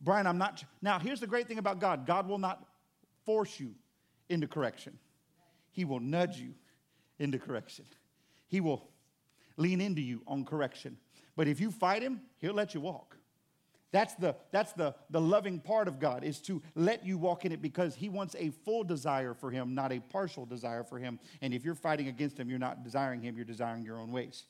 Brian, 0.04 0.26
I'm 0.26 0.38
not. 0.38 0.62
Now, 0.82 0.98
here's 0.98 1.20
the 1.20 1.26
great 1.26 1.48
thing 1.48 1.58
about 1.58 1.80
God 1.80 2.06
God 2.06 2.28
will 2.28 2.38
not 2.38 2.64
force 3.24 3.58
you 3.58 3.74
into 4.28 4.46
correction, 4.46 4.98
He 5.72 5.84
will 5.84 6.00
nudge 6.00 6.38
you 6.38 6.54
into 7.18 7.38
correction. 7.38 7.86
He 8.46 8.60
will 8.60 8.88
lean 9.56 9.80
into 9.80 10.00
you 10.00 10.22
on 10.26 10.44
correction. 10.44 10.96
But 11.34 11.48
if 11.48 11.60
you 11.60 11.70
fight 11.70 12.02
Him, 12.02 12.20
He'll 12.38 12.54
let 12.54 12.74
you 12.74 12.80
walk. 12.80 13.16
That's 13.90 14.14
the, 14.14 14.34
that's 14.50 14.72
the, 14.72 14.94
the 15.10 15.20
loving 15.20 15.60
part 15.60 15.86
of 15.86 16.00
God, 16.00 16.24
is 16.24 16.40
to 16.42 16.60
let 16.74 17.06
you 17.06 17.16
walk 17.16 17.44
in 17.44 17.52
it 17.52 17.62
because 17.62 17.94
He 17.94 18.08
wants 18.08 18.34
a 18.38 18.50
full 18.64 18.84
desire 18.84 19.34
for 19.34 19.50
Him, 19.50 19.74
not 19.74 19.92
a 19.92 20.00
partial 20.00 20.44
desire 20.44 20.84
for 20.84 20.98
Him. 20.98 21.18
And 21.40 21.54
if 21.54 21.64
you're 21.64 21.76
fighting 21.76 22.08
against 22.08 22.38
Him, 22.38 22.50
you're 22.50 22.58
not 22.58 22.82
desiring 22.82 23.22
Him, 23.22 23.36
you're 23.36 23.44
desiring 23.44 23.84
your 23.84 23.98
own 23.98 24.10
ways. 24.10 24.44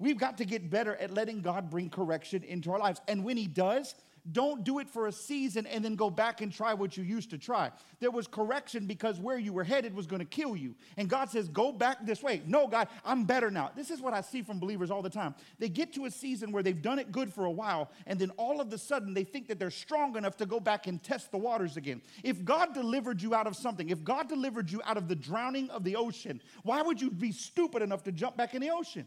We've 0.00 0.18
got 0.18 0.38
to 0.38 0.44
get 0.44 0.68
better 0.68 0.96
at 0.96 1.12
letting 1.12 1.42
God 1.42 1.70
bring 1.70 1.88
correction 1.88 2.42
into 2.42 2.72
our 2.72 2.78
lives. 2.78 3.00
And 3.06 3.24
when 3.24 3.36
He 3.36 3.46
does, 3.46 3.94
don't 4.32 4.64
do 4.64 4.78
it 4.78 4.88
for 4.88 5.06
a 5.06 5.12
season 5.12 5.66
and 5.66 5.84
then 5.84 5.96
go 5.96 6.08
back 6.08 6.40
and 6.40 6.50
try 6.50 6.72
what 6.72 6.96
you 6.96 7.04
used 7.04 7.30
to 7.30 7.38
try. 7.38 7.70
There 8.00 8.10
was 8.10 8.26
correction 8.26 8.86
because 8.86 9.20
where 9.20 9.38
you 9.38 9.52
were 9.52 9.64
headed 9.64 9.94
was 9.94 10.06
going 10.06 10.20
to 10.20 10.26
kill 10.26 10.56
you. 10.56 10.74
And 10.96 11.10
God 11.10 11.28
says, 11.30 11.48
Go 11.48 11.72
back 11.72 12.06
this 12.06 12.22
way. 12.22 12.42
No, 12.46 12.66
God, 12.66 12.88
I'm 13.04 13.24
better 13.24 13.50
now. 13.50 13.70
This 13.76 13.90
is 13.90 14.00
what 14.00 14.14
I 14.14 14.22
see 14.22 14.42
from 14.42 14.58
believers 14.58 14.90
all 14.90 15.02
the 15.02 15.10
time. 15.10 15.34
They 15.58 15.68
get 15.68 15.92
to 15.94 16.06
a 16.06 16.10
season 16.10 16.52
where 16.52 16.62
they've 16.62 16.80
done 16.80 16.98
it 16.98 17.12
good 17.12 17.32
for 17.32 17.44
a 17.44 17.50
while, 17.50 17.90
and 18.06 18.18
then 18.18 18.30
all 18.38 18.60
of 18.60 18.72
a 18.72 18.78
sudden 18.78 19.12
they 19.12 19.24
think 19.24 19.48
that 19.48 19.58
they're 19.58 19.70
strong 19.70 20.16
enough 20.16 20.36
to 20.38 20.46
go 20.46 20.58
back 20.58 20.86
and 20.86 21.02
test 21.02 21.30
the 21.30 21.38
waters 21.38 21.76
again. 21.76 22.00
If 22.22 22.44
God 22.44 22.72
delivered 22.72 23.20
you 23.20 23.34
out 23.34 23.46
of 23.46 23.56
something, 23.56 23.90
if 23.90 24.02
God 24.02 24.28
delivered 24.28 24.70
you 24.70 24.80
out 24.84 24.96
of 24.96 25.08
the 25.08 25.14
drowning 25.14 25.68
of 25.70 25.84
the 25.84 25.96
ocean, 25.96 26.40
why 26.62 26.80
would 26.80 27.00
you 27.00 27.10
be 27.10 27.32
stupid 27.32 27.82
enough 27.82 28.02
to 28.04 28.12
jump 28.12 28.36
back 28.36 28.54
in 28.54 28.62
the 28.62 28.70
ocean? 28.70 29.06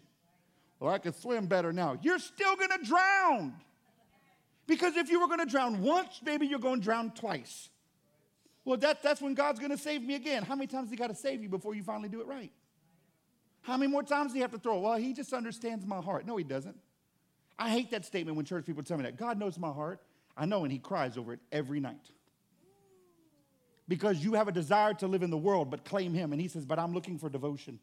Well, 0.79 0.93
I 0.93 0.99
can 0.99 1.13
swim 1.13 1.47
better 1.47 1.73
now. 1.73 1.97
You're 2.01 2.19
still 2.19 2.55
going 2.55 2.69
to 2.69 2.85
drown. 2.85 3.53
Because 4.67 4.97
if 4.97 5.09
you 5.09 5.19
were 5.19 5.27
going 5.27 5.39
to 5.39 5.45
drown 5.45 5.81
once, 5.81 6.19
maybe 6.23 6.45
you're 6.45 6.59
going 6.59 6.79
to 6.79 6.83
drown 6.83 7.11
twice. 7.11 7.69
Well, 8.65 8.77
that, 8.77 9.01
that's 9.01 9.21
when 9.21 9.33
God's 9.33 9.59
going 9.59 9.71
to 9.71 9.77
save 9.77 10.03
me 10.03 10.15
again. 10.15 10.43
How 10.43 10.55
many 10.55 10.67
times 10.67 10.89
he 10.89 10.97
got 10.97 11.07
to 11.07 11.15
save 11.15 11.41
you 11.41 11.47
before 11.49 11.73
you 11.73 11.83
finally 11.83 12.09
do 12.09 12.19
it 12.19 12.27
right? 12.27 12.51
How 13.61 13.77
many 13.77 13.91
more 13.91 14.03
times 14.03 14.33
do 14.33 14.37
you 14.37 14.43
have 14.43 14.51
to 14.51 14.59
throw? 14.59 14.79
Well, 14.79 14.97
he 14.97 15.13
just 15.13 15.33
understands 15.33 15.85
my 15.85 16.01
heart. 16.01 16.25
No, 16.25 16.35
he 16.37 16.43
doesn't. 16.43 16.77
I 17.59 17.69
hate 17.69 17.91
that 17.91 18.05
statement 18.05 18.37
when 18.37 18.45
church 18.45 18.65
people 18.65 18.83
tell 18.83 18.97
me 18.97 19.03
that. 19.03 19.17
God 19.17 19.39
knows 19.39 19.57
my 19.57 19.71
heart. 19.71 20.01
I 20.37 20.45
know, 20.45 20.63
and 20.63 20.71
He 20.71 20.77
cries 20.77 21.17
over 21.17 21.33
it 21.33 21.39
every 21.51 21.79
night. 21.79 22.11
Because 23.87 24.23
you 24.23 24.33
have 24.33 24.47
a 24.47 24.51
desire 24.51 24.93
to 24.95 25.07
live 25.07 25.23
in 25.23 25.29
the 25.29 25.37
world, 25.37 25.71
but 25.71 25.83
claim 25.83 26.13
Him. 26.13 26.31
And 26.33 26.41
He 26.41 26.47
says, 26.47 26.65
But 26.65 26.77
I'm 26.77 26.93
looking 26.93 27.17
for 27.17 27.29
devotion. 27.29 27.79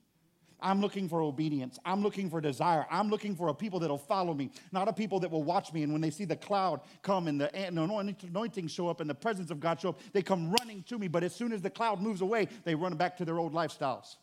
I'm 0.61 0.81
looking 0.81 1.09
for 1.09 1.21
obedience. 1.21 1.79
I'm 1.85 2.03
looking 2.03 2.31
for 2.31 2.40
desire. 2.40 2.87
I'm 2.90 3.11
looking 3.11 3.37
for 3.37 3.49
a 3.49 3.55
people 3.55 3.81
that'll 3.81 3.99
follow 3.99 4.33
me, 4.33 4.51
not 4.73 4.88
a 4.88 4.93
people 4.93 5.21
that 5.21 5.31
will 5.31 5.43
watch 5.43 5.73
me. 5.73 5.83
And 5.83 5.93
when 5.93 6.01
they 6.01 6.11
see 6.11 6.25
the 6.25 6.37
cloud 6.37 6.81
come 7.03 7.29
and 7.29 7.40
the 7.40 7.51
anointing 7.67 8.69
show 8.69 8.88
up 8.88 9.01
and 9.01 9.11
the 9.11 9.14
presence 9.14 9.51
of 9.51 9.61
God 9.61 9.81
show 9.81 9.90
up, 9.90 10.01
they 10.12 10.23
come 10.23 10.51
running 10.53 10.83
to 10.85 10.99
me. 10.99 11.07
But 11.09 11.23
as 11.23 11.35
soon 11.35 11.53
as 11.53 11.61
the 11.61 11.71
cloud 11.71 12.01
moves 12.01 12.23
away, 12.23 12.49
they 12.64 12.75
run 12.75 12.97
back 12.97 13.17
to 13.19 13.25
their 13.25 13.38
old 13.38 13.53
lifestyles. 13.53 14.17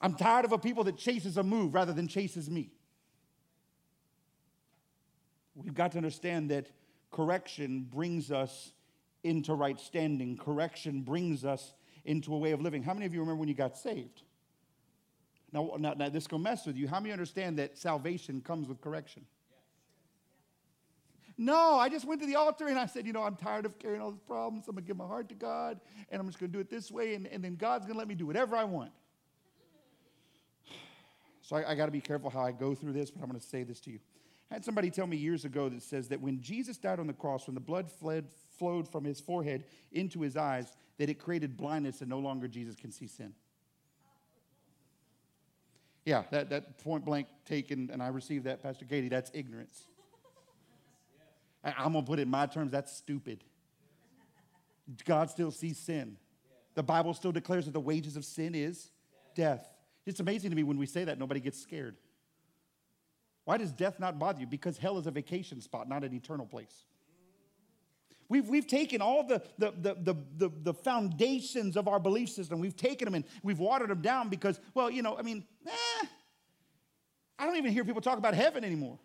I'm 0.00 0.14
tired 0.14 0.44
of 0.44 0.52
a 0.52 0.58
people 0.58 0.84
that 0.84 0.96
chases 0.96 1.36
a 1.36 1.42
move 1.42 1.74
rather 1.74 1.92
than 1.92 2.06
chases 2.06 2.48
me. 2.48 2.70
We've 5.54 5.74
got 5.74 5.92
to 5.92 5.98
understand 5.98 6.50
that 6.52 6.70
correction 7.10 7.88
brings 7.90 8.30
us 8.30 8.72
into 9.24 9.54
right 9.54 9.78
standing. 9.78 10.36
Correction 10.36 11.02
brings 11.02 11.44
us 11.44 11.74
into 12.04 12.34
a 12.34 12.38
way 12.38 12.52
of 12.52 12.60
living. 12.62 12.82
How 12.82 12.94
many 12.94 13.04
of 13.06 13.12
you 13.12 13.20
remember 13.20 13.40
when 13.40 13.48
you 13.48 13.54
got 13.54 13.76
saved? 13.76 14.22
Now, 15.52 15.72
now, 15.78 15.94
now 15.94 16.08
this 16.08 16.26
going 16.26 16.42
to 16.42 16.50
mess 16.50 16.66
with 16.66 16.76
you. 16.76 16.86
How 16.88 17.00
many 17.00 17.12
understand 17.12 17.58
that 17.58 17.76
salvation 17.76 18.40
comes 18.40 18.68
with 18.68 18.80
correction? 18.80 19.24
No, 21.36 21.78
I 21.78 21.88
just 21.88 22.04
went 22.04 22.20
to 22.20 22.26
the 22.26 22.36
altar 22.36 22.68
and 22.68 22.78
I 22.78 22.84
said, 22.84 23.06
you 23.06 23.14
know, 23.14 23.22
I'm 23.22 23.34
tired 23.34 23.64
of 23.64 23.78
carrying 23.78 24.02
all 24.02 24.10
these 24.10 24.20
problems. 24.20 24.68
I'm 24.68 24.74
going 24.74 24.84
to 24.84 24.86
give 24.86 24.98
my 24.98 25.06
heart 25.06 25.28
to 25.30 25.34
God 25.34 25.80
and 26.10 26.20
I'm 26.20 26.26
just 26.28 26.38
going 26.38 26.52
to 26.52 26.56
do 26.56 26.60
it 26.60 26.68
this 26.68 26.90
way 26.90 27.14
and, 27.14 27.26
and 27.26 27.42
then 27.42 27.56
God's 27.56 27.86
going 27.86 27.94
to 27.94 27.98
let 27.98 28.08
me 28.08 28.14
do 28.14 28.26
whatever 28.26 28.56
I 28.56 28.64
want. 28.64 28.92
So 31.42 31.56
I, 31.56 31.72
I 31.72 31.74
got 31.74 31.86
to 31.86 31.92
be 31.92 32.00
careful 32.00 32.30
how 32.30 32.42
I 32.42 32.52
go 32.52 32.76
through 32.76 32.92
this, 32.92 33.10
but 33.10 33.22
I'm 33.22 33.28
going 33.28 33.40
to 33.40 33.44
say 33.44 33.64
this 33.64 33.80
to 33.80 33.90
you. 33.90 33.98
I 34.50 34.54
had 34.54 34.64
somebody 34.64 34.88
tell 34.90 35.06
me 35.06 35.16
years 35.16 35.44
ago 35.44 35.68
that 35.68 35.82
says 35.82 36.06
that 36.08 36.20
when 36.20 36.40
Jesus 36.40 36.76
died 36.76 37.00
on 37.00 37.08
the 37.08 37.12
cross, 37.12 37.48
when 37.48 37.54
the 37.54 37.60
blood 37.60 37.90
fled, 37.90 38.26
flowed 38.56 38.86
from 38.86 39.02
his 39.02 39.18
forehead 39.18 39.64
into 39.90 40.20
his 40.20 40.36
eyes, 40.36 40.72
that 40.98 41.08
it 41.08 41.18
created 41.18 41.56
blindness 41.56 42.02
and 42.02 42.10
no 42.10 42.18
longer 42.18 42.46
Jesus 42.46 42.76
can 42.76 42.92
see 42.92 43.06
sin. 43.08 43.32
Yeah, 46.04 46.24
that, 46.30 46.50
that 46.50 46.78
point 46.78 47.04
blank 47.04 47.28
taken, 47.44 47.90
and 47.92 48.02
I 48.02 48.08
received 48.08 48.44
that, 48.44 48.62
Pastor 48.62 48.84
Katie, 48.84 49.08
that's 49.08 49.30
ignorance. 49.34 49.86
I'm 51.64 51.92
going 51.92 52.04
to 52.04 52.08
put 52.08 52.18
it 52.18 52.22
in 52.22 52.30
my 52.30 52.46
terms, 52.46 52.70
that's 52.70 52.92
stupid. 52.96 53.44
God 55.04 55.30
still 55.30 55.50
sees 55.50 55.78
sin. 55.78 56.16
The 56.74 56.82
Bible 56.82 57.14
still 57.14 57.32
declares 57.32 57.66
that 57.66 57.72
the 57.72 57.80
wages 57.80 58.16
of 58.16 58.24
sin 58.24 58.54
is 58.54 58.90
death. 59.34 59.66
It's 60.06 60.20
amazing 60.20 60.50
to 60.50 60.56
me 60.56 60.62
when 60.62 60.78
we 60.78 60.86
say 60.86 61.04
that, 61.04 61.18
nobody 61.18 61.40
gets 61.40 61.60
scared. 61.60 61.96
Why 63.44 63.56
does 63.56 63.72
death 63.72 64.00
not 64.00 64.18
bother 64.18 64.40
you? 64.40 64.46
Because 64.46 64.78
hell 64.78 64.98
is 64.98 65.06
a 65.06 65.10
vacation 65.10 65.60
spot, 65.60 65.88
not 65.88 66.04
an 66.04 66.14
eternal 66.14 66.46
place. 66.46 66.84
We've, 68.30 68.48
we've 68.48 68.66
taken 68.68 69.02
all 69.02 69.24
the, 69.24 69.42
the, 69.58 69.72
the, 69.72 70.16
the, 70.36 70.52
the, 70.62 70.72
foundations 70.72 71.76
of 71.76 71.88
our 71.88 71.98
belief 71.98 72.28
system, 72.28 72.60
we've 72.60 72.76
taken 72.76 73.06
them 73.06 73.16
and 73.16 73.24
we've 73.42 73.58
watered 73.58 73.90
them 73.90 74.02
down 74.02 74.28
because, 74.28 74.60
well, 74.72 74.88
you 74.88 75.02
know, 75.02 75.18
I 75.18 75.22
mean, 75.22 75.44
eh, 75.66 76.06
I 77.36 77.44
don't 77.44 77.56
even 77.56 77.72
hear 77.72 77.84
people 77.84 78.00
talk 78.00 78.18
about 78.18 78.34
heaven 78.34 78.64
anymore, 78.64 79.00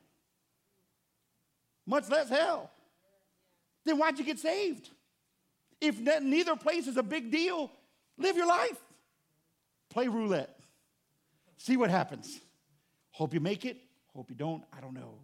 much 1.88 2.08
less 2.08 2.30
hell. 2.30 2.70
Then 3.84 3.98
why'd 3.98 4.20
you 4.20 4.26
get 4.26 4.38
saved? 4.38 4.92
If 5.82 6.00
neither 6.22 6.56
place 6.56 6.86
is 6.86 6.98
a 6.98 7.04
big 7.04 7.32
deal, 7.32 7.72
live 8.20 8.38
your 8.38 8.48
life. 8.48 8.78
Play 9.90 10.08
roulette. 10.08 10.60
See 11.58 11.78
what 11.78 11.90
happens. 11.90 12.42
Hope 13.10 13.34
you 13.34 13.40
make 13.40 13.66
it. 13.66 13.78
Hope 14.16 14.30
you 14.30 14.36
don't. 14.36 14.64
I 14.72 14.82
don't 14.82 14.94
know. 14.94 15.16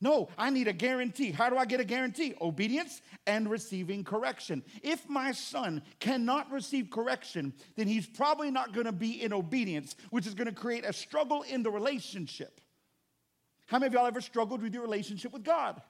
No, 0.00 0.28
I 0.36 0.50
need 0.50 0.68
a 0.68 0.72
guarantee. 0.72 1.30
How 1.30 1.48
do 1.48 1.56
I 1.56 1.64
get 1.64 1.80
a 1.80 1.84
guarantee? 1.84 2.34
Obedience 2.40 3.00
and 3.26 3.50
receiving 3.50 4.04
correction. 4.04 4.62
If 4.82 5.08
my 5.08 5.32
son 5.32 5.82
cannot 6.00 6.50
receive 6.50 6.90
correction, 6.90 7.54
then 7.76 7.88
he's 7.88 8.06
probably 8.06 8.50
not 8.50 8.74
going 8.74 8.86
to 8.86 8.92
be 8.92 9.22
in 9.22 9.32
obedience, 9.32 9.96
which 10.10 10.26
is 10.26 10.34
going 10.34 10.48
to 10.48 10.54
create 10.54 10.84
a 10.84 10.92
struggle 10.92 11.42
in 11.42 11.62
the 11.62 11.70
relationship. 11.70 12.60
How 13.66 13.78
many 13.78 13.88
of 13.88 13.94
y'all 13.94 14.06
ever 14.06 14.20
struggled 14.20 14.62
with 14.62 14.74
your 14.74 14.82
relationship 14.82 15.32
with 15.32 15.44
God? 15.44 15.80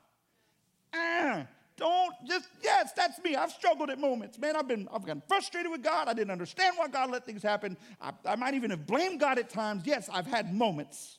Ah, 0.94 1.46
don't 1.76 2.14
just, 2.26 2.48
yes, 2.62 2.92
that's 2.96 3.18
me. 3.22 3.34
I've 3.34 3.50
struggled 3.50 3.90
at 3.90 3.98
moments. 3.98 4.38
Man, 4.38 4.56
I've 4.56 4.68
been, 4.68 4.88
I've 4.92 5.04
gotten 5.04 5.22
frustrated 5.28 5.70
with 5.70 5.82
God. 5.82 6.08
I 6.08 6.14
didn't 6.14 6.30
understand 6.30 6.76
why 6.78 6.88
God 6.88 7.10
let 7.10 7.26
things 7.26 7.42
happen. 7.42 7.76
I, 8.00 8.12
I 8.24 8.36
might 8.36 8.54
even 8.54 8.70
have 8.70 8.86
blamed 8.86 9.20
God 9.20 9.38
at 9.38 9.50
times. 9.50 9.82
Yes, 9.84 10.08
I've 10.10 10.26
had 10.26 10.54
moments. 10.54 11.18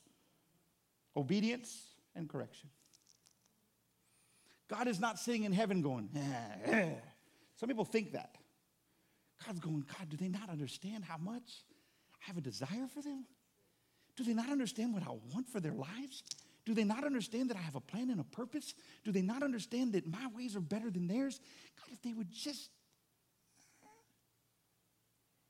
Obedience 1.16 1.80
and 2.16 2.28
correction. 2.28 2.70
God 4.70 4.88
is 4.88 5.00
not 5.00 5.20
sitting 5.20 5.44
in 5.44 5.54
heaven 5.54 5.82
going, 5.82 6.10
eh, 6.16 6.72
eh. 6.72 6.90
some 7.56 7.70
people 7.70 7.86
think 7.86 8.14
that. 8.14 8.36
God's 9.46 9.60
going, 9.60 9.86
God, 9.98 10.10
do 10.10 10.18
they 10.18 10.28
not 10.28 10.50
understand 10.50 11.04
how 11.06 11.18
much 11.18 11.64
I 12.22 12.28
have 12.28 12.38
a 12.38 12.42
desire 12.42 12.88
for 12.94 13.02
them? 13.02 13.26
Do 14.16 14.24
they 14.24 14.34
not 14.34 14.50
understand 14.50 14.94
what 14.94 15.04
I 15.04 15.12
want 15.34 15.48
for 15.48 15.60
their 15.60 15.74
lives? 15.74 16.24
Do 16.66 16.74
they 16.74 16.84
not 16.84 17.06
understand 17.06 17.50
that 17.50 17.58
I 17.58 17.62
have 17.62 17.76
a 17.76 17.80
plan 17.80 18.10
and 18.10 18.20
a 18.20 18.26
purpose? 18.26 18.74
Do 19.06 19.12
they 19.12 19.22
not 19.22 19.44
understand 19.44 19.94
that 19.94 20.08
my 20.08 20.28
ways 20.36 20.56
are 20.56 20.62
better 20.62 20.90
than 20.90 21.08
theirs? 21.08 21.40
God, 21.80 21.94
if 21.94 22.02
they 22.02 22.14
would 22.14 22.32
just. 22.32 22.70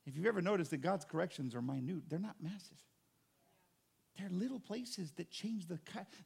If 0.05 0.15
you've 0.15 0.25
ever 0.25 0.41
noticed 0.41 0.71
that 0.71 0.81
God's 0.81 1.05
corrections 1.05 1.55
are 1.55 1.61
minute, 1.61 2.03
they're 2.07 2.19
not 2.19 2.35
massive. 2.41 2.77
They're 4.17 4.29
little 4.29 4.59
places 4.59 5.11
that 5.13 5.31
change 5.31 5.67
the, 5.67 5.79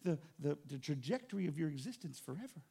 the, 0.03 0.19
the, 0.39 0.57
the 0.67 0.77
trajectory 0.77 1.47
of 1.47 1.57
your 1.57 1.69
existence 1.69 2.19
forever. 2.19 2.63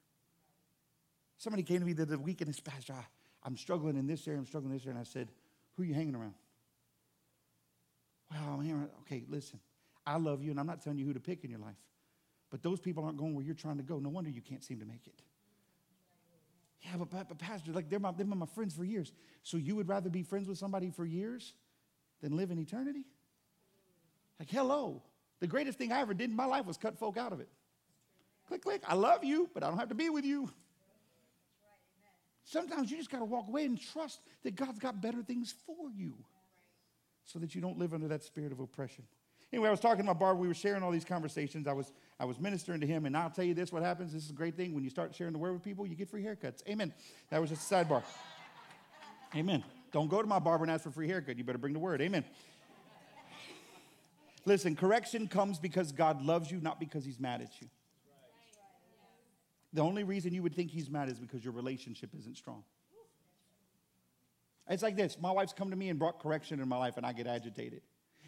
Somebody 1.40 1.62
came 1.62 1.80
to 1.80 1.86
me 1.86 1.94
the 1.94 2.18
week 2.18 2.42
and 2.42 2.54
said, 2.54 2.64
Pastor, 2.64 2.92
I, 2.92 3.46
am 3.46 3.56
struggling 3.56 3.96
in 3.96 4.06
this 4.06 4.28
area, 4.28 4.38
I'm 4.38 4.44
struggling 4.44 4.72
in 4.72 4.76
this 4.76 4.86
area. 4.86 4.98
And 4.98 5.00
I 5.00 5.08
said, 5.10 5.30
Who 5.74 5.82
are 5.82 5.86
you 5.86 5.94
hanging 5.94 6.14
around? 6.14 6.34
Well, 8.30 8.42
I'm 8.42 8.58
hanging 8.58 8.72
around. 8.72 8.90
Okay, 9.06 9.24
listen. 9.26 9.58
I 10.06 10.18
love 10.18 10.42
you, 10.42 10.50
and 10.50 10.60
I'm 10.60 10.66
not 10.66 10.82
telling 10.82 10.98
you 10.98 11.06
who 11.06 11.14
to 11.14 11.20
pick 11.20 11.42
in 11.42 11.50
your 11.50 11.60
life. 11.60 11.78
But 12.50 12.62
those 12.62 12.78
people 12.78 13.04
aren't 13.04 13.16
going 13.16 13.34
where 13.34 13.42
you're 13.42 13.54
trying 13.54 13.78
to 13.78 13.82
go. 13.82 13.98
No 13.98 14.10
wonder 14.10 14.28
you 14.28 14.42
can't 14.42 14.62
seem 14.62 14.80
to 14.80 14.84
make 14.84 15.06
it. 15.06 15.22
Yeah, 16.82 16.98
but, 16.98 17.08
but, 17.08 17.28
but 17.28 17.38
Pastor, 17.38 17.72
like 17.72 17.88
they're 17.88 17.98
my, 17.98 18.12
they're 18.12 18.26
my 18.26 18.44
friends 18.44 18.74
for 18.74 18.84
years. 18.84 19.10
So 19.42 19.56
you 19.56 19.74
would 19.76 19.88
rather 19.88 20.10
be 20.10 20.22
friends 20.22 20.46
with 20.46 20.58
somebody 20.58 20.90
for 20.90 21.06
years 21.06 21.54
than 22.20 22.36
live 22.36 22.50
in 22.50 22.58
eternity? 22.58 23.06
Like, 24.38 24.50
hello. 24.50 25.02
The 25.40 25.46
greatest 25.46 25.78
thing 25.78 25.90
I 25.90 26.02
ever 26.02 26.12
did 26.12 26.28
in 26.28 26.36
my 26.36 26.44
life 26.44 26.66
was 26.66 26.76
cut 26.76 26.98
folk 26.98 27.16
out 27.16 27.32
of 27.32 27.40
it. 27.40 27.48
Click, 28.46 28.62
click. 28.62 28.82
I 28.86 28.94
love 28.94 29.24
you, 29.24 29.48
but 29.54 29.62
I 29.62 29.68
don't 29.68 29.78
have 29.78 29.88
to 29.88 29.94
be 29.94 30.10
with 30.10 30.26
you. 30.26 30.50
Sometimes 32.44 32.90
you 32.90 32.96
just 32.96 33.10
got 33.10 33.18
to 33.18 33.24
walk 33.24 33.48
away 33.48 33.64
and 33.64 33.80
trust 33.80 34.20
that 34.42 34.56
God's 34.56 34.78
got 34.78 35.00
better 35.00 35.22
things 35.22 35.54
for 35.66 35.90
you 35.96 36.14
so 37.24 37.38
that 37.38 37.54
you 37.54 37.60
don't 37.60 37.78
live 37.78 37.94
under 37.94 38.08
that 38.08 38.24
spirit 38.24 38.52
of 38.52 38.60
oppression. 38.60 39.04
Anyway, 39.52 39.68
I 39.68 39.70
was 39.70 39.80
talking 39.80 39.98
to 39.98 40.04
my 40.04 40.12
bar. 40.12 40.34
We 40.34 40.46
were 40.46 40.54
sharing 40.54 40.82
all 40.82 40.92
these 40.92 41.04
conversations. 41.04 41.66
I 41.66 41.72
was, 41.72 41.92
I 42.20 42.24
was 42.24 42.38
ministering 42.38 42.80
to 42.80 42.86
him, 42.86 43.04
and 43.04 43.16
I'll 43.16 43.30
tell 43.30 43.44
you 43.44 43.54
this 43.54 43.72
what 43.72 43.82
happens. 43.82 44.12
This 44.12 44.24
is 44.24 44.30
a 44.30 44.34
great 44.34 44.56
thing. 44.56 44.74
When 44.74 44.84
you 44.84 44.90
start 44.90 45.14
sharing 45.14 45.32
the 45.32 45.38
word 45.38 45.52
with 45.52 45.64
people, 45.64 45.86
you 45.86 45.96
get 45.96 46.08
free 46.08 46.22
haircuts. 46.22 46.66
Amen. 46.68 46.92
That 47.30 47.40
was 47.40 47.50
just 47.50 47.70
a 47.70 47.74
sidebar. 47.74 48.02
Amen. 49.34 49.64
Don't 49.92 50.08
go 50.08 50.22
to 50.22 50.28
my 50.28 50.38
barber 50.38 50.64
and 50.64 50.70
ask 50.70 50.84
for 50.84 50.90
free 50.90 51.08
haircut. 51.08 51.36
You 51.36 51.44
better 51.44 51.58
bring 51.58 51.72
the 51.72 51.80
word. 51.80 52.00
Amen. 52.00 52.24
Listen, 54.44 54.76
correction 54.76 55.26
comes 55.26 55.58
because 55.58 55.92
God 55.92 56.22
loves 56.22 56.50
you, 56.50 56.60
not 56.60 56.78
because 56.80 57.04
he's 57.04 57.20
mad 57.20 57.42
at 57.42 57.60
you. 57.60 57.68
The 59.72 59.82
only 59.82 60.04
reason 60.04 60.34
you 60.34 60.42
would 60.42 60.54
think 60.54 60.70
he's 60.70 60.90
mad 60.90 61.08
is 61.08 61.18
because 61.18 61.44
your 61.44 61.52
relationship 61.52 62.10
isn't 62.18 62.36
strong. 62.36 62.64
It's 64.68 64.82
like 64.82 64.96
this 64.96 65.16
my 65.20 65.30
wife's 65.30 65.52
come 65.52 65.70
to 65.70 65.76
me 65.76 65.88
and 65.88 65.98
brought 65.98 66.20
correction 66.20 66.60
in 66.60 66.68
my 66.68 66.76
life, 66.76 66.96
and 66.96 67.04
I 67.04 67.12
get 67.12 67.26
agitated. 67.26 67.82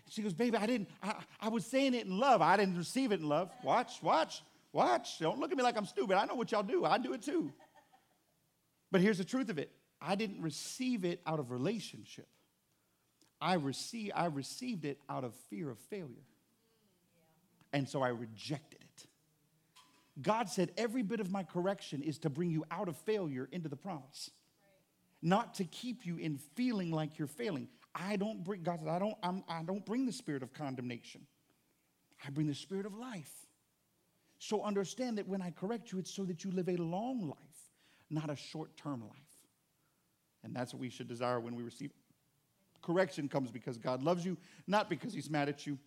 She 0.08 0.22
goes, 0.22 0.34
Baby, 0.34 0.56
I 0.56 0.66
didn't, 0.66 0.88
I, 1.02 1.14
I 1.40 1.48
was 1.48 1.64
saying 1.64 1.94
it 1.94 2.06
in 2.06 2.18
love. 2.18 2.42
I 2.42 2.56
didn't 2.56 2.76
receive 2.76 3.12
it 3.12 3.20
in 3.20 3.28
love. 3.28 3.50
Watch, 3.62 4.02
watch, 4.02 4.42
watch. 4.72 5.18
Don't 5.20 5.38
look 5.38 5.52
at 5.52 5.56
me 5.56 5.62
like 5.62 5.76
I'm 5.76 5.86
stupid. 5.86 6.16
I 6.16 6.26
know 6.26 6.34
what 6.34 6.52
y'all 6.52 6.62
do. 6.62 6.84
I 6.84 6.98
do 6.98 7.12
it 7.12 7.22
too. 7.22 7.52
But 8.90 9.00
here's 9.00 9.18
the 9.18 9.24
truth 9.24 9.48
of 9.48 9.58
it 9.58 9.70
I 10.00 10.14
didn't 10.14 10.42
receive 10.42 11.04
it 11.04 11.20
out 11.26 11.38
of 11.38 11.50
relationship. 11.50 12.26
I, 13.40 13.54
receive, 13.54 14.12
I 14.14 14.26
received 14.26 14.84
it 14.84 15.00
out 15.08 15.24
of 15.24 15.34
fear 15.50 15.68
of 15.70 15.78
failure. 15.90 16.26
And 17.72 17.88
so 17.88 18.02
I 18.02 18.08
rejected. 18.08 18.81
God 20.20 20.48
said, 20.48 20.72
every 20.76 21.02
bit 21.02 21.20
of 21.20 21.30
my 21.30 21.42
correction 21.42 22.02
is 22.02 22.18
to 22.18 22.30
bring 22.30 22.50
you 22.50 22.64
out 22.70 22.88
of 22.88 22.96
failure 22.98 23.48
into 23.50 23.68
the 23.68 23.76
promise, 23.76 24.30
not 25.22 25.54
to 25.54 25.64
keep 25.64 26.04
you 26.04 26.16
in 26.18 26.38
feeling 26.54 26.90
like 26.90 27.18
you're 27.18 27.28
failing. 27.28 27.68
I 27.94 28.16
don't 28.16 28.44
bring, 28.44 28.62
God 28.62 28.80
said, 28.80 28.88
I 28.88 28.98
don't, 28.98 29.16
I'm, 29.22 29.44
I 29.48 29.62
don't 29.62 29.84
bring 29.84 30.04
the 30.04 30.12
spirit 30.12 30.42
of 30.42 30.52
condemnation. 30.52 31.26
I 32.26 32.30
bring 32.30 32.46
the 32.46 32.54
spirit 32.54 32.84
of 32.84 32.94
life. 32.94 33.32
So 34.38 34.62
understand 34.62 35.18
that 35.18 35.28
when 35.28 35.40
I 35.40 35.50
correct 35.50 35.92
you, 35.92 35.98
it's 35.98 36.10
so 36.10 36.24
that 36.24 36.44
you 36.44 36.50
live 36.50 36.68
a 36.68 36.76
long 36.76 37.28
life, 37.28 37.70
not 38.10 38.28
a 38.28 38.36
short 38.36 38.76
term 38.76 39.02
life. 39.02 39.16
And 40.44 40.54
that's 40.54 40.74
what 40.74 40.80
we 40.80 40.90
should 40.90 41.08
desire 41.08 41.40
when 41.40 41.54
we 41.54 41.62
receive 41.62 41.92
correction 42.82 43.28
comes 43.28 43.50
because 43.50 43.78
God 43.78 44.02
loves 44.02 44.24
you, 44.24 44.36
not 44.66 44.90
because 44.90 45.14
he's 45.14 45.30
mad 45.30 45.48
at 45.48 45.66
you. 45.66 45.78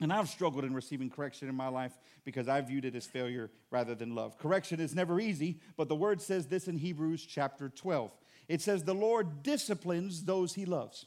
And 0.00 0.12
I've 0.12 0.28
struggled 0.28 0.64
in 0.64 0.74
receiving 0.74 1.08
correction 1.08 1.48
in 1.48 1.54
my 1.54 1.68
life 1.68 1.92
because 2.24 2.48
I 2.48 2.60
viewed 2.60 2.84
it 2.84 2.94
as 2.94 3.06
failure 3.06 3.50
rather 3.70 3.94
than 3.94 4.14
love. 4.14 4.36
Correction 4.38 4.78
is 4.78 4.94
never 4.94 5.18
easy, 5.20 5.60
but 5.76 5.88
the 5.88 5.94
word 5.94 6.20
says 6.20 6.46
this 6.46 6.68
in 6.68 6.76
Hebrews 6.76 7.24
chapter 7.24 7.70
12. 7.70 8.10
It 8.48 8.60
says, 8.60 8.84
The 8.84 8.94
Lord 8.94 9.42
disciplines 9.42 10.24
those 10.24 10.54
he 10.54 10.66
loves. 10.66 11.06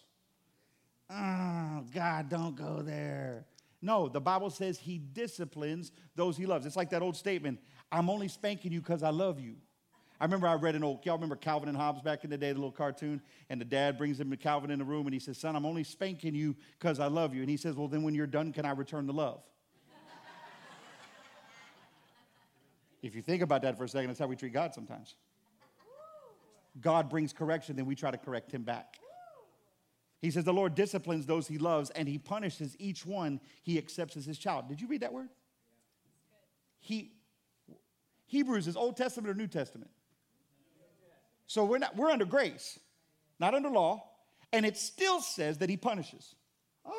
Oh, 1.10 1.84
God, 1.94 2.30
don't 2.30 2.56
go 2.56 2.82
there. 2.82 3.46
No, 3.82 4.10
the 4.10 4.20
Bible 4.20 4.50
says 4.50 4.78
he 4.78 4.98
disciplines 4.98 5.92
those 6.16 6.36
he 6.36 6.46
loves. 6.46 6.66
It's 6.66 6.76
like 6.76 6.90
that 6.90 7.02
old 7.02 7.16
statement 7.16 7.60
I'm 7.92 8.10
only 8.10 8.28
spanking 8.28 8.72
you 8.72 8.82
because 8.82 9.04
I 9.04 9.10
love 9.10 9.40
you. 9.40 9.56
I 10.20 10.26
remember 10.26 10.48
I 10.48 10.56
read 10.56 10.76
an 10.76 10.84
old, 10.84 11.06
y'all 11.06 11.16
remember 11.16 11.38
Calvin 11.38 11.70
and 11.70 11.78
Hobbes 11.78 12.02
back 12.02 12.26
in 12.26 12.30
the 12.30 12.38
day, 12.38 12.52
the 12.52 12.56
little 12.56 12.72
cartoon? 12.72 13.22
And 13.50 13.62
the 13.62 13.66
dad 13.66 13.98
brings 13.98 14.20
him 14.20 14.30
to 14.32 14.38
Calvin 14.38 14.70
in 14.70 14.80
the 14.80 14.86
room 14.86 15.08
and 15.08 15.14
he 15.14 15.20
says, 15.20 15.38
Son, 15.38 15.56
I'm 15.56 15.66
only 15.66 15.86
spanking 15.86 16.36
you 16.36 16.58
because 16.78 17.00
I 17.00 17.08
love 17.08 17.34
you. 17.34 17.42
And 17.42 17.50
he 17.50 17.56
says, 17.56 17.76
Well, 17.76 17.88
then 17.88 18.04
when 18.04 18.14
you're 18.14 18.28
done, 18.28 18.52
can 18.52 18.66
I 18.66 18.72
return 18.72 19.08
the 19.08 19.14
love? 19.14 19.42
if 23.02 23.16
you 23.16 23.22
think 23.22 23.42
about 23.42 23.62
that 23.62 23.78
for 23.78 23.86
a 23.86 23.90
second, 23.90 24.10
that's 24.10 24.20
how 24.20 24.28
we 24.28 24.36
treat 24.36 24.52
God 24.52 24.74
sometimes. 24.74 25.16
God 26.82 27.10
brings 27.10 27.32
correction, 27.32 27.76
then 27.76 27.86
we 27.86 27.96
try 27.96 28.12
to 28.12 28.18
correct 28.18 28.52
him 28.52 28.64
back. 28.64 28.98
He 30.22 30.32
says, 30.32 30.44
The 30.44 30.54
Lord 30.54 30.76
disciplines 30.76 31.26
those 31.26 31.48
he 31.48 31.58
loves, 31.58 31.90
and 31.92 32.08
he 32.08 32.18
punishes 32.18 32.76
each 32.78 33.06
one 33.06 33.40
he 33.64 33.78
accepts 33.78 34.18
as 34.18 34.26
his 34.26 34.38
child. 34.38 34.68
Did 34.68 34.82
you 34.82 34.88
read 34.88 35.02
that 35.02 35.14
word? 35.14 35.30
He, 36.82 37.14
Hebrews 38.28 38.68
is 38.68 38.76
Old 38.76 38.98
Testament 38.98 39.30
or 39.30 39.34
New 39.34 39.48
Testament? 39.48 39.92
So 41.50 41.66
we're, 41.66 41.80
not, 41.80 41.96
we're 41.96 42.12
under 42.12 42.26
grace, 42.26 42.80
not 43.40 43.56
under 43.56 43.70
law, 43.70 44.04
and 44.54 44.68
it 44.68 44.78
still 44.78 45.20
says 45.20 45.58
that 45.58 45.68
he 45.68 45.78
punishes. 45.78 46.36
Oh, 46.86 46.94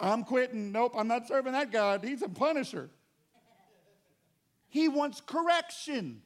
I'm 0.00 0.24
quitting. 0.24 0.72
Nope, 0.72 0.94
I'm 0.96 1.08
not 1.08 1.28
serving 1.28 1.52
that 1.52 1.70
God. 1.70 2.02
He's 2.02 2.22
a 2.22 2.30
punisher. 2.30 2.88
He 4.70 4.88
wants 4.88 5.20
correction. 5.20 6.22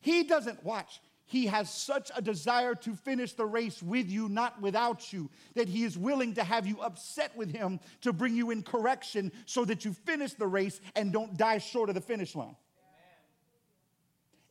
He 0.00 0.24
doesn't, 0.24 0.64
watch, 0.64 1.00
he 1.24 1.46
has 1.46 1.72
such 1.72 2.10
a 2.16 2.20
desire 2.20 2.74
to 2.74 2.96
finish 2.96 3.34
the 3.34 3.46
race 3.46 3.80
with 3.80 4.10
you, 4.10 4.28
not 4.28 4.60
without 4.60 5.12
you, 5.12 5.30
that 5.54 5.68
he 5.68 5.84
is 5.84 5.96
willing 5.96 6.34
to 6.34 6.42
have 6.42 6.66
you 6.66 6.80
upset 6.80 7.36
with 7.36 7.54
him 7.54 7.78
to 8.00 8.12
bring 8.12 8.34
you 8.34 8.50
in 8.50 8.64
correction 8.64 9.30
so 9.46 9.64
that 9.66 9.84
you 9.84 9.92
finish 9.92 10.32
the 10.32 10.48
race 10.48 10.80
and 10.96 11.12
don't 11.12 11.36
die 11.36 11.58
short 11.58 11.90
of 11.90 11.94
the 11.94 12.00
finish 12.00 12.34
line. 12.34 12.56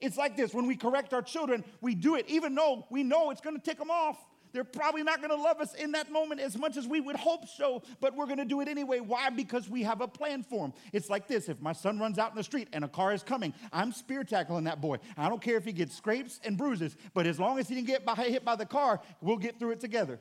It's 0.01 0.17
like 0.17 0.35
this 0.35 0.53
when 0.53 0.67
we 0.67 0.75
correct 0.75 1.13
our 1.13 1.21
children, 1.21 1.63
we 1.79 1.95
do 1.95 2.15
it 2.15 2.25
even 2.27 2.55
though 2.55 2.85
we 2.89 3.03
know 3.03 3.29
it's 3.29 3.41
going 3.41 3.55
to 3.55 3.61
tick 3.61 3.77
them 3.77 3.91
off. 3.91 4.17
They're 4.53 4.63
probably 4.63 5.03
not 5.03 5.19
going 5.19 5.29
to 5.29 5.41
love 5.41 5.61
us 5.61 5.73
in 5.75 5.93
that 5.93 6.11
moment 6.11 6.41
as 6.41 6.57
much 6.57 6.75
as 6.75 6.85
we 6.85 6.99
would 6.99 7.15
hope 7.15 7.47
so, 7.47 7.83
but 8.01 8.15
we're 8.15 8.25
going 8.25 8.37
to 8.39 8.45
do 8.45 8.59
it 8.61 8.67
anyway. 8.67 8.99
Why? 8.99 9.29
Because 9.29 9.69
we 9.69 9.83
have 9.83 10.01
a 10.01 10.07
plan 10.07 10.43
for 10.43 10.67
them. 10.67 10.73
It's 10.91 11.09
like 11.09 11.27
this 11.27 11.47
if 11.47 11.61
my 11.61 11.71
son 11.73 11.99
runs 11.99 12.19
out 12.19 12.31
in 12.31 12.35
the 12.35 12.43
street 12.43 12.67
and 12.73 12.83
a 12.83 12.87
car 12.87 13.13
is 13.13 13.23
coming, 13.23 13.53
I'm 13.71 13.93
spear 13.93 14.23
tackling 14.23 14.65
that 14.65 14.81
boy. 14.81 14.97
I 15.15 15.29
don't 15.29 15.41
care 15.41 15.55
if 15.55 15.63
he 15.63 15.71
gets 15.71 15.95
scrapes 15.95 16.39
and 16.43 16.57
bruises, 16.57 16.97
but 17.13 17.27
as 17.27 17.39
long 17.39 17.59
as 17.59 17.69
he 17.69 17.75
didn't 17.75 17.87
get 17.87 18.03
by, 18.03 18.15
hit 18.15 18.43
by 18.43 18.55
the 18.55 18.65
car, 18.65 18.99
we'll 19.21 19.37
get 19.37 19.57
through 19.57 19.71
it 19.71 19.79
together. 19.79 20.19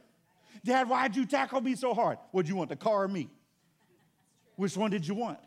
Dad, 0.64 0.88
why'd 0.88 1.16
you 1.16 1.26
tackle 1.26 1.60
me 1.60 1.74
so 1.74 1.94
hard? 1.94 2.18
What'd 2.30 2.48
you 2.48 2.56
want, 2.56 2.70
the 2.70 2.76
car 2.76 3.04
or 3.04 3.08
me? 3.08 3.30
Which 4.56 4.76
one 4.76 4.90
did 4.90 5.08
you 5.08 5.14
want? 5.14 5.38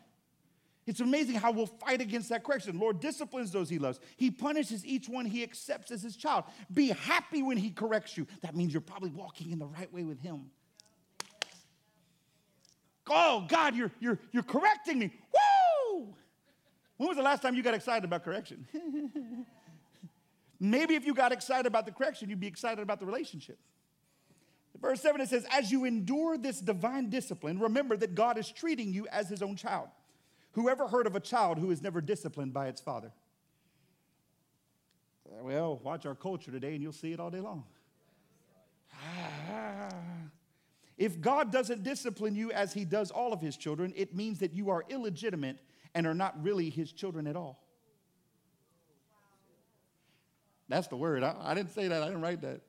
It's 0.86 1.00
amazing 1.00 1.36
how 1.36 1.50
we'll 1.50 1.66
fight 1.66 2.00
against 2.00 2.28
that 2.28 2.44
correction. 2.44 2.78
Lord 2.78 3.00
disciplines 3.00 3.50
those 3.50 3.70
he 3.70 3.78
loves. 3.78 4.00
He 4.16 4.30
punishes 4.30 4.84
each 4.84 5.08
one 5.08 5.24
he 5.24 5.42
accepts 5.42 5.90
as 5.90 6.02
his 6.02 6.16
child. 6.16 6.44
Be 6.72 6.88
happy 6.88 7.42
when 7.42 7.56
he 7.56 7.70
corrects 7.70 8.18
you. 8.18 8.26
That 8.42 8.54
means 8.54 8.72
you're 8.72 8.82
probably 8.82 9.10
walking 9.10 9.50
in 9.50 9.58
the 9.58 9.66
right 9.66 9.92
way 9.92 10.04
with 10.04 10.20
him. 10.20 10.50
Oh, 13.08 13.46
God, 13.48 13.74
you're, 13.74 13.90
you're, 14.00 14.18
you're 14.32 14.42
correcting 14.42 14.98
me. 14.98 15.10
Woo! 15.92 16.14
When 16.96 17.08
was 17.08 17.16
the 17.16 17.22
last 17.22 17.42
time 17.42 17.54
you 17.54 17.62
got 17.62 17.74
excited 17.74 18.04
about 18.04 18.24
correction? 18.24 18.66
Maybe 20.60 20.94
if 20.94 21.04
you 21.04 21.14
got 21.14 21.32
excited 21.32 21.66
about 21.66 21.86
the 21.86 21.92
correction, 21.92 22.30
you'd 22.30 22.40
be 22.40 22.46
excited 22.46 22.82
about 22.82 23.00
the 23.00 23.06
relationship. 23.06 23.58
Verse 24.80 25.00
7 25.00 25.20
it 25.20 25.28
says, 25.28 25.46
As 25.50 25.70
you 25.70 25.84
endure 25.84 26.36
this 26.36 26.60
divine 26.60 27.08
discipline, 27.10 27.58
remember 27.58 27.96
that 27.96 28.14
God 28.14 28.38
is 28.38 28.50
treating 28.50 28.92
you 28.92 29.06
as 29.08 29.28
his 29.28 29.42
own 29.42 29.56
child. 29.56 29.88
Whoever 30.54 30.86
heard 30.86 31.06
of 31.06 31.16
a 31.16 31.20
child 31.20 31.58
who 31.58 31.70
is 31.70 31.82
never 31.82 32.00
disciplined 32.00 32.52
by 32.52 32.68
its 32.68 32.80
father? 32.80 33.12
Well, 35.24 35.80
watch 35.82 36.06
our 36.06 36.14
culture 36.14 36.52
today 36.52 36.74
and 36.74 36.82
you'll 36.82 36.92
see 36.92 37.12
it 37.12 37.18
all 37.18 37.30
day 37.30 37.40
long. 37.40 37.64
If 40.96 41.20
God 41.20 41.50
doesn't 41.50 41.82
discipline 41.82 42.36
you 42.36 42.52
as 42.52 42.72
he 42.72 42.84
does 42.84 43.10
all 43.10 43.32
of 43.32 43.40
his 43.40 43.56
children, 43.56 43.92
it 43.96 44.14
means 44.14 44.38
that 44.38 44.52
you 44.52 44.70
are 44.70 44.84
illegitimate 44.88 45.58
and 45.92 46.06
are 46.06 46.14
not 46.14 46.40
really 46.42 46.70
his 46.70 46.92
children 46.92 47.26
at 47.26 47.34
all. 47.34 47.60
That's 50.68 50.86
the 50.86 50.96
word. 50.96 51.24
I, 51.24 51.34
I, 51.40 51.54
didn't 51.54 51.72
say 51.72 51.88
that. 51.88 52.00
I 52.00 52.06
didn't 52.06 52.22
write 52.22 52.42
that. 52.42 52.60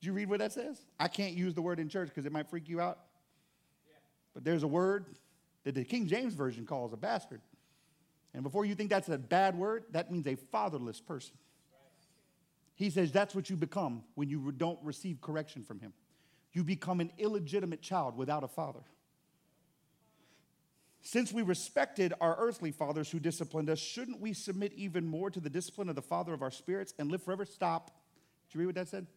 Did 0.00 0.06
you 0.06 0.12
read 0.14 0.30
what 0.30 0.38
that 0.38 0.52
says? 0.52 0.80
I 0.98 1.08
can't 1.08 1.34
use 1.34 1.54
the 1.54 1.62
word 1.62 1.78
in 1.78 1.90
church 1.90 2.08
because 2.08 2.24
it 2.24 2.32
might 2.32 2.48
freak 2.48 2.70
you 2.70 2.80
out. 2.80 3.00
But 4.32 4.44
there's 4.44 4.62
a 4.62 4.68
word 4.68 5.06
that 5.66 5.74
the 5.74 5.82
King 5.82 6.06
James 6.06 6.32
Version 6.32 6.64
calls 6.64 6.92
a 6.92 6.96
bastard. 6.96 7.40
And 8.32 8.44
before 8.44 8.64
you 8.64 8.76
think 8.76 8.88
that's 8.88 9.08
a 9.08 9.18
bad 9.18 9.58
word, 9.58 9.82
that 9.90 10.12
means 10.12 10.28
a 10.28 10.36
fatherless 10.36 11.00
person. 11.00 11.34
He 12.76 12.88
says 12.88 13.10
that's 13.10 13.34
what 13.34 13.50
you 13.50 13.56
become 13.56 14.04
when 14.14 14.28
you 14.28 14.52
don't 14.52 14.78
receive 14.84 15.20
correction 15.20 15.64
from 15.64 15.80
him. 15.80 15.92
You 16.52 16.62
become 16.62 17.00
an 17.00 17.10
illegitimate 17.18 17.82
child 17.82 18.16
without 18.16 18.44
a 18.44 18.48
father. 18.48 18.84
Since 21.02 21.32
we 21.32 21.42
respected 21.42 22.14
our 22.20 22.36
earthly 22.38 22.70
fathers 22.70 23.10
who 23.10 23.18
disciplined 23.18 23.68
us, 23.68 23.80
shouldn't 23.80 24.20
we 24.20 24.34
submit 24.34 24.72
even 24.74 25.04
more 25.04 25.30
to 25.30 25.40
the 25.40 25.50
discipline 25.50 25.88
of 25.88 25.96
the 25.96 26.02
Father 26.02 26.32
of 26.32 26.42
our 26.42 26.52
spirits 26.52 26.94
and 26.96 27.10
live 27.10 27.24
forever? 27.24 27.44
Stop. 27.44 27.90
Did 28.48 28.54
you 28.54 28.60
read 28.60 28.66
what 28.66 28.74
that 28.76 28.88
said? 28.88 29.08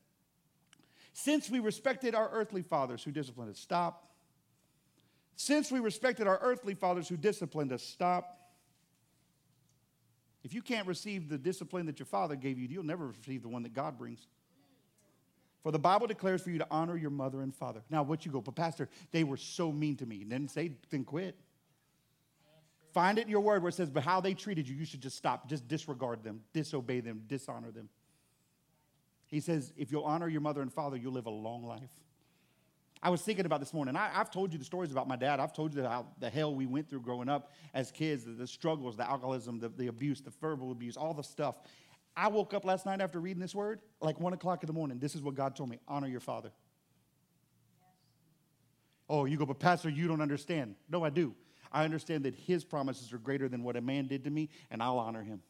Since 1.13 1.47
we 1.47 1.59
respected 1.59 2.15
our 2.15 2.29
earthly 2.31 2.63
fathers 2.63 3.03
who 3.03 3.11
disciplined 3.11 3.51
us, 3.51 3.59
stop. 3.59 4.08
Since 5.41 5.71
we 5.71 5.79
respected 5.79 6.27
our 6.27 6.37
earthly 6.41 6.73
fathers 6.73 7.07
who 7.07 7.15
disciplined 7.15 7.71
us, 7.71 7.81
stop. 7.81 8.51
If 10.43 10.53
you 10.53 10.61
can't 10.61 10.85
receive 10.85 11.29
the 11.29 11.37
discipline 11.37 11.85
that 11.85 11.97
your 11.97 12.07
father 12.07 12.35
gave 12.35 12.59
you, 12.59 12.67
you'll 12.67 12.83
never 12.83 13.07
receive 13.07 13.41
the 13.43 13.47
one 13.47 13.63
that 13.63 13.73
God 13.73 13.97
brings. 13.97 14.27
For 15.63 15.71
the 15.71 15.79
Bible 15.79 16.07
declares 16.07 16.41
for 16.41 16.49
you 16.49 16.57
to 16.57 16.67
honor 16.69 16.97
your 16.97 17.09
mother 17.09 17.41
and 17.41 17.55
father. 17.55 17.81
Now, 17.89 18.03
what 18.03 18.25
you 18.25 18.33
go, 18.33 18.41
but 18.41 18.55
Pastor, 18.55 18.89
they 19.11 19.23
were 19.23 19.37
so 19.37 19.71
mean 19.71 19.95
to 19.95 20.05
me. 20.05 20.23
And 20.23 20.29
then 20.29 20.49
say, 20.49 20.73
then 20.89 21.05
quit. 21.05 21.37
Find 22.93 23.17
it 23.17 23.21
in 23.21 23.29
your 23.29 23.39
word 23.39 23.63
where 23.63 23.69
it 23.69 23.75
says, 23.75 23.89
but 23.89 24.03
how 24.03 24.19
they 24.19 24.33
treated 24.33 24.67
you, 24.67 24.75
you 24.75 24.83
should 24.83 25.01
just 25.01 25.15
stop. 25.15 25.47
Just 25.47 25.69
disregard 25.69 26.21
them, 26.21 26.41
disobey 26.51 26.99
them, 26.99 27.21
dishonor 27.27 27.71
them. 27.71 27.87
He 29.27 29.39
says, 29.39 29.71
if 29.77 29.89
you'll 29.89 30.03
honor 30.03 30.27
your 30.27 30.41
mother 30.41 30.61
and 30.61 30.73
father, 30.73 30.97
you'll 30.97 31.13
live 31.13 31.27
a 31.27 31.31
long 31.31 31.63
life. 31.63 31.91
I 33.01 33.09
was 33.09 33.21
thinking 33.21 33.45
about 33.45 33.61
this 33.61 33.73
morning. 33.73 33.95
I, 33.95 34.09
have 34.09 34.29
told 34.29 34.51
you 34.51 34.59
the 34.59 34.65
stories 34.65 34.91
about 34.91 35.07
my 35.07 35.15
dad. 35.15 35.39
I've 35.39 35.53
told 35.53 35.73
you 35.73 35.83
how 35.83 36.07
the 36.19 36.29
hell 36.29 36.53
we 36.53 36.65
went 36.65 36.89
through 36.89 37.01
growing 37.01 37.29
up 37.29 37.53
as 37.73 37.91
kids, 37.91 38.25
the, 38.25 38.31
the 38.31 38.47
struggles, 38.47 38.97
the 38.97 39.09
alcoholism, 39.09 39.59
the, 39.59 39.69
the 39.69 39.87
abuse, 39.87 40.21
the 40.21 40.31
verbal 40.41 40.71
abuse, 40.71 40.97
all 40.97 41.13
the 41.13 41.23
stuff. 41.23 41.55
I 42.17 42.27
woke 42.27 42.53
up 42.53 42.65
last 42.65 42.85
night 42.85 42.99
after 42.99 43.19
reading 43.21 43.39
this 43.39 43.55
word, 43.55 43.79
like 44.01 44.19
one 44.19 44.33
o'clock 44.33 44.63
in 44.63 44.67
the 44.67 44.73
morning. 44.73 44.99
This 44.99 45.15
is 45.15 45.21
what 45.21 45.35
God 45.35 45.55
told 45.55 45.69
me 45.69 45.79
honor 45.87 46.07
your 46.07 46.19
father. 46.19 46.51
Oh, 49.09 49.23
you 49.23 49.37
go, 49.37 49.45
but 49.45 49.59
Pastor, 49.59 49.89
you 49.89 50.07
don't 50.07 50.21
understand. 50.21 50.75
No, 50.89 51.03
I 51.03 51.09
do. 51.09 51.33
I 51.71 51.85
understand 51.85 52.25
that 52.25 52.35
his 52.35 52.65
promises 52.65 53.13
are 53.13 53.17
greater 53.17 53.47
than 53.47 53.63
what 53.63 53.77
a 53.77 53.81
man 53.81 54.07
did 54.07 54.25
to 54.25 54.29
me, 54.29 54.49
and 54.69 54.83
I'll 54.83 54.99
honor 54.99 55.23
him. 55.23 55.41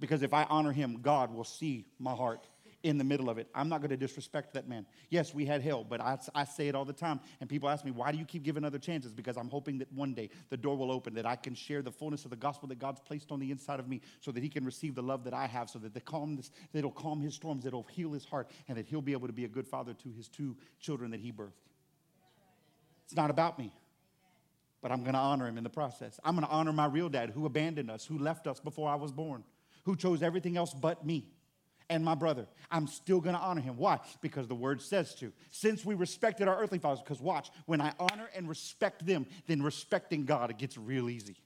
Because 0.00 0.22
if 0.22 0.32
I 0.32 0.44
honor 0.44 0.72
him, 0.72 1.00
God 1.02 1.34
will 1.34 1.44
see 1.44 1.86
my 1.98 2.14
heart 2.14 2.46
in 2.84 2.98
the 2.98 3.04
middle 3.04 3.30
of 3.30 3.38
it. 3.38 3.48
I'm 3.54 3.68
not 3.68 3.80
going 3.80 3.90
to 3.90 3.96
disrespect 3.96 4.52
that 4.54 4.68
man. 4.68 4.86
Yes, 5.08 5.34
we 5.34 5.46
had 5.46 5.62
hell, 5.62 5.82
but 5.82 6.00
I, 6.00 6.18
I 6.34 6.44
say 6.44 6.68
it 6.68 6.74
all 6.74 6.84
the 6.84 6.92
time. 6.92 7.18
And 7.40 7.48
people 7.48 7.68
ask 7.68 7.84
me, 7.84 7.90
why 7.90 8.12
do 8.12 8.18
you 8.18 8.26
keep 8.26 8.42
giving 8.42 8.62
other 8.62 8.78
chances? 8.78 9.12
Because 9.12 9.38
I'm 9.38 9.48
hoping 9.48 9.78
that 9.78 9.90
one 9.92 10.12
day 10.12 10.28
the 10.50 10.56
door 10.56 10.76
will 10.76 10.92
open, 10.92 11.14
that 11.14 11.24
I 11.24 11.34
can 11.34 11.54
share 11.54 11.80
the 11.80 11.90
fullness 11.90 12.24
of 12.24 12.30
the 12.30 12.36
gospel 12.36 12.68
that 12.68 12.78
God's 12.78 13.00
placed 13.00 13.32
on 13.32 13.40
the 13.40 13.50
inside 13.50 13.80
of 13.80 13.88
me 13.88 14.02
so 14.20 14.30
that 14.30 14.42
he 14.42 14.50
can 14.50 14.64
receive 14.64 14.94
the 14.94 15.02
love 15.02 15.24
that 15.24 15.32
I 15.34 15.46
have, 15.46 15.70
so 15.70 15.78
that 15.80 15.94
the 15.94 16.00
calmness, 16.00 16.50
that 16.72 16.80
it'll 16.80 16.90
calm 16.90 17.20
his 17.20 17.34
storms, 17.34 17.64
that 17.64 17.68
it'll 17.68 17.88
heal 17.90 18.12
his 18.12 18.26
heart, 18.26 18.50
and 18.68 18.76
that 18.76 18.86
he'll 18.86 19.02
be 19.02 19.12
able 19.12 19.26
to 19.26 19.32
be 19.32 19.46
a 19.46 19.48
good 19.48 19.66
father 19.66 19.94
to 19.94 20.10
his 20.10 20.28
two 20.28 20.54
children 20.78 21.10
that 21.10 21.20
he 21.20 21.32
birthed. 21.32 21.52
It's 23.06 23.16
not 23.16 23.30
about 23.30 23.58
me 23.58 23.72
but 24.82 24.92
I'm 24.92 25.00
going 25.00 25.14
to 25.14 25.18
honor 25.18 25.48
him 25.48 25.56
in 25.56 25.64
the 25.64 25.70
process. 25.70 26.20
I'm 26.22 26.34
going 26.34 26.46
to 26.46 26.52
honor 26.52 26.70
my 26.70 26.84
real 26.84 27.08
dad 27.08 27.30
who 27.30 27.46
abandoned 27.46 27.90
us, 27.90 28.04
who 28.04 28.18
left 28.18 28.46
us 28.46 28.60
before 28.60 28.86
I 28.86 28.96
was 28.96 29.12
born, 29.12 29.42
who 29.84 29.96
chose 29.96 30.22
everything 30.22 30.58
else 30.58 30.74
but 30.74 31.06
me 31.06 31.24
and 31.90 32.04
my 32.04 32.14
brother. 32.14 32.46
I'm 32.70 32.86
still 32.86 33.20
to 33.20 33.30
honor 33.32 33.60
him. 33.60 33.76
Why? 33.76 34.00
Because 34.20 34.48
the 34.48 34.54
word 34.54 34.80
says 34.80 35.14
to. 35.16 35.32
Since 35.50 35.84
we 35.84 35.94
respected 35.94 36.48
our 36.48 36.58
earthly 36.58 36.78
fathers, 36.78 37.02
because 37.02 37.20
watch, 37.20 37.50
when 37.66 37.80
I 37.80 37.92
honor 37.98 38.28
and 38.34 38.48
respect 38.48 39.06
them, 39.06 39.26
then 39.46 39.62
respecting 39.62 40.24
God, 40.24 40.50
it 40.50 40.58
gets 40.58 40.76
real 40.76 41.10
easy. 41.10 41.36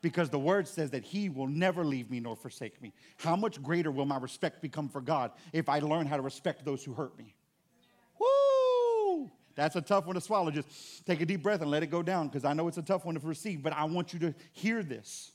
Because 0.00 0.30
the 0.30 0.38
word 0.38 0.66
says 0.66 0.90
that 0.90 1.04
he 1.04 1.28
will 1.28 1.46
never 1.46 1.84
leave 1.84 2.10
me 2.10 2.18
nor 2.18 2.34
forsake 2.34 2.82
me. 2.82 2.92
How 3.18 3.36
much 3.36 3.62
greater 3.62 3.90
will 3.90 4.04
my 4.04 4.18
respect 4.18 4.60
become 4.60 4.88
for 4.88 5.00
God 5.00 5.30
if 5.52 5.68
I 5.68 5.78
learn 5.78 6.06
how 6.06 6.16
to 6.16 6.22
respect 6.22 6.64
those 6.64 6.82
who 6.84 6.92
hurt 6.92 7.16
me? 7.16 7.34
Woo! 8.18 9.30
That's 9.54 9.76
a 9.76 9.80
tough 9.80 10.06
one 10.06 10.14
to 10.16 10.20
swallow. 10.20 10.50
Just 10.50 11.06
take 11.06 11.20
a 11.20 11.26
deep 11.26 11.42
breath 11.42 11.60
and 11.60 11.70
let 11.70 11.84
it 11.84 11.88
go 11.88 12.02
down 12.02 12.28
because 12.28 12.44
I 12.44 12.52
know 12.52 12.66
it's 12.66 12.78
a 12.78 12.82
tough 12.82 13.04
one 13.04 13.14
to 13.14 13.20
receive, 13.26 13.62
but 13.62 13.72
I 13.72 13.84
want 13.84 14.12
you 14.12 14.18
to 14.20 14.34
hear 14.52 14.82
this. 14.82 15.30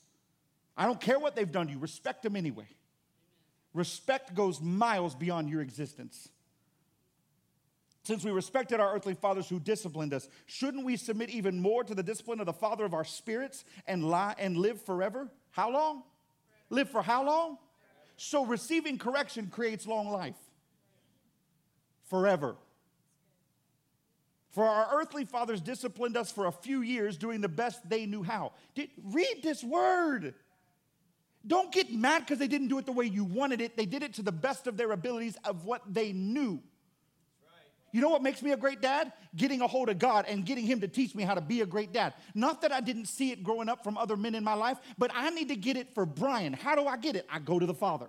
I 0.76 0.84
don't 0.84 1.00
care 1.00 1.18
what 1.18 1.34
they've 1.34 1.50
done 1.50 1.66
to 1.68 1.72
you, 1.72 1.78
respect 1.78 2.22
them 2.22 2.36
anyway. 2.36 2.68
Respect 3.78 4.34
goes 4.34 4.60
miles 4.60 5.14
beyond 5.14 5.48
your 5.48 5.60
existence. 5.60 6.30
Since 8.02 8.24
we 8.24 8.32
respected 8.32 8.80
our 8.80 8.92
earthly 8.92 9.14
fathers 9.14 9.48
who 9.48 9.60
disciplined 9.60 10.12
us, 10.12 10.28
shouldn't 10.46 10.84
we 10.84 10.96
submit 10.96 11.30
even 11.30 11.60
more 11.60 11.84
to 11.84 11.94
the 11.94 12.02
discipline 12.02 12.40
of 12.40 12.46
the 12.46 12.52
Father 12.52 12.84
of 12.84 12.92
our 12.92 13.04
spirits 13.04 13.64
and 13.86 14.02
lie 14.02 14.34
and 14.36 14.56
live 14.56 14.82
forever? 14.82 15.28
How 15.52 15.70
long? 15.70 16.02
Live 16.70 16.90
for 16.90 17.02
how 17.02 17.24
long? 17.24 17.56
So 18.16 18.44
receiving 18.44 18.98
correction 18.98 19.46
creates 19.46 19.86
long 19.86 20.10
life. 20.10 20.34
Forever. 22.10 22.56
For 24.50 24.64
our 24.64 24.88
earthly 25.00 25.24
fathers 25.24 25.60
disciplined 25.60 26.16
us 26.16 26.32
for 26.32 26.46
a 26.46 26.52
few 26.52 26.82
years 26.82 27.16
doing 27.16 27.40
the 27.40 27.48
best 27.48 27.88
they 27.88 28.06
knew 28.06 28.24
how. 28.24 28.54
Did, 28.74 28.90
read 29.04 29.36
this 29.44 29.62
word. 29.62 30.34
Don't 31.46 31.72
get 31.72 31.92
mad 31.92 32.20
because 32.20 32.38
they 32.38 32.48
didn't 32.48 32.68
do 32.68 32.78
it 32.78 32.86
the 32.86 32.92
way 32.92 33.06
you 33.06 33.24
wanted 33.24 33.60
it. 33.60 33.76
They 33.76 33.86
did 33.86 34.02
it 34.02 34.14
to 34.14 34.22
the 34.22 34.32
best 34.32 34.66
of 34.66 34.76
their 34.76 34.92
abilities 34.92 35.36
of 35.44 35.64
what 35.64 35.82
they 35.88 36.12
knew. 36.12 36.60
You 37.90 38.02
know 38.02 38.10
what 38.10 38.22
makes 38.22 38.42
me 38.42 38.52
a 38.52 38.56
great 38.56 38.82
dad? 38.82 39.12
Getting 39.34 39.62
a 39.62 39.66
hold 39.66 39.88
of 39.88 39.98
God 39.98 40.26
and 40.28 40.44
getting 40.44 40.66
Him 40.66 40.80
to 40.82 40.88
teach 40.88 41.14
me 41.14 41.22
how 41.22 41.34
to 41.34 41.40
be 41.40 41.62
a 41.62 41.66
great 41.66 41.92
dad. 41.92 42.12
Not 42.34 42.60
that 42.62 42.72
I 42.72 42.80
didn't 42.80 43.06
see 43.06 43.30
it 43.30 43.42
growing 43.42 43.68
up 43.68 43.82
from 43.82 43.96
other 43.96 44.16
men 44.16 44.34
in 44.34 44.44
my 44.44 44.54
life, 44.54 44.78
but 44.98 45.10
I 45.14 45.30
need 45.30 45.48
to 45.48 45.56
get 45.56 45.76
it 45.76 45.94
for 45.94 46.04
Brian. 46.04 46.52
How 46.52 46.74
do 46.74 46.86
I 46.86 46.98
get 46.98 47.16
it? 47.16 47.26
I 47.30 47.38
go 47.38 47.58
to 47.58 47.64
the 47.64 47.74
Father. 47.74 48.08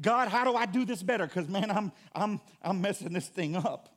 God, 0.00 0.28
how 0.28 0.44
do 0.44 0.54
I 0.54 0.66
do 0.66 0.84
this 0.84 1.02
better? 1.02 1.26
Because 1.26 1.48
man, 1.48 1.70
I'm 1.70 1.92
I'm 2.14 2.40
I'm 2.60 2.80
messing 2.80 3.12
this 3.12 3.28
thing 3.28 3.56
up. 3.56 3.88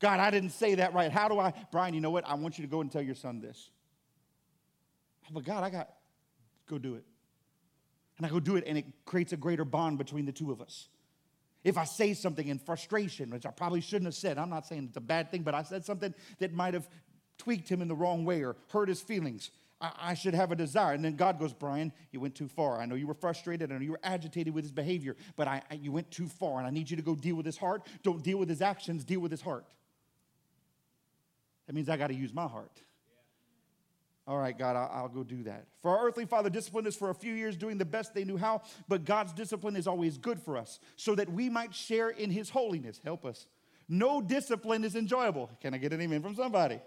God, 0.00 0.20
I 0.20 0.30
didn't 0.30 0.50
say 0.50 0.76
that 0.76 0.94
right. 0.94 1.10
How 1.10 1.28
do 1.28 1.38
I, 1.38 1.52
Brian? 1.72 1.94
You 1.94 2.00
know 2.00 2.10
what? 2.10 2.26
I 2.26 2.34
want 2.34 2.58
you 2.58 2.64
to 2.64 2.70
go 2.70 2.80
and 2.80 2.90
tell 2.90 3.02
your 3.02 3.14
son 3.14 3.40
this. 3.40 3.70
But 5.30 5.44
God, 5.44 5.64
I 5.64 5.70
got 5.70 5.90
go 6.68 6.78
do 6.78 6.94
it. 6.94 7.04
And 8.16 8.26
I 8.26 8.30
go 8.30 8.40
do 8.40 8.56
it, 8.56 8.64
and 8.66 8.78
it 8.78 8.86
creates 9.04 9.32
a 9.32 9.36
greater 9.36 9.64
bond 9.64 9.98
between 9.98 10.26
the 10.26 10.32
two 10.32 10.50
of 10.50 10.60
us. 10.60 10.88
If 11.64 11.76
I 11.76 11.84
say 11.84 12.14
something 12.14 12.46
in 12.46 12.58
frustration, 12.58 13.30
which 13.30 13.44
I 13.44 13.50
probably 13.50 13.80
shouldn't 13.80 14.06
have 14.06 14.14
said, 14.14 14.38
I'm 14.38 14.50
not 14.50 14.66
saying 14.66 14.86
it's 14.88 14.96
a 14.96 15.00
bad 15.00 15.30
thing, 15.30 15.42
but 15.42 15.54
I 15.54 15.62
said 15.62 15.84
something 15.84 16.14
that 16.38 16.52
might 16.54 16.74
have 16.74 16.88
tweaked 17.38 17.68
him 17.68 17.82
in 17.82 17.88
the 17.88 17.94
wrong 17.94 18.24
way 18.24 18.42
or 18.42 18.56
hurt 18.70 18.88
his 18.88 19.00
feelings. 19.00 19.50
I, 19.78 20.14
should 20.14 20.32
have 20.32 20.52
a 20.52 20.56
desire. 20.56 20.94
And 20.94 21.04
then 21.04 21.16
God 21.16 21.38
goes, 21.38 21.52
Brian, 21.52 21.92
you 22.10 22.18
went 22.18 22.34
too 22.34 22.48
far. 22.48 22.80
I 22.80 22.86
know 22.86 22.94
you 22.94 23.06
were 23.06 23.14
frustrated. 23.14 23.70
I 23.70 23.74
know 23.74 23.80
you 23.80 23.90
were 23.90 24.00
agitated 24.02 24.54
with 24.54 24.64
his 24.64 24.72
behavior, 24.72 25.16
but 25.36 25.48
I, 25.48 25.60
I, 25.70 25.74
you 25.74 25.92
went 25.92 26.10
too 26.10 26.28
far, 26.28 26.58
and 26.58 26.66
I 26.66 26.70
need 26.70 26.90
you 26.90 26.96
to 26.96 27.02
go 27.02 27.14
deal 27.14 27.36
with 27.36 27.44
his 27.44 27.58
heart. 27.58 27.86
Don't 28.02 28.22
deal 28.22 28.38
with 28.38 28.48
his 28.48 28.62
actions, 28.62 29.04
deal 29.04 29.20
with 29.20 29.30
his 29.30 29.42
heart. 29.42 29.66
That 31.66 31.74
means 31.74 31.90
I 31.90 31.98
got 31.98 32.06
to 32.06 32.14
use 32.14 32.32
my 32.32 32.46
heart. 32.46 32.80
All 34.26 34.38
right, 34.38 34.58
God, 34.58 34.74
I'll, 34.74 35.08
go 35.08 35.22
do 35.22 35.44
that. 35.44 35.66
For 35.82 35.96
our 35.96 36.04
earthly 36.04 36.24
father 36.24 36.50
disciplined 36.50 36.88
us 36.88 36.96
for 36.96 37.10
a 37.10 37.14
few 37.14 37.32
years 37.32 37.56
doing 37.56 37.78
the 37.78 37.84
best 37.84 38.12
they 38.12 38.24
knew 38.24 38.36
how, 38.36 38.62
but 38.88 39.04
God's 39.04 39.32
discipline 39.32 39.76
is 39.76 39.86
always 39.86 40.18
good 40.18 40.40
for 40.40 40.56
us 40.56 40.80
so 40.96 41.14
that 41.14 41.30
we 41.30 41.48
might 41.48 41.72
share 41.72 42.08
in 42.10 42.30
his 42.30 42.50
holiness. 42.50 43.00
Help 43.04 43.24
us. 43.24 43.46
No 43.88 44.20
discipline 44.20 44.82
is 44.82 44.96
enjoyable. 44.96 45.48
Can 45.60 45.74
I 45.74 45.78
get 45.78 45.92
an 45.92 46.00
amen 46.00 46.22
from 46.22 46.34
somebody? 46.34 46.80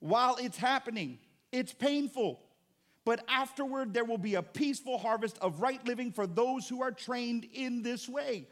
While 0.00 0.36
it's 0.36 0.58
happening, 0.58 1.18
it's 1.50 1.72
painful. 1.72 2.40
But 3.06 3.24
afterward, 3.26 3.94
there 3.94 4.04
will 4.04 4.18
be 4.18 4.34
a 4.34 4.42
peaceful 4.42 4.98
harvest 4.98 5.38
of 5.38 5.62
right 5.62 5.84
living 5.86 6.12
for 6.12 6.26
those 6.26 6.68
who 6.68 6.82
are 6.82 6.92
trained 6.92 7.46
in 7.54 7.82
this 7.82 8.06
way. 8.06 8.46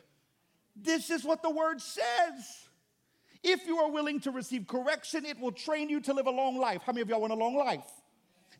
This 0.74 1.10
is 1.10 1.24
what 1.24 1.42
the 1.42 1.50
word 1.50 1.82
says. 1.82 2.65
If 3.48 3.64
you 3.64 3.78
are 3.78 3.88
willing 3.88 4.18
to 4.22 4.32
receive 4.32 4.66
correction, 4.66 5.24
it 5.24 5.38
will 5.38 5.52
train 5.52 5.88
you 5.88 6.00
to 6.00 6.12
live 6.12 6.26
a 6.26 6.32
long 6.32 6.58
life. 6.58 6.82
How 6.84 6.90
many 6.90 7.02
of 7.02 7.08
y'all 7.08 7.20
want 7.20 7.32
a 7.32 7.36
long 7.36 7.54
life? 7.54 7.86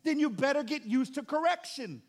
Then 0.05 0.17
you 0.17 0.29
better 0.29 0.63
get 0.63 0.85
used 0.85 1.15
to 1.15 1.23
correction. 1.23 2.01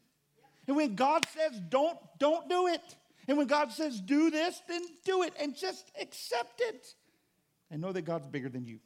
And 0.68 0.76
when 0.76 0.94
God 0.94 1.26
says 1.34 1.60
don't, 1.68 1.98
don't 2.20 2.48
do 2.48 2.68
it. 2.68 2.94
And 3.26 3.36
when 3.36 3.48
God 3.48 3.72
says 3.72 4.00
do 4.00 4.30
this, 4.30 4.62
then 4.68 4.82
do 5.04 5.24
it 5.24 5.34
and 5.40 5.56
just 5.56 5.90
accept 6.00 6.60
it. 6.60 6.94
And 7.68 7.82
know 7.82 7.90
that 7.90 8.02
God's 8.02 8.28
bigger 8.28 8.48
than 8.48 8.64
you. 8.64 8.78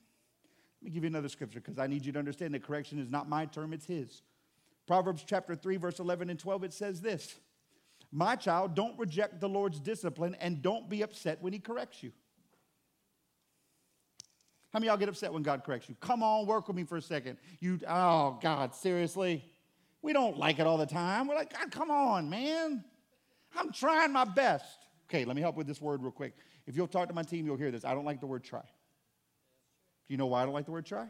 Let 0.80 0.86
me 0.86 0.90
give 0.94 1.04
you 1.04 1.10
another 1.10 1.28
scripture 1.28 1.60
because 1.60 1.78
I 1.78 1.86
need 1.86 2.06
you 2.06 2.12
to 2.12 2.18
understand 2.18 2.54
that 2.54 2.64
correction 2.64 2.98
is 2.98 3.10
not 3.10 3.28
my 3.28 3.44
term, 3.44 3.74
it's 3.74 3.84
His. 3.84 4.22
Proverbs 4.86 5.22
chapter 5.26 5.54
3, 5.54 5.76
verse 5.76 5.98
11 5.98 6.30
and 6.30 6.38
12, 6.38 6.64
it 6.64 6.72
says 6.72 7.02
this 7.02 7.38
My 8.10 8.36
child, 8.36 8.74
don't 8.74 8.98
reject 8.98 9.38
the 9.38 9.50
Lord's 9.50 9.80
discipline 9.80 10.34
and 10.40 10.62
don't 10.62 10.88
be 10.88 11.02
upset 11.02 11.42
when 11.42 11.52
He 11.52 11.58
corrects 11.58 12.02
you. 12.02 12.12
How 14.72 14.78
many 14.78 14.86
y'all 14.86 14.96
get 14.96 15.08
upset 15.08 15.32
when 15.32 15.42
God 15.42 15.64
corrects 15.64 15.88
you? 15.88 15.96
Come 16.00 16.22
on, 16.22 16.46
work 16.46 16.66
with 16.66 16.76
me 16.76 16.84
for 16.84 16.96
a 16.96 17.02
second. 17.02 17.36
You, 17.60 17.78
oh 17.86 18.38
God, 18.42 18.74
seriously? 18.74 19.44
We 20.00 20.12
don't 20.12 20.38
like 20.38 20.58
it 20.58 20.66
all 20.66 20.78
the 20.78 20.86
time. 20.86 21.28
We're 21.28 21.34
like, 21.34 21.52
God, 21.52 21.70
come 21.70 21.90
on, 21.90 22.30
man. 22.30 22.82
I'm 23.54 23.70
trying 23.70 24.12
my 24.12 24.24
best. 24.24 24.86
Okay, 25.08 25.26
let 25.26 25.36
me 25.36 25.42
help 25.42 25.56
with 25.56 25.66
this 25.66 25.80
word 25.80 26.02
real 26.02 26.10
quick. 26.10 26.34
If 26.66 26.74
you'll 26.74 26.88
talk 26.88 27.08
to 27.08 27.14
my 27.14 27.22
team, 27.22 27.44
you'll 27.44 27.56
hear 27.56 27.70
this. 27.70 27.84
I 27.84 27.92
don't 27.92 28.06
like 28.06 28.20
the 28.20 28.26
word 28.26 28.44
try. 28.44 28.62
Do 28.62 28.66
you 30.08 30.16
know 30.16 30.26
why 30.26 30.42
I 30.42 30.44
don't 30.44 30.54
like 30.54 30.64
the 30.64 30.72
word 30.72 30.86
try? 30.86 31.06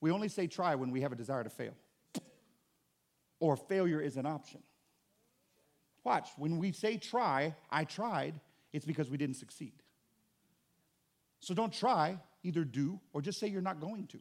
We 0.00 0.10
only 0.10 0.28
say 0.28 0.48
try 0.48 0.74
when 0.74 0.90
we 0.90 1.00
have 1.02 1.12
a 1.12 1.16
desire 1.16 1.44
to 1.44 1.50
fail, 1.50 1.74
or 3.38 3.56
failure 3.56 4.00
is 4.00 4.16
an 4.16 4.26
option. 4.26 4.60
Watch, 6.04 6.30
when 6.36 6.58
we 6.58 6.72
say 6.72 6.96
try, 6.96 7.54
I 7.70 7.84
tried, 7.84 8.40
it's 8.72 8.84
because 8.84 9.10
we 9.10 9.16
didn't 9.16 9.36
succeed. 9.36 9.74
So 11.40 11.54
don't 11.54 11.72
try, 11.72 12.18
either 12.42 12.64
do 12.64 13.00
or 13.12 13.22
just 13.22 13.38
say 13.38 13.46
you're 13.46 13.60
not 13.60 13.80
going 13.80 14.06
to. 14.08 14.18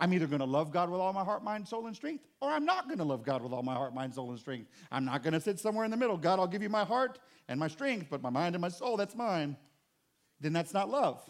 I'm 0.00 0.12
either 0.14 0.26
going 0.26 0.40
to 0.40 0.46
love 0.46 0.72
God 0.72 0.88
with 0.88 1.00
all 1.00 1.12
my 1.12 1.24
heart, 1.24 1.44
mind, 1.44 1.68
soul, 1.68 1.86
and 1.86 1.94
strength, 1.94 2.24
or 2.40 2.50
I'm 2.50 2.64
not 2.64 2.86
going 2.86 2.98
to 2.98 3.04
love 3.04 3.22
God 3.22 3.42
with 3.42 3.52
all 3.52 3.62
my 3.62 3.74
heart, 3.74 3.94
mind, 3.94 4.14
soul, 4.14 4.30
and 4.30 4.38
strength. 4.38 4.70
I'm 4.90 5.04
not 5.04 5.22
going 5.22 5.34
to 5.34 5.40
sit 5.40 5.58
somewhere 5.60 5.84
in 5.84 5.90
the 5.90 5.96
middle. 5.96 6.16
God, 6.16 6.38
I'll 6.38 6.46
give 6.46 6.62
you 6.62 6.70
my 6.70 6.84
heart 6.84 7.18
and 7.48 7.60
my 7.60 7.68
strength, 7.68 8.06
but 8.10 8.22
my 8.22 8.30
mind 8.30 8.54
and 8.54 8.62
my 8.62 8.70
soul, 8.70 8.96
that's 8.96 9.14
mine. 9.14 9.56
Then 10.40 10.52
that's 10.52 10.72
not 10.72 10.88
love. 10.88 11.22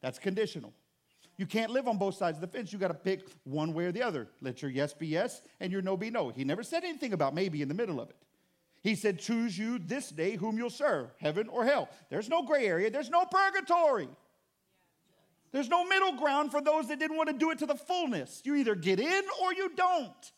That's 0.00 0.18
conditional. 0.18 0.72
You 1.36 1.46
can't 1.46 1.70
live 1.70 1.88
on 1.88 1.96
both 1.96 2.16
sides 2.16 2.38
of 2.38 2.42
the 2.42 2.46
fence. 2.48 2.72
You 2.72 2.78
got 2.78 2.88
to 2.88 2.94
pick 2.94 3.26
one 3.44 3.72
way 3.72 3.86
or 3.86 3.92
the 3.92 4.02
other. 4.02 4.28
Let 4.40 4.62
your 4.62 4.70
yes 4.70 4.92
be 4.92 5.06
yes 5.06 5.40
and 5.60 5.72
your 5.72 5.82
no 5.82 5.96
be 5.96 6.10
no. 6.10 6.28
He 6.30 6.44
never 6.44 6.62
said 6.62 6.84
anything 6.84 7.12
about 7.12 7.34
maybe 7.34 7.62
in 7.62 7.68
the 7.68 7.74
middle 7.74 8.00
of 8.00 8.10
it. 8.10 8.16
He 8.82 8.94
said, 8.96 9.18
Choose 9.18 9.56
you 9.56 9.78
this 9.78 10.10
day 10.10 10.36
whom 10.36 10.58
you'll 10.58 10.70
serve, 10.70 11.10
heaven 11.18 11.48
or 11.48 11.64
hell. 11.64 11.88
There's 12.10 12.28
no 12.28 12.42
gray 12.42 12.66
area, 12.66 12.90
there's 12.90 13.10
no 13.10 13.24
purgatory. 13.24 14.08
There's 15.52 15.68
no 15.68 15.84
middle 15.84 16.12
ground 16.16 16.50
for 16.50 16.62
those 16.62 16.88
that 16.88 16.98
didn't 16.98 17.16
want 17.16 17.28
to 17.28 17.34
do 17.34 17.50
it 17.50 17.58
to 17.58 17.66
the 17.66 17.74
fullness. 17.74 18.40
You 18.44 18.54
either 18.56 18.74
get 18.74 18.98
in 18.98 19.22
or 19.42 19.52
you 19.52 19.70
don't. 19.76 20.32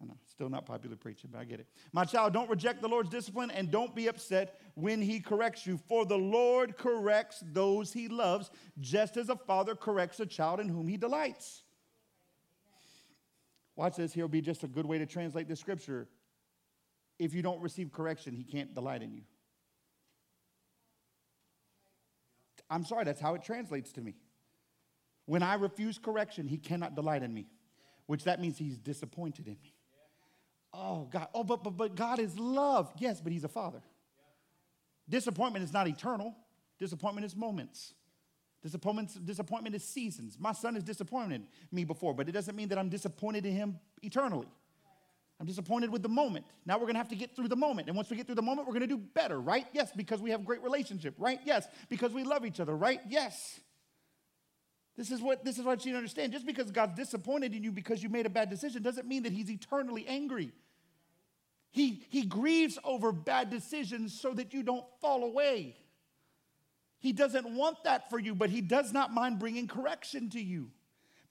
I 0.00 0.04
know, 0.04 0.16
still 0.28 0.48
not 0.48 0.64
popular 0.64 0.96
preaching, 0.96 1.30
but 1.32 1.40
I 1.40 1.44
get 1.44 1.60
it. 1.60 1.66
My 1.92 2.04
child, 2.04 2.32
don't 2.32 2.48
reject 2.48 2.80
the 2.80 2.88
Lord's 2.88 3.10
discipline 3.10 3.50
and 3.50 3.70
don't 3.70 3.94
be 3.94 4.08
upset 4.08 4.60
when 4.74 5.02
he 5.02 5.20
corrects 5.20 5.66
you, 5.66 5.76
for 5.88 6.06
the 6.06 6.18
Lord 6.18 6.76
corrects 6.76 7.42
those 7.52 7.92
he 7.92 8.08
loves, 8.08 8.50
just 8.80 9.16
as 9.16 9.28
a 9.28 9.36
father 9.36 9.74
corrects 9.74 10.20
a 10.20 10.26
child 10.26 10.60
in 10.60 10.68
whom 10.68 10.86
he 10.86 10.96
delights. 10.96 11.64
Watch 13.74 13.96
this, 13.96 14.12
here'll 14.12 14.28
be 14.28 14.40
just 14.40 14.62
a 14.64 14.68
good 14.68 14.86
way 14.86 14.98
to 14.98 15.06
translate 15.06 15.48
this 15.48 15.58
scripture. 15.58 16.08
If 17.18 17.34
you 17.34 17.42
don't 17.42 17.60
receive 17.60 17.92
correction, 17.92 18.34
he 18.34 18.44
can't 18.44 18.74
delight 18.74 19.02
in 19.02 19.12
you. 19.12 19.22
I'm 22.72 22.84
sorry, 22.86 23.04
that's 23.04 23.20
how 23.20 23.34
it 23.34 23.42
translates 23.42 23.92
to 23.92 24.00
me. 24.00 24.14
When 25.26 25.42
I 25.42 25.54
refuse 25.54 25.98
correction, 25.98 26.48
he 26.48 26.56
cannot 26.56 26.94
delight 26.94 27.22
in 27.22 27.32
me, 27.32 27.46
which 28.06 28.24
that 28.24 28.40
means 28.40 28.56
he's 28.56 28.78
disappointed 28.78 29.46
in 29.46 29.58
me. 29.62 29.74
Oh, 30.72 31.06
God. 31.12 31.28
Oh, 31.34 31.44
but, 31.44 31.62
but, 31.62 31.76
but 31.76 31.94
God 31.94 32.18
is 32.18 32.38
love. 32.38 32.90
Yes, 32.96 33.20
but 33.20 33.30
he's 33.30 33.44
a 33.44 33.48
father. 33.48 33.82
Disappointment 35.06 35.64
is 35.64 35.72
not 35.72 35.86
eternal, 35.86 36.34
disappointment 36.78 37.26
is 37.26 37.36
moments. 37.36 37.92
Disappointment, 38.62 39.26
disappointment 39.26 39.74
is 39.74 39.84
seasons. 39.84 40.38
My 40.38 40.52
son 40.52 40.74
has 40.74 40.84
disappointed 40.84 41.42
me 41.72 41.84
before, 41.84 42.14
but 42.14 42.28
it 42.28 42.32
doesn't 42.32 42.56
mean 42.56 42.68
that 42.68 42.78
I'm 42.78 42.88
disappointed 42.88 43.44
in 43.44 43.52
him 43.52 43.80
eternally. 44.02 44.46
I'm 45.42 45.48
disappointed 45.48 45.90
with 45.90 46.04
the 46.04 46.08
moment. 46.08 46.46
Now 46.66 46.78
we're 46.78 46.86
to 46.86 46.98
have 46.98 47.08
to 47.08 47.16
get 47.16 47.34
through 47.34 47.48
the 47.48 47.56
moment. 47.56 47.88
And 47.88 47.96
once 47.96 48.08
we 48.08 48.16
get 48.16 48.26
through 48.26 48.36
the 48.36 48.42
moment, 48.42 48.68
we're 48.68 48.78
to 48.78 48.86
do 48.86 48.96
better, 48.96 49.40
right? 49.40 49.66
Yes, 49.72 49.90
because 49.90 50.20
we 50.20 50.30
have 50.30 50.44
great 50.44 50.62
relationship, 50.62 51.16
right? 51.18 51.40
Yes, 51.44 51.66
because 51.88 52.12
we 52.12 52.22
love 52.22 52.46
each 52.46 52.60
other, 52.60 52.76
right? 52.76 53.00
Yes. 53.08 53.58
This 54.96 55.10
is 55.10 55.20
what 55.20 55.44
this 55.44 55.58
is 55.58 55.64
what 55.64 55.84
you 55.84 55.96
understand. 55.96 56.32
Just 56.32 56.46
because 56.46 56.70
God's 56.70 56.94
disappointed 56.94 57.56
in 57.56 57.64
you 57.64 57.72
because 57.72 58.04
you 58.04 58.08
made 58.08 58.24
a 58.24 58.30
bad 58.30 58.50
decision 58.50 58.84
doesn't 58.84 59.08
mean 59.08 59.24
that 59.24 59.32
he's 59.32 59.50
eternally 59.50 60.06
angry. 60.06 60.52
He, 61.72 62.04
he 62.08 62.22
grieves 62.24 62.78
over 62.84 63.10
bad 63.10 63.50
decisions 63.50 64.20
so 64.20 64.32
that 64.34 64.54
you 64.54 64.62
don't 64.62 64.84
fall 65.00 65.24
away. 65.24 65.74
He 67.00 67.12
doesn't 67.12 67.52
want 67.52 67.82
that 67.82 68.10
for 68.10 68.20
you, 68.20 68.36
but 68.36 68.48
he 68.48 68.60
does 68.60 68.92
not 68.92 69.12
mind 69.12 69.40
bringing 69.40 69.66
correction 69.66 70.30
to 70.30 70.40
you 70.40 70.70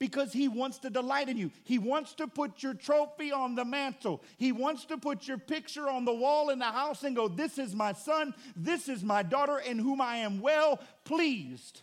Because 0.02 0.32
He 0.32 0.48
wants 0.48 0.78
to 0.78 0.90
delight 0.90 1.28
in 1.28 1.36
you. 1.36 1.52
He 1.62 1.78
wants 1.78 2.14
to 2.14 2.26
put 2.26 2.60
your 2.60 2.74
trophy 2.74 3.30
on 3.30 3.54
the 3.54 3.64
mantle. 3.64 4.20
He 4.36 4.50
wants 4.50 4.84
to 4.86 4.98
put 4.98 5.28
your 5.28 5.38
picture 5.38 5.88
on 5.88 6.04
the 6.04 6.12
wall 6.12 6.50
in 6.50 6.58
the 6.58 6.64
house 6.64 7.04
and 7.04 7.14
go, 7.14 7.28
This 7.28 7.56
is 7.56 7.72
my 7.72 7.92
son, 7.92 8.34
this 8.56 8.88
is 8.88 9.04
my 9.04 9.22
daughter, 9.22 9.60
in 9.60 9.78
whom 9.78 10.00
I 10.00 10.16
am 10.16 10.40
well 10.40 10.80
pleased. 11.04 11.82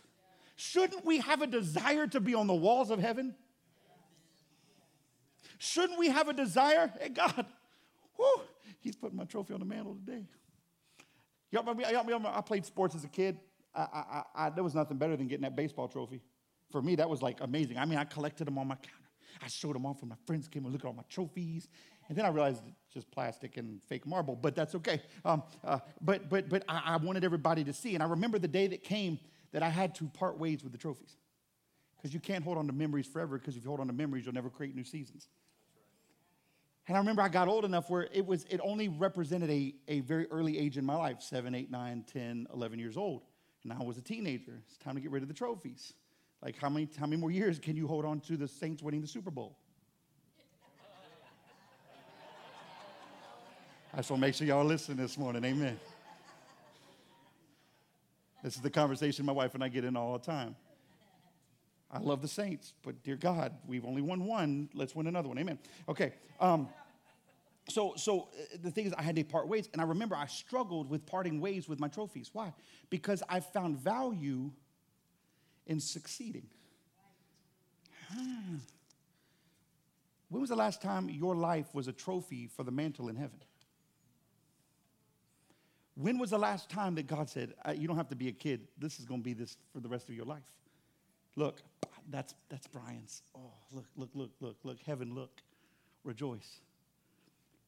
Shouldn't 0.56 1.06
we 1.06 1.20
have 1.20 1.40
a 1.40 1.46
desire 1.46 2.06
to 2.08 2.20
be 2.20 2.34
on 2.34 2.46
the 2.46 2.54
walls 2.54 2.90
of 2.90 2.98
heaven? 2.98 3.34
Shouldn't 5.56 5.98
we 5.98 6.08
have 6.08 6.28
a 6.28 6.34
desire? 6.34 6.92
Hey, 7.00 7.08
God, 7.08 7.46
He's 8.80 8.96
putting 8.96 9.16
my 9.16 9.24
trophy 9.24 9.54
on 9.54 9.60
the 9.60 9.66
mantle 9.66 9.94
today. 9.94 10.26
Y'all, 11.52 11.64
I 11.66 12.40
played 12.42 12.66
sports 12.66 12.94
as 12.94 13.02
a 13.02 13.08
kid. 13.08 13.38
I, 13.74 13.80
I, 13.80 14.22
I, 14.34 14.50
there 14.50 14.62
was 14.62 14.74
nothing 14.74 14.98
better 14.98 15.16
than 15.16 15.26
getting 15.26 15.44
that 15.44 15.56
baseball 15.56 15.88
trophy. 15.88 16.20
For 16.70 16.82
me, 16.82 16.94
that 16.96 17.08
was 17.08 17.22
like 17.22 17.40
amazing. 17.40 17.78
I 17.78 17.84
mean, 17.84 17.98
I 17.98 18.04
collected 18.04 18.46
them 18.46 18.58
on 18.58 18.68
my 18.68 18.76
counter. 18.76 18.96
I 19.42 19.48
showed 19.48 19.74
them 19.74 19.86
off 19.86 20.02
when 20.02 20.08
my 20.08 20.16
friends 20.26 20.48
came 20.48 20.64
and 20.64 20.72
looked 20.72 20.84
at 20.84 20.88
all 20.88 20.94
my 20.94 21.04
trophies. 21.08 21.68
And 22.08 22.18
then 22.18 22.24
I 22.24 22.28
realized 22.28 22.62
it's 22.66 22.92
just 22.92 23.10
plastic 23.10 23.56
and 23.56 23.80
fake 23.84 24.06
marble, 24.06 24.34
but 24.34 24.56
that's 24.56 24.74
okay. 24.74 25.00
Um, 25.24 25.42
uh, 25.64 25.78
but 26.00 26.28
but, 26.28 26.48
but 26.48 26.64
I, 26.68 26.82
I 26.86 26.96
wanted 26.96 27.24
everybody 27.24 27.64
to 27.64 27.72
see. 27.72 27.94
And 27.94 28.02
I 28.02 28.06
remember 28.06 28.38
the 28.38 28.48
day 28.48 28.66
that 28.66 28.82
came 28.82 29.18
that 29.52 29.62
I 29.62 29.68
had 29.68 29.94
to 29.96 30.06
part 30.08 30.38
ways 30.38 30.62
with 30.62 30.72
the 30.72 30.78
trophies. 30.78 31.16
Because 31.96 32.14
you 32.14 32.20
can't 32.20 32.42
hold 32.42 32.56
on 32.56 32.66
to 32.66 32.72
memories 32.72 33.06
forever, 33.06 33.38
because 33.38 33.56
if 33.56 33.62
you 33.62 33.68
hold 33.68 33.80
on 33.80 33.86
to 33.86 33.92
memories, 33.92 34.24
you'll 34.24 34.34
never 34.34 34.48
create 34.48 34.74
new 34.74 34.84
seasons. 34.84 35.28
And 36.88 36.96
I 36.96 37.00
remember 37.00 37.22
I 37.22 37.28
got 37.28 37.46
old 37.46 37.64
enough 37.64 37.90
where 37.90 38.08
it 38.12 38.26
was 38.26 38.44
it 38.50 38.60
only 38.64 38.88
represented 38.88 39.50
a, 39.50 39.74
a 39.86 40.00
very 40.00 40.26
early 40.30 40.58
age 40.58 40.78
in 40.78 40.84
my 40.84 40.96
life, 40.96 41.20
7, 41.20 41.54
8, 41.54 41.70
9, 41.70 42.04
10, 42.12 42.46
11 42.52 42.78
years 42.78 42.96
old. 42.96 43.22
And 43.62 43.72
I 43.72 43.82
was 43.82 43.98
a 43.98 44.02
teenager. 44.02 44.62
It's 44.66 44.78
time 44.78 44.94
to 44.94 45.00
get 45.00 45.10
rid 45.10 45.22
of 45.22 45.28
the 45.28 45.34
trophies. 45.34 45.92
Like 46.42 46.58
how 46.58 46.70
many, 46.70 46.88
how 46.98 47.06
many 47.06 47.20
more 47.20 47.30
years 47.30 47.58
can 47.58 47.76
you 47.76 47.86
hold 47.86 48.04
on 48.04 48.20
to 48.20 48.36
the 48.36 48.48
Saints 48.48 48.82
winning 48.82 49.02
the 49.02 49.06
Super 49.06 49.30
Bowl? 49.30 49.56
I 53.92 53.98
just 53.98 54.10
want 54.10 54.22
to 54.22 54.26
make 54.28 54.34
sure 54.34 54.46
y'all 54.46 54.64
listen 54.64 54.96
this 54.96 55.18
morning. 55.18 55.44
Amen. 55.44 55.78
This 58.42 58.56
is 58.56 58.62
the 58.62 58.70
conversation 58.70 59.26
my 59.26 59.32
wife 59.32 59.54
and 59.54 59.62
I 59.62 59.68
get 59.68 59.84
in 59.84 59.96
all 59.96 60.12
the 60.14 60.24
time. 60.24 60.56
I 61.90 61.98
love 61.98 62.22
the 62.22 62.28
Saints, 62.28 62.72
but 62.84 63.02
dear 63.02 63.16
God, 63.16 63.52
we've 63.66 63.84
only 63.84 64.00
won 64.00 64.24
one. 64.24 64.70
Let's 64.74 64.94
win 64.94 65.08
another 65.08 65.28
one. 65.28 65.38
Amen. 65.38 65.58
Okay. 65.88 66.12
Um, 66.38 66.68
so, 67.68 67.94
so 67.96 68.28
uh, 68.32 68.56
the 68.62 68.70
thing 68.70 68.86
is, 68.86 68.92
I 68.94 69.02
had 69.02 69.16
to 69.16 69.24
part 69.24 69.48
ways, 69.48 69.68
and 69.72 69.82
I 69.82 69.84
remember 69.84 70.14
I 70.14 70.26
struggled 70.26 70.88
with 70.88 71.04
parting 71.04 71.40
ways 71.40 71.68
with 71.68 71.80
my 71.80 71.88
trophies. 71.88 72.30
Why? 72.32 72.54
Because 72.90 73.24
I 73.28 73.40
found 73.40 73.78
value 73.78 74.52
in 75.66 75.80
succeeding. 75.80 76.46
When 80.28 80.40
was 80.40 80.50
the 80.50 80.56
last 80.56 80.80
time 80.80 81.08
your 81.08 81.34
life 81.34 81.74
was 81.74 81.88
a 81.88 81.92
trophy 81.92 82.46
for 82.46 82.62
the 82.62 82.70
mantle 82.70 83.08
in 83.08 83.16
heaven? 83.16 83.40
When 85.96 86.18
was 86.18 86.30
the 86.30 86.38
last 86.38 86.70
time 86.70 86.94
that 86.94 87.06
God 87.06 87.28
said, 87.28 87.52
You 87.76 87.88
don't 87.88 87.96
have 87.96 88.08
to 88.08 88.16
be 88.16 88.28
a 88.28 88.32
kid, 88.32 88.68
this 88.78 88.98
is 88.98 89.04
going 89.04 89.20
to 89.20 89.24
be 89.24 89.32
this 89.32 89.56
for 89.72 89.80
the 89.80 89.88
rest 89.88 90.08
of 90.08 90.14
your 90.14 90.24
life? 90.24 90.42
Look, 91.36 91.62
that's, 92.08 92.34
that's 92.48 92.66
Brian's. 92.66 93.22
Oh, 93.36 93.52
look, 93.72 93.86
look, 93.96 94.10
look, 94.14 94.30
look, 94.40 94.56
look. 94.62 94.78
Heaven, 94.86 95.14
look. 95.14 95.42
Rejoice. 96.04 96.60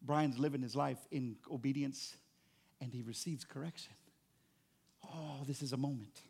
Brian's 0.01 0.39
living 0.39 0.63
his 0.63 0.75
life 0.75 0.99
in 1.11 1.37
obedience 1.51 2.17
and 2.81 2.93
he 2.93 3.03
receives 3.03 3.45
correction. 3.45 3.93
Oh, 5.05 5.43
this 5.47 5.63
is 5.63 5.73
a 5.73 5.77
moment. 5.77 6.21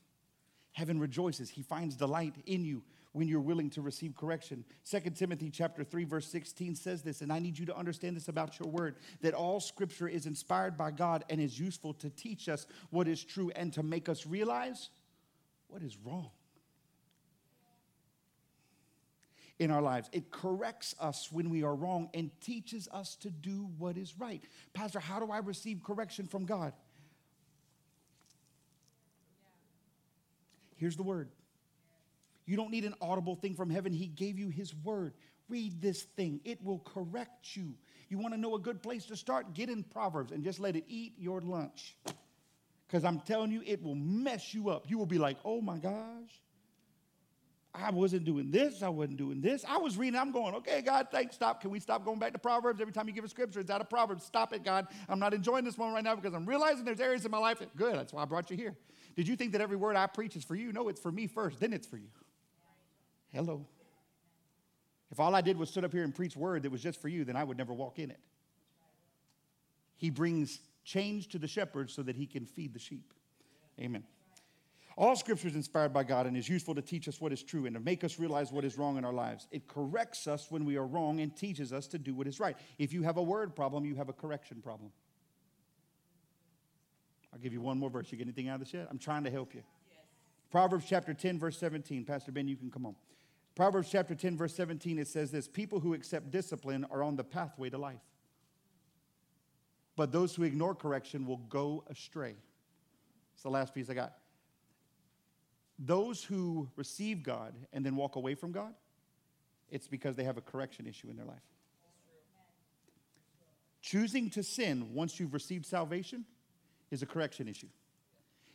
Heaven 0.72 0.98
rejoices. 0.98 1.50
He 1.50 1.62
finds 1.62 1.96
delight 1.96 2.34
in 2.46 2.64
you 2.64 2.82
when 3.12 3.28
you're 3.28 3.40
willing 3.40 3.68
to 3.70 3.82
receive 3.82 4.16
correction. 4.16 4.64
2 4.88 5.10
Timothy 5.10 5.50
chapter 5.50 5.84
3 5.84 6.04
verse 6.04 6.26
16 6.28 6.74
says 6.76 7.02
this 7.02 7.20
and 7.20 7.32
I 7.32 7.38
need 7.38 7.58
you 7.58 7.66
to 7.66 7.76
understand 7.76 8.16
this 8.16 8.28
about 8.28 8.58
your 8.58 8.68
word 8.68 8.96
that 9.20 9.34
all 9.34 9.60
scripture 9.60 10.08
is 10.08 10.26
inspired 10.26 10.78
by 10.78 10.90
God 10.90 11.24
and 11.28 11.40
is 11.40 11.60
useful 11.60 11.92
to 11.94 12.08
teach 12.10 12.48
us 12.48 12.66
what 12.90 13.06
is 13.06 13.22
true 13.22 13.50
and 13.54 13.72
to 13.74 13.82
make 13.82 14.08
us 14.08 14.26
realize 14.26 14.88
what 15.68 15.82
is 15.82 15.96
wrong. 16.04 16.30
in 19.58 19.70
our 19.70 19.82
lives. 19.82 20.08
It 20.12 20.30
corrects 20.32 20.94
us 20.98 21.30
when 21.30 21.48
we 21.48 21.62
are 21.62 21.74
wrong 21.74 22.08
and 22.14 22.30
teaches 22.40 22.88
us 22.92 23.14
to 23.16 23.30
do 23.30 23.70
what 23.78 23.96
is 23.96 24.18
right. 24.18 24.42
Pastor, 24.72 24.98
how 24.98 25.20
do 25.20 25.30
I 25.30 25.38
receive 25.38 25.82
correction 25.84 26.26
from 26.26 26.46
God? 26.46 26.72
Here's 30.82 30.96
the 30.96 31.04
word. 31.04 31.28
You 32.44 32.56
don't 32.56 32.72
need 32.72 32.84
an 32.84 32.96
audible 33.00 33.36
thing 33.36 33.54
from 33.54 33.70
heaven. 33.70 33.92
He 33.92 34.08
gave 34.08 34.36
you 34.36 34.48
his 34.48 34.74
word. 34.74 35.14
Read 35.48 35.80
this 35.80 36.02
thing, 36.02 36.40
it 36.44 36.58
will 36.64 36.80
correct 36.80 37.54
you. 37.56 37.74
You 38.08 38.18
want 38.18 38.34
to 38.34 38.40
know 38.40 38.56
a 38.56 38.58
good 38.58 38.82
place 38.82 39.06
to 39.06 39.16
start? 39.16 39.54
Get 39.54 39.70
in 39.70 39.84
Proverbs 39.84 40.32
and 40.32 40.42
just 40.42 40.58
let 40.58 40.74
it 40.74 40.82
eat 40.88 41.12
your 41.16 41.40
lunch. 41.40 41.96
Because 42.88 43.04
I'm 43.04 43.20
telling 43.20 43.52
you, 43.52 43.62
it 43.64 43.80
will 43.80 43.94
mess 43.94 44.52
you 44.52 44.70
up. 44.70 44.90
You 44.90 44.98
will 44.98 45.06
be 45.06 45.18
like, 45.18 45.36
oh 45.44 45.60
my 45.60 45.78
gosh. 45.78 46.42
I 47.74 47.90
wasn't 47.90 48.24
doing 48.24 48.50
this. 48.50 48.82
I 48.82 48.90
wasn't 48.90 49.16
doing 49.16 49.40
this. 49.40 49.64
I 49.66 49.78
was 49.78 49.96
reading. 49.96 50.18
I'm 50.18 50.30
going, 50.30 50.54
okay, 50.56 50.82
God, 50.82 51.08
thanks. 51.10 51.34
Stop. 51.34 51.62
Can 51.62 51.70
we 51.70 51.80
stop 51.80 52.04
going 52.04 52.18
back 52.18 52.34
to 52.34 52.38
Proverbs 52.38 52.82
every 52.82 52.92
time 52.92 53.08
you 53.08 53.14
give 53.14 53.24
a 53.24 53.28
scripture? 53.28 53.60
It's 53.60 53.70
out 53.70 53.80
of 53.80 53.88
Proverbs. 53.88 54.24
Stop 54.24 54.52
it, 54.52 54.62
God. 54.62 54.88
I'm 55.08 55.18
not 55.18 55.32
enjoying 55.32 55.64
this 55.64 55.78
moment 55.78 55.94
right 55.94 56.04
now 56.04 56.14
because 56.14 56.34
I'm 56.34 56.44
realizing 56.44 56.84
there's 56.84 57.00
areas 57.00 57.24
in 57.24 57.30
my 57.30 57.38
life 57.38 57.60
that 57.60 57.74
good. 57.74 57.94
That's 57.94 58.12
why 58.12 58.22
I 58.22 58.24
brought 58.26 58.50
you 58.50 58.58
here. 58.58 58.76
Did 59.16 59.26
you 59.26 59.36
think 59.36 59.52
that 59.52 59.62
every 59.62 59.76
word 59.76 59.96
I 59.96 60.06
preach 60.06 60.36
is 60.36 60.44
for 60.44 60.54
you? 60.54 60.70
No, 60.72 60.88
it's 60.88 61.00
for 61.00 61.10
me 61.10 61.26
first. 61.26 61.60
Then 61.60 61.72
it's 61.72 61.86
for 61.86 61.96
you. 61.96 62.08
Hello. 63.30 63.66
If 65.10 65.18
all 65.18 65.34
I 65.34 65.40
did 65.40 65.58
was 65.58 65.70
sit 65.70 65.84
up 65.84 65.92
here 65.92 66.04
and 66.04 66.14
preach 66.14 66.36
word 66.36 66.62
that 66.64 66.72
was 66.72 66.82
just 66.82 67.00
for 67.00 67.08
you, 67.08 67.24
then 67.24 67.36
I 67.36 67.44
would 67.44 67.56
never 67.56 67.72
walk 67.72 67.98
in 67.98 68.10
it. 68.10 68.20
He 69.96 70.10
brings 70.10 70.58
change 70.84 71.28
to 71.28 71.38
the 71.38 71.48
shepherd 71.48 71.90
so 71.90 72.02
that 72.02 72.16
he 72.16 72.26
can 72.26 72.44
feed 72.44 72.74
the 72.74 72.78
sheep. 72.78 73.12
Amen. 73.80 74.04
All 74.96 75.16
scripture 75.16 75.48
is 75.48 75.54
inspired 75.54 75.92
by 75.92 76.04
God 76.04 76.26
and 76.26 76.36
is 76.36 76.48
useful 76.48 76.74
to 76.74 76.82
teach 76.82 77.08
us 77.08 77.20
what 77.20 77.32
is 77.32 77.42
true 77.42 77.64
and 77.66 77.74
to 77.74 77.80
make 77.80 78.04
us 78.04 78.18
realize 78.18 78.52
what 78.52 78.64
is 78.64 78.76
wrong 78.76 78.98
in 78.98 79.04
our 79.04 79.12
lives. 79.12 79.48
It 79.50 79.66
corrects 79.66 80.26
us 80.26 80.50
when 80.50 80.64
we 80.64 80.76
are 80.76 80.86
wrong 80.86 81.20
and 81.20 81.34
teaches 81.34 81.72
us 81.72 81.86
to 81.88 81.98
do 81.98 82.14
what 82.14 82.26
is 82.26 82.38
right. 82.38 82.56
If 82.78 82.92
you 82.92 83.02
have 83.02 83.16
a 83.16 83.22
word 83.22 83.56
problem, 83.56 83.84
you 83.84 83.94
have 83.94 84.08
a 84.08 84.12
correction 84.12 84.60
problem. 84.62 84.90
I'll 87.32 87.38
give 87.38 87.54
you 87.54 87.62
one 87.62 87.78
more 87.78 87.88
verse. 87.88 88.12
You 88.12 88.18
get 88.18 88.26
anything 88.26 88.48
out 88.48 88.56
of 88.56 88.60
this 88.60 88.74
yet? 88.74 88.88
I'm 88.90 88.98
trying 88.98 89.24
to 89.24 89.30
help 89.30 89.54
you. 89.54 89.62
Yes. 89.90 90.00
Proverbs 90.50 90.84
chapter 90.86 91.14
10, 91.14 91.38
verse 91.38 91.56
17. 91.56 92.04
Pastor 92.04 92.30
Ben, 92.30 92.46
you 92.46 92.56
can 92.56 92.70
come 92.70 92.84
on. 92.84 92.94
Proverbs 93.54 93.88
chapter 93.90 94.14
10, 94.14 94.36
verse 94.36 94.54
17, 94.54 94.98
it 94.98 95.08
says 95.08 95.30
this 95.30 95.48
People 95.48 95.80
who 95.80 95.94
accept 95.94 96.30
discipline 96.30 96.86
are 96.90 97.02
on 97.02 97.16
the 97.16 97.24
pathway 97.24 97.70
to 97.70 97.78
life. 97.78 98.00
But 99.96 100.12
those 100.12 100.34
who 100.34 100.42
ignore 100.42 100.74
correction 100.74 101.26
will 101.26 101.38
go 101.38 101.84
astray. 101.88 102.34
It's 103.34 103.42
the 103.42 103.50
last 103.50 103.74
piece 103.74 103.88
I 103.88 103.94
got 103.94 104.14
those 105.78 106.22
who 106.22 106.68
receive 106.76 107.22
God 107.22 107.54
and 107.72 107.84
then 107.84 107.96
walk 107.96 108.16
away 108.16 108.34
from 108.34 108.52
God, 108.52 108.74
it's 109.70 109.88
because 109.88 110.16
they 110.16 110.24
have 110.24 110.36
a 110.36 110.42
correction 110.42 110.86
issue 110.86 111.08
in 111.08 111.16
their 111.16 111.26
life. 111.26 111.42
Choosing 113.80 114.30
to 114.30 114.42
sin 114.42 114.94
once 114.94 115.18
you've 115.18 115.34
received 115.34 115.66
salvation 115.66 116.24
is 116.90 117.02
a 117.02 117.06
correction 117.06 117.48
issue. 117.48 117.68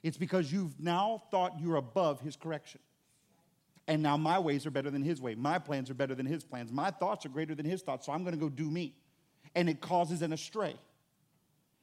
It's 0.03 0.17
because 0.17 0.51
you've 0.51 0.79
now 0.79 1.23
thought 1.31 1.59
you're 1.59 1.75
above 1.75 2.21
his 2.21 2.35
correction. 2.35 2.79
And 3.87 4.03
now 4.03 4.15
my 4.15 4.39
ways 4.39 4.65
are 4.65 4.71
better 4.71 4.91
than 4.91 5.01
his 5.01 5.21
way. 5.21 5.35
My 5.35 5.59
plans 5.59 5.89
are 5.89 5.93
better 5.93 6.13
than 6.13 6.25
his 6.25 6.43
plans. 6.43 6.71
My 6.71 6.91
thoughts 6.91 7.25
are 7.25 7.29
greater 7.29 7.55
than 7.55 7.65
his 7.65 7.81
thoughts. 7.81 8.05
So 8.05 8.11
I'm 8.11 8.23
going 8.23 8.35
to 8.35 8.39
go 8.39 8.49
do 8.49 8.69
me. 8.69 8.95
And 9.55 9.69
it 9.69 9.81
causes 9.81 10.21
an 10.21 10.33
astray. 10.33 10.75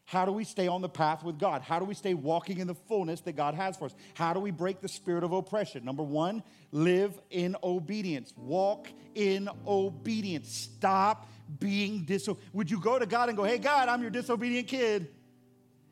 How 0.06 0.26
do 0.26 0.32
we 0.32 0.44
stay 0.44 0.68
on 0.68 0.82
the 0.82 0.88
path 0.88 1.24
with 1.24 1.38
God? 1.38 1.62
How 1.62 1.78
do 1.78 1.86
we 1.86 1.94
stay 1.94 2.12
walking 2.12 2.58
in 2.58 2.66
the 2.66 2.74
fullness 2.74 3.20
that 3.22 3.32
God 3.32 3.54
has 3.54 3.76
for 3.76 3.86
us? 3.86 3.94
How 4.12 4.34
do 4.34 4.40
we 4.40 4.50
break 4.50 4.80
the 4.80 4.88
spirit 4.88 5.24
of 5.24 5.32
oppression? 5.32 5.84
Number 5.84 6.02
one, 6.02 6.42
live 6.72 7.18
in 7.30 7.56
obedience. 7.62 8.32
Walk 8.36 8.88
in 9.14 9.48
obedience. 9.66 10.52
Stop 10.52 11.26
being 11.58 12.04
disobedient. 12.04 12.54
Would 12.54 12.70
you 12.70 12.80
go 12.80 12.98
to 12.98 13.06
God 13.06 13.30
and 13.30 13.36
go, 13.36 13.44
hey, 13.44 13.56
God, 13.56 13.88
I'm 13.88 14.02
your 14.02 14.10
disobedient 14.10 14.68
kid? 14.68 15.08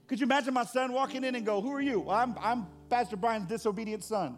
Could 0.09 0.21
you 0.21 0.27
imagine 0.27 0.53
my 0.53 0.65
son 0.65 0.93
walking 0.93 1.25
in 1.25 1.35
and 1.35 1.47
go, 1.47 1.63
who 1.63 1.73
are 1.73 1.81
you? 1.81 2.11
I'm, 2.11 2.37
I'm 2.39 2.67
Pastor 2.91 3.17
Brian's 3.17 3.47
disobedient 3.47 4.05
son. 4.05 4.37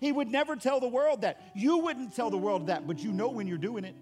He 0.00 0.10
would 0.10 0.28
never 0.28 0.56
tell 0.56 0.80
the 0.80 0.88
world 0.88 1.20
that. 1.20 1.52
You 1.54 1.78
wouldn't 1.78 2.16
tell 2.16 2.30
the 2.30 2.38
world 2.38 2.66
that, 2.66 2.86
but 2.86 2.98
you 2.98 3.12
know 3.12 3.28
when 3.28 3.46
you're 3.46 3.58
doing 3.58 3.84
it. 3.84 3.94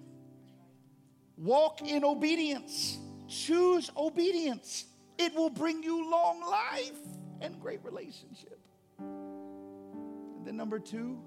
Walk 1.36 1.82
in 1.82 2.02
obedience. 2.02 2.98
Choose 3.28 3.90
obedience. 3.96 4.86
It 5.18 5.34
will 5.34 5.50
bring 5.50 5.82
you 5.82 6.10
long 6.10 6.40
life 6.40 6.98
and 7.40 7.60
great 7.60 7.84
relationship. 7.84 8.58
And 8.98 10.46
then, 10.46 10.56
number 10.56 10.78
two, 10.78 11.18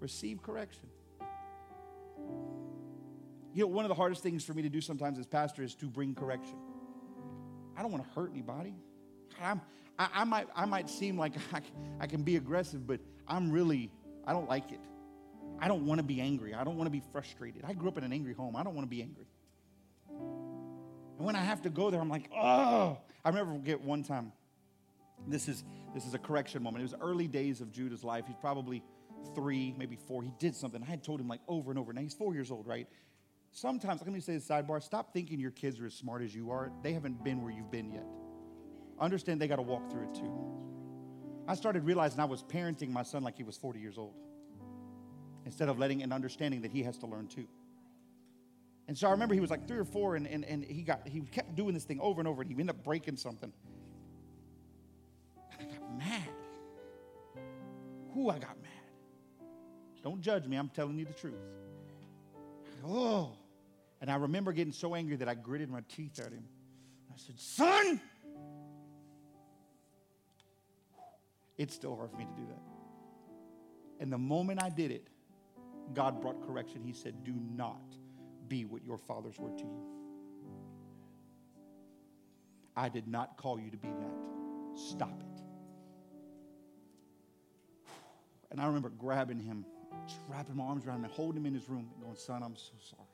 receive 0.00 0.42
correction. 0.42 0.88
You 3.52 3.62
know, 3.62 3.66
one 3.68 3.84
of 3.84 3.88
the 3.88 3.94
hardest 3.94 4.22
things 4.22 4.44
for 4.44 4.52
me 4.52 4.62
to 4.62 4.68
do 4.68 4.80
sometimes 4.80 5.18
as 5.18 5.26
pastor 5.26 5.62
is 5.62 5.74
to 5.76 5.86
bring 5.86 6.14
correction. 6.14 6.56
I 7.76 7.82
don't 7.82 7.90
want 7.90 8.04
to 8.04 8.10
hurt 8.10 8.30
anybody. 8.30 8.74
I'm, 9.40 9.60
I, 9.98 10.08
I, 10.14 10.24
might, 10.24 10.48
I 10.54 10.64
might 10.64 10.88
seem 10.88 11.18
like 11.18 11.34
I, 11.52 11.60
I 12.00 12.06
can 12.06 12.22
be 12.22 12.36
aggressive, 12.36 12.86
but 12.86 13.00
I'm 13.26 13.50
really, 13.50 13.90
I 14.26 14.32
don't 14.32 14.48
like 14.48 14.70
it. 14.72 14.80
I 15.58 15.68
don't 15.68 15.86
want 15.86 15.98
to 15.98 16.04
be 16.04 16.20
angry. 16.20 16.54
I 16.54 16.64
don't 16.64 16.76
want 16.76 16.86
to 16.86 16.92
be 16.92 17.02
frustrated. 17.12 17.64
I 17.64 17.72
grew 17.74 17.88
up 17.88 17.98
in 17.98 18.04
an 18.04 18.12
angry 18.12 18.34
home. 18.34 18.56
I 18.56 18.62
don't 18.62 18.74
want 18.74 18.86
to 18.86 18.90
be 18.90 19.02
angry. 19.02 19.26
And 21.16 21.26
when 21.26 21.36
I 21.36 21.42
have 21.42 21.62
to 21.62 21.70
go 21.70 21.90
there, 21.90 22.00
I'm 22.00 22.08
like, 22.08 22.30
oh. 22.36 22.98
I 23.24 23.28
remember 23.28 23.56
get 23.58 23.80
one 23.80 24.02
time. 24.02 24.32
This 25.26 25.48
is 25.48 25.64
this 25.94 26.04
is 26.04 26.14
a 26.14 26.18
correction 26.18 26.62
moment. 26.62 26.82
It 26.82 26.92
was 26.92 27.00
early 27.00 27.28
days 27.28 27.60
of 27.60 27.72
Judah's 27.72 28.04
life. 28.04 28.24
He's 28.26 28.36
probably 28.36 28.82
three, 29.34 29.74
maybe 29.78 29.96
four. 29.96 30.22
He 30.22 30.32
did 30.38 30.54
something. 30.54 30.82
I 30.82 30.86
had 30.86 31.02
told 31.02 31.20
him 31.20 31.28
like 31.28 31.40
over 31.48 31.70
and 31.70 31.78
over. 31.78 31.92
Now 31.92 32.02
he's 32.02 32.14
four 32.14 32.34
years 32.34 32.50
old, 32.50 32.66
right? 32.66 32.88
Sometimes, 33.52 34.00
let 34.02 34.12
me 34.12 34.20
say 34.20 34.34
this 34.34 34.48
sidebar. 34.48 34.82
Stop 34.82 35.12
thinking 35.12 35.38
your 35.38 35.52
kids 35.52 35.78
are 35.80 35.86
as 35.86 35.94
smart 35.94 36.22
as 36.22 36.34
you 36.34 36.50
are. 36.50 36.72
They 36.82 36.92
haven't 36.92 37.22
been 37.22 37.42
where 37.42 37.52
you've 37.52 37.70
been 37.70 37.92
yet. 37.92 38.04
Understand 38.98 39.40
they 39.40 39.48
got 39.48 39.56
to 39.56 39.62
walk 39.62 39.90
through 39.90 40.08
it 40.08 40.14
too. 40.14 40.32
I 41.46 41.54
started 41.54 41.84
realizing 41.84 42.20
I 42.20 42.24
was 42.24 42.42
parenting 42.42 42.90
my 42.90 43.02
son 43.02 43.22
like 43.22 43.36
he 43.36 43.44
was 43.44 43.56
40 43.56 43.78
years 43.78 43.96
old 43.96 44.14
instead 45.44 45.68
of 45.68 45.78
letting 45.78 46.02
and 46.02 46.12
understanding 46.12 46.62
that 46.62 46.72
he 46.72 46.82
has 46.82 46.98
to 46.98 47.06
learn 47.06 47.28
too. 47.28 47.46
And 48.86 48.96
so 48.98 49.08
I 49.08 49.12
remember 49.12 49.34
he 49.34 49.40
was 49.40 49.50
like 49.50 49.66
three 49.66 49.78
or 49.78 49.84
four, 49.84 50.16
and, 50.16 50.26
and, 50.26 50.44
and 50.44 50.62
he 50.64 50.82
got 50.82 51.06
he 51.08 51.20
kept 51.20 51.54
doing 51.54 51.72
this 51.74 51.84
thing 51.84 52.00
over 52.00 52.20
and 52.20 52.28
over, 52.28 52.42
and 52.42 52.50
he 52.50 52.54
ended 52.54 52.76
up 52.76 52.84
breaking 52.84 53.16
something. 53.16 53.52
And 55.58 55.68
I 55.68 55.72
got 55.72 55.98
mad. 55.98 56.28
Who 58.12 58.28
I 58.28 58.38
got 58.38 58.60
mad. 58.62 59.48
Don't 60.02 60.20
judge 60.20 60.46
me, 60.46 60.56
I'm 60.56 60.68
telling 60.68 60.98
you 60.98 61.06
the 61.06 61.14
truth. 61.14 61.34
Oh. 62.86 63.38
And 64.02 64.10
I 64.10 64.16
remember 64.16 64.52
getting 64.52 64.72
so 64.72 64.94
angry 64.94 65.16
that 65.16 65.28
I 65.28 65.34
gritted 65.34 65.70
my 65.70 65.80
teeth 65.88 66.18
at 66.18 66.30
him. 66.30 66.44
I 67.10 67.16
said, 67.16 67.40
Son! 67.40 68.00
It's 71.56 71.74
still 71.74 71.96
hard 71.96 72.10
for 72.10 72.18
me 72.18 72.24
to 72.24 72.40
do 72.42 72.46
that. 72.48 72.60
And 74.00 74.12
the 74.12 74.18
moment 74.18 74.62
I 74.62 74.68
did 74.68 74.90
it, 74.90 75.08
God 75.94 76.20
brought 76.20 76.46
correction. 76.46 76.82
He 76.84 76.92
said, 76.92 77.24
Do 77.24 77.32
not 77.32 77.80
be 78.48 78.64
what 78.64 78.84
your 78.84 78.98
fathers 78.98 79.38
were 79.38 79.50
to 79.50 79.64
you. 79.64 79.84
I 82.76 82.88
did 82.88 83.06
not 83.06 83.36
call 83.36 83.60
you 83.60 83.70
to 83.70 83.76
be 83.76 83.88
that. 83.88 84.78
Stop 84.78 85.20
it. 85.20 85.42
And 88.50 88.60
I 88.60 88.66
remember 88.66 88.88
grabbing 88.88 89.40
him, 89.40 89.64
wrapping 90.28 90.56
my 90.56 90.64
arms 90.64 90.86
around 90.86 90.98
him, 90.98 91.04
and 91.04 91.12
holding 91.12 91.40
him 91.40 91.46
in 91.46 91.54
his 91.54 91.68
room, 91.68 91.90
and 91.94 92.02
going, 92.02 92.16
Son, 92.16 92.42
I'm 92.42 92.56
so 92.56 92.72
sorry. 92.80 93.08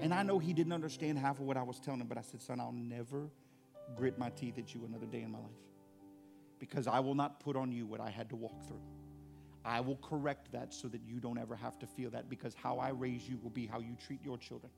And 0.00 0.14
I 0.14 0.22
know 0.22 0.38
he 0.38 0.52
didn't 0.52 0.72
understand 0.72 1.18
half 1.18 1.40
of 1.40 1.46
what 1.46 1.56
I 1.56 1.62
was 1.62 1.80
telling 1.80 2.00
him, 2.00 2.06
but 2.06 2.18
I 2.18 2.22
said, 2.22 2.40
Son, 2.40 2.60
I'll 2.60 2.72
never 2.72 3.30
grit 3.96 4.18
my 4.18 4.30
teeth 4.30 4.58
at 4.58 4.74
you 4.74 4.84
another 4.84 5.06
day 5.06 5.22
in 5.22 5.32
my 5.32 5.38
life 5.38 5.50
because 6.58 6.86
I 6.86 7.00
will 7.00 7.14
not 7.14 7.40
put 7.40 7.56
on 7.56 7.72
you 7.72 7.86
what 7.86 8.00
I 8.00 8.10
had 8.10 8.28
to 8.30 8.36
walk 8.36 8.66
through. 8.66 8.82
I 9.64 9.80
will 9.80 9.96
correct 9.96 10.52
that 10.52 10.72
so 10.72 10.88
that 10.88 11.02
you 11.06 11.20
don't 11.20 11.38
ever 11.38 11.56
have 11.56 11.78
to 11.80 11.86
feel 11.86 12.10
that 12.10 12.28
because 12.28 12.54
how 12.54 12.78
I 12.78 12.90
raise 12.90 13.28
you 13.28 13.38
will 13.42 13.50
be 13.50 13.66
how 13.66 13.80
you 13.80 13.96
treat 14.06 14.24
your 14.24 14.38
children. 14.38 14.70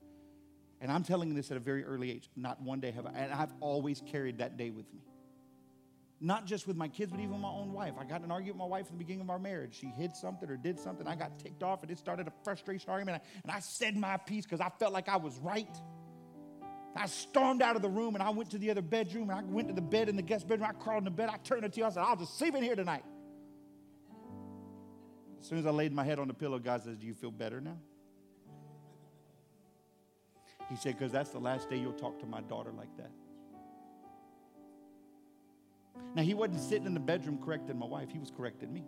And 0.81 0.91
I'm 0.91 1.03
telling 1.03 1.35
this 1.35 1.51
at 1.51 1.57
a 1.57 1.59
very 1.59 1.83
early 1.83 2.11
age. 2.11 2.29
Not 2.35 2.61
one 2.61 2.79
day 2.79 2.91
have 2.91 3.05
I, 3.05 3.11
and 3.11 3.33
I've 3.33 3.53
always 3.59 4.01
carried 4.05 4.39
that 4.39 4.57
day 4.57 4.71
with 4.71 4.91
me. 4.93 5.01
Not 6.19 6.45
just 6.45 6.67
with 6.67 6.77
my 6.77 6.87
kids, 6.87 7.11
but 7.11 7.19
even 7.19 7.39
my 7.39 7.49
own 7.49 7.73
wife. 7.73 7.93
I 7.99 8.03
got 8.03 8.21
an 8.21 8.31
argument 8.31 8.57
with 8.57 8.69
my 8.69 8.77
wife 8.77 8.87
in 8.87 8.93
the 8.93 9.03
beginning 9.03 9.21
of 9.21 9.29
our 9.29 9.39
marriage. 9.39 9.75
She 9.79 9.87
hid 9.87 10.15
something 10.15 10.49
or 10.49 10.57
did 10.57 10.79
something. 10.79 11.07
I 11.07 11.15
got 11.15 11.39
ticked 11.39 11.63
off, 11.63 11.81
and 11.81 11.91
it 11.91 11.97
started 11.97 12.27
a 12.27 12.33
frustration 12.43 12.89
argument. 12.89 13.23
And 13.43 13.51
I 13.51 13.59
said 13.59 13.97
my 13.97 14.17
piece 14.17 14.45
because 14.45 14.61
I 14.61 14.69
felt 14.77 14.93
like 14.93 15.09
I 15.09 15.17
was 15.17 15.37
right. 15.39 15.75
I 16.95 17.05
stormed 17.07 17.61
out 17.61 17.75
of 17.75 17.81
the 17.81 17.89
room 17.89 18.15
and 18.15 18.23
I 18.23 18.29
went 18.31 18.51
to 18.51 18.57
the 18.57 18.69
other 18.69 18.81
bedroom 18.81 19.29
and 19.29 19.39
I 19.39 19.43
went 19.43 19.69
to 19.69 19.73
the 19.73 19.81
bed 19.81 20.09
in 20.09 20.15
the 20.15 20.21
guest 20.21 20.47
bedroom. 20.47 20.69
I 20.69 20.73
crawled 20.73 20.99
in 20.99 21.05
the 21.05 21.11
bed. 21.11 21.29
I 21.29 21.37
turned 21.37 21.71
to 21.71 21.79
you. 21.79 21.85
I 21.85 21.89
said, 21.89 22.03
I'll 22.03 22.17
just 22.17 22.37
sleep 22.37 22.53
in 22.53 22.63
here 22.63 22.75
tonight. 22.75 23.03
As 25.41 25.47
soon 25.47 25.57
as 25.57 25.65
I 25.65 25.71
laid 25.71 25.91
my 25.91 26.03
head 26.03 26.19
on 26.19 26.27
the 26.27 26.35
pillow, 26.35 26.59
God 26.59 26.83
says, 26.83 26.97
Do 26.97 27.07
you 27.07 27.15
feel 27.15 27.31
better 27.31 27.59
now? 27.59 27.77
He 30.69 30.75
said, 30.75 30.97
Because 30.97 31.11
that's 31.11 31.31
the 31.31 31.39
last 31.39 31.67
day 31.67 31.77
you'll 31.77 31.93
talk 31.93 32.19
to 32.19 32.27
my 32.27 32.41
daughter 32.41 32.71
like 32.71 32.95
that. 32.97 33.11
Now, 36.13 36.21
he 36.21 36.33
wasn't 36.33 36.59
sitting 36.59 36.85
in 36.85 36.93
the 36.93 36.99
bedroom 36.99 37.39
correcting 37.43 37.77
my 37.77 37.87
wife, 37.87 38.09
he 38.11 38.19
was 38.19 38.29
correcting 38.29 38.71
me. 38.71 38.83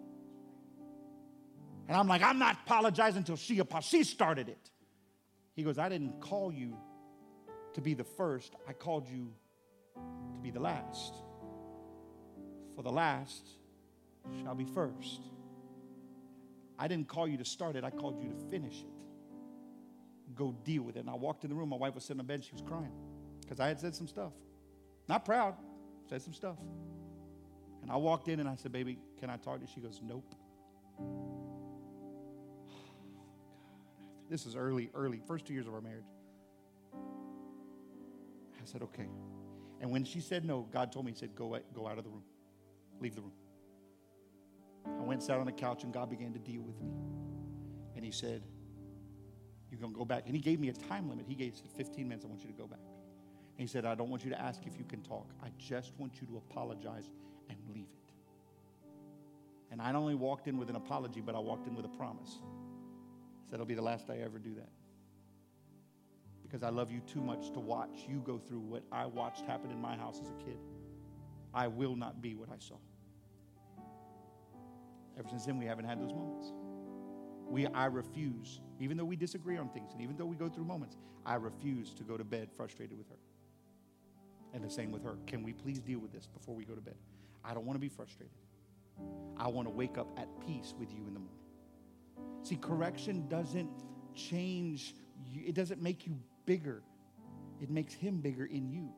And 1.88 1.98
I'm 1.98 2.08
like, 2.08 2.22
I'm 2.22 2.38
not 2.38 2.58
apologizing 2.66 3.20
until 3.20 3.36
she. 3.36 3.60
She 3.82 4.04
started 4.04 4.48
it. 4.48 4.70
He 5.56 5.64
goes, 5.64 5.80
I 5.80 5.90
didn't 5.90 6.22
call 6.22 6.54
you 6.54 6.78
to 7.74 7.82
be 7.82 7.96
the 7.96 8.04
first, 8.04 8.56
I 8.68 8.74
called 8.74 9.08
you 9.10 9.34
to 9.96 10.40
be 10.42 10.52
the 10.52 10.60
last. 10.60 11.16
For 12.76 12.84
the 12.84 12.92
last 12.92 13.48
shall 14.44 14.56
be 14.56 14.66
first. 14.66 15.22
I 16.78 16.88
didn't 16.88 17.08
call 17.08 17.28
you 17.28 17.38
to 17.38 17.46
start 17.46 17.76
it, 17.76 17.84
I 17.84 17.90
called 17.90 18.22
you 18.22 18.30
to 18.30 18.36
finish 18.50 18.82
it. 18.82 20.36
Go 20.36 20.56
deal 20.64 20.84
with 20.84 20.96
it. 20.96 21.02
And 21.02 21.10
I 21.10 21.16
walked 21.16 21.44
in 21.44 21.50
the 21.50 21.56
room, 21.56 21.70
my 21.70 21.78
wife 21.78 21.96
was 21.96 22.04
sitting 22.04 22.20
in 22.20 22.26
bed, 22.26 22.44
she 22.44 22.54
was 22.54 22.62
crying 22.62 22.92
because 23.42 23.60
I 23.60 23.68
had 23.68 23.80
said 23.80 23.96
some 23.96 24.08
stuff. 24.08 24.34
Not 25.08 25.26
proud, 25.26 25.56
said 26.10 26.22
some 26.22 26.34
stuff. 26.34 26.58
And 27.82 27.92
I 27.92 27.98
walked 27.98 28.30
in 28.30 28.40
and 28.40 28.48
I 28.48 28.56
said, 28.56 28.72
Baby, 28.72 28.98
can 29.20 29.30
I 29.30 29.38
talk 29.38 29.58
to 29.58 29.62
you? 29.62 29.68
She 29.74 29.82
goes, 29.82 30.02
Nope. 30.04 30.34
This 34.30 34.46
is 34.46 34.56
early, 34.56 34.90
early, 34.96 35.22
first 35.28 35.46
two 35.46 35.54
years 35.54 35.68
of 35.68 35.74
our 35.74 35.82
marriage. 35.82 36.06
I 38.64 38.66
said, 38.66 38.82
okay. 38.82 39.08
And 39.82 39.92
when 39.92 40.06
she 40.06 40.22
said 40.22 40.46
no, 40.46 40.68
God 40.72 40.92
told 40.92 41.06
me, 41.06 41.12
He 41.12 41.18
said, 41.18 41.36
go, 41.36 41.58
go 41.74 41.88
out 41.88 41.98
of 41.98 42.04
the 42.04 42.10
room, 42.10 42.24
leave 43.02 43.16
the 43.16 43.22
room. 43.22 43.34
I 44.86 45.02
went 45.02 45.24
sat 45.24 45.38
on 45.38 45.46
the 45.46 45.52
couch, 45.52 45.84
and 45.84 45.94
God 45.94 46.10
began 46.10 46.34
to 46.34 46.40
deal 46.40 46.62
with 46.62 46.82
me. 46.82 46.94
And 47.96 48.04
He 48.04 48.12
said, 48.12 48.44
You're 49.70 49.80
going 49.80 49.94
to 49.94 49.98
go 49.98 50.06
back. 50.06 50.24
And 50.26 50.36
He 50.36 50.42
gave 50.42 50.60
me 50.60 50.70
a 50.70 50.74
time 50.74 51.10
limit. 51.10 51.26
He 51.28 51.36
gave 51.36 51.56
said, 51.56 51.72
15 51.72 52.08
minutes, 52.08 52.26
I 52.26 52.30
want 52.30 52.42
you 52.42 52.48
to 52.48 52.58
go 52.58 52.68
back. 52.68 52.80
And 53.58 53.60
He 53.60 53.68
said, 53.68 53.86
I 53.86 53.96
don't 53.96 54.10
want 54.10 54.24
you 54.24 54.30
to 54.32 54.42
ask 54.42 54.62
if 54.66 54.78
you 54.78 54.86
can 54.86 55.02
talk. 55.02 55.30
I 55.44 55.50
just 55.58 55.94
want 55.98 56.22
you 56.22 56.28
to 56.28 56.38
apologize 56.38 57.10
and 57.50 57.58
leave 57.74 57.88
it. 57.92 58.14
And 59.72 59.82
I 59.82 59.92
not 59.92 60.00
only 60.00 60.16
walked 60.16 60.48
in 60.48 60.58
with 60.58 60.70
an 60.70 60.76
apology, 60.76 61.22
but 61.22 61.36
I 61.36 61.40
walked 61.40 61.68
in 61.68 61.76
with 61.76 61.86
a 61.86 61.90
promise. 61.98 62.40
Said, 63.50 63.56
It'll 63.56 63.66
be 63.66 63.76
the 63.76 63.82
last 63.82 64.10
I 64.10 64.18
ever 64.18 64.40
do 64.40 64.54
that 64.56 64.70
because 66.54 66.62
I 66.62 66.70
love 66.70 66.92
you 66.92 67.00
too 67.00 67.20
much 67.20 67.52
to 67.54 67.60
watch 67.60 68.06
you 68.08 68.22
go 68.24 68.38
through 68.38 68.60
what 68.60 68.84
I 68.92 69.08
watched 69.08 69.44
happen 69.48 69.72
in 69.72 69.82
my 69.82 69.96
house 69.96 70.20
as 70.22 70.30
a 70.30 70.34
kid. 70.34 70.60
I 71.52 71.68
will 71.68 71.96
not 71.96 72.22
be 72.22 72.36
what 72.36 72.50
I 72.50 72.60
saw. 72.60 72.76
Ever 75.18 75.30
since 75.30 75.46
then, 75.46 75.58
we 75.58 75.66
haven't 75.66 75.86
had 75.86 76.02
those 76.02 76.14
moments. 76.14 76.52
We, 77.48 77.68
I 77.68 77.86
refuse, 77.86 78.62
even 78.80 78.98
though 78.98 79.06
we 79.06 79.16
disagree 79.16 79.58
on 79.58 79.70
things, 79.70 79.92
and 79.94 80.02
even 80.02 80.18
though 80.18 80.26
we 80.26 80.36
go 80.36 80.50
through 80.50 80.66
moments, 80.66 80.98
I 81.26 81.36
refuse 81.36 81.94
to 81.96 82.04
go 82.04 82.18
to 82.18 82.24
bed 82.24 82.50
frustrated 82.56 82.98
with 82.98 83.10
her. 83.10 83.18
And 84.54 84.64
the 84.64 84.70
same 84.70 84.92
with 84.92 85.04
her. 85.04 85.18
Can 85.28 85.44
we 85.44 85.54
please 85.54 85.80
deal 85.80 86.00
with 86.00 86.12
this 86.12 86.28
before 86.28 86.56
we 86.56 86.66
go 86.66 86.76
to 86.76 86.82
bed? 86.82 86.96
I 87.44 87.54
don't 87.54 87.66
want 87.66 87.76
to 87.76 87.82
be 87.82 87.90
frustrated. 87.90 88.34
I 89.38 89.48
want 89.48 89.68
to 89.68 89.74
wake 89.74 89.98
up 89.98 90.08
at 90.18 90.28
peace 90.46 90.74
with 90.78 90.92
you 90.92 91.06
in 91.08 91.14
the 91.14 91.20
morning. 91.20 91.40
See, 92.44 92.56
correction 92.56 93.28
doesn't 93.28 93.84
change, 94.16 94.96
you, 95.26 95.44
it 95.46 95.56
doesn't 95.56 95.82
make 95.82 96.06
you 96.06 96.18
bigger, 96.46 96.84
it 97.62 97.70
makes 97.70 97.94
Him 97.94 98.18
bigger 98.18 98.46
in 98.46 98.70
you. 98.70 98.94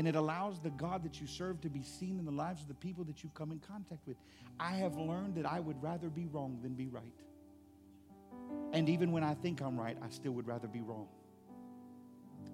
And 0.00 0.08
it 0.08 0.16
allows 0.16 0.58
the 0.60 0.70
God 0.70 1.02
that 1.02 1.20
you 1.20 1.26
serve 1.26 1.60
to 1.60 1.68
be 1.68 1.82
seen 1.82 2.18
in 2.18 2.24
the 2.24 2.30
lives 2.30 2.62
of 2.62 2.68
the 2.68 2.74
people 2.74 3.04
that 3.04 3.22
you 3.22 3.30
come 3.34 3.52
in 3.52 3.58
contact 3.58 4.00
with. 4.06 4.16
I 4.58 4.70
have 4.76 4.96
learned 4.96 5.34
that 5.34 5.44
I 5.44 5.60
would 5.60 5.76
rather 5.82 6.08
be 6.08 6.24
wrong 6.24 6.58
than 6.62 6.72
be 6.72 6.88
right. 6.88 7.20
And 8.72 8.88
even 8.88 9.12
when 9.12 9.22
I 9.22 9.34
think 9.34 9.60
I'm 9.60 9.78
right, 9.78 9.98
I 10.02 10.08
still 10.08 10.32
would 10.32 10.46
rather 10.46 10.68
be 10.68 10.80
wrong. 10.80 11.06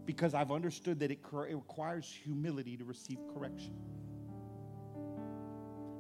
Because 0.07 0.34
I've 0.34 0.51
understood 0.51 0.99
that 0.99 1.12
it, 1.12 1.20
it 1.49 1.55
requires 1.55 2.12
humility 2.24 2.76
to 2.78 2.84
receive 2.84 3.18
correction. 3.32 3.76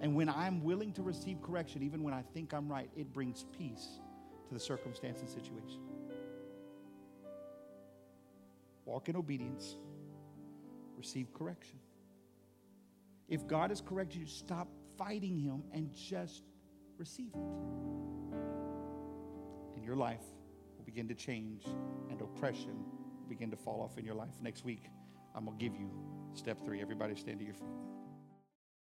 And 0.00 0.16
when 0.16 0.28
I'm 0.28 0.64
willing 0.64 0.90
to 0.94 1.02
receive 1.02 1.40
correction, 1.42 1.84
even 1.84 2.02
when 2.02 2.12
I 2.12 2.24
think 2.34 2.54
I'm 2.54 2.68
right, 2.68 2.90
it 2.96 3.12
brings 3.12 3.44
peace 3.56 4.00
to 4.48 4.54
the 4.54 4.58
circumstance 4.58 5.20
and 5.20 5.30
situation. 5.30 5.78
Walk 8.84 9.08
in 9.08 9.14
obedience, 9.14 9.76
receive 10.96 11.32
correction. 11.32 11.78
If 13.28 13.46
God 13.46 13.70
has 13.70 13.80
corrected 13.80 14.20
you, 14.20 14.26
stop 14.26 14.68
fighting 14.96 15.38
Him 15.38 15.62
and 15.72 15.92
just 15.94 16.42
receive 16.98 17.30
it. 17.34 17.40
And 19.74 19.84
your 19.84 19.96
life 19.96 20.24
will 20.76 20.84
begin 20.84 21.08
to 21.08 21.14
change, 21.14 21.64
and 22.10 22.20
oppression 22.20 22.84
will 23.20 23.28
begin 23.28 23.50
to 23.50 23.56
fall 23.56 23.80
off 23.82 23.98
in 23.98 24.04
your 24.04 24.14
life. 24.14 24.40
Next 24.40 24.64
week, 24.64 24.84
I'm 25.34 25.44
going 25.44 25.58
to 25.58 25.64
give 25.64 25.76
you 25.78 25.90
step 26.34 26.64
three. 26.64 26.80
Everybody 26.80 27.14
stand 27.16 27.40
to 27.40 27.44
your 27.44 27.54
feet. 27.54 27.95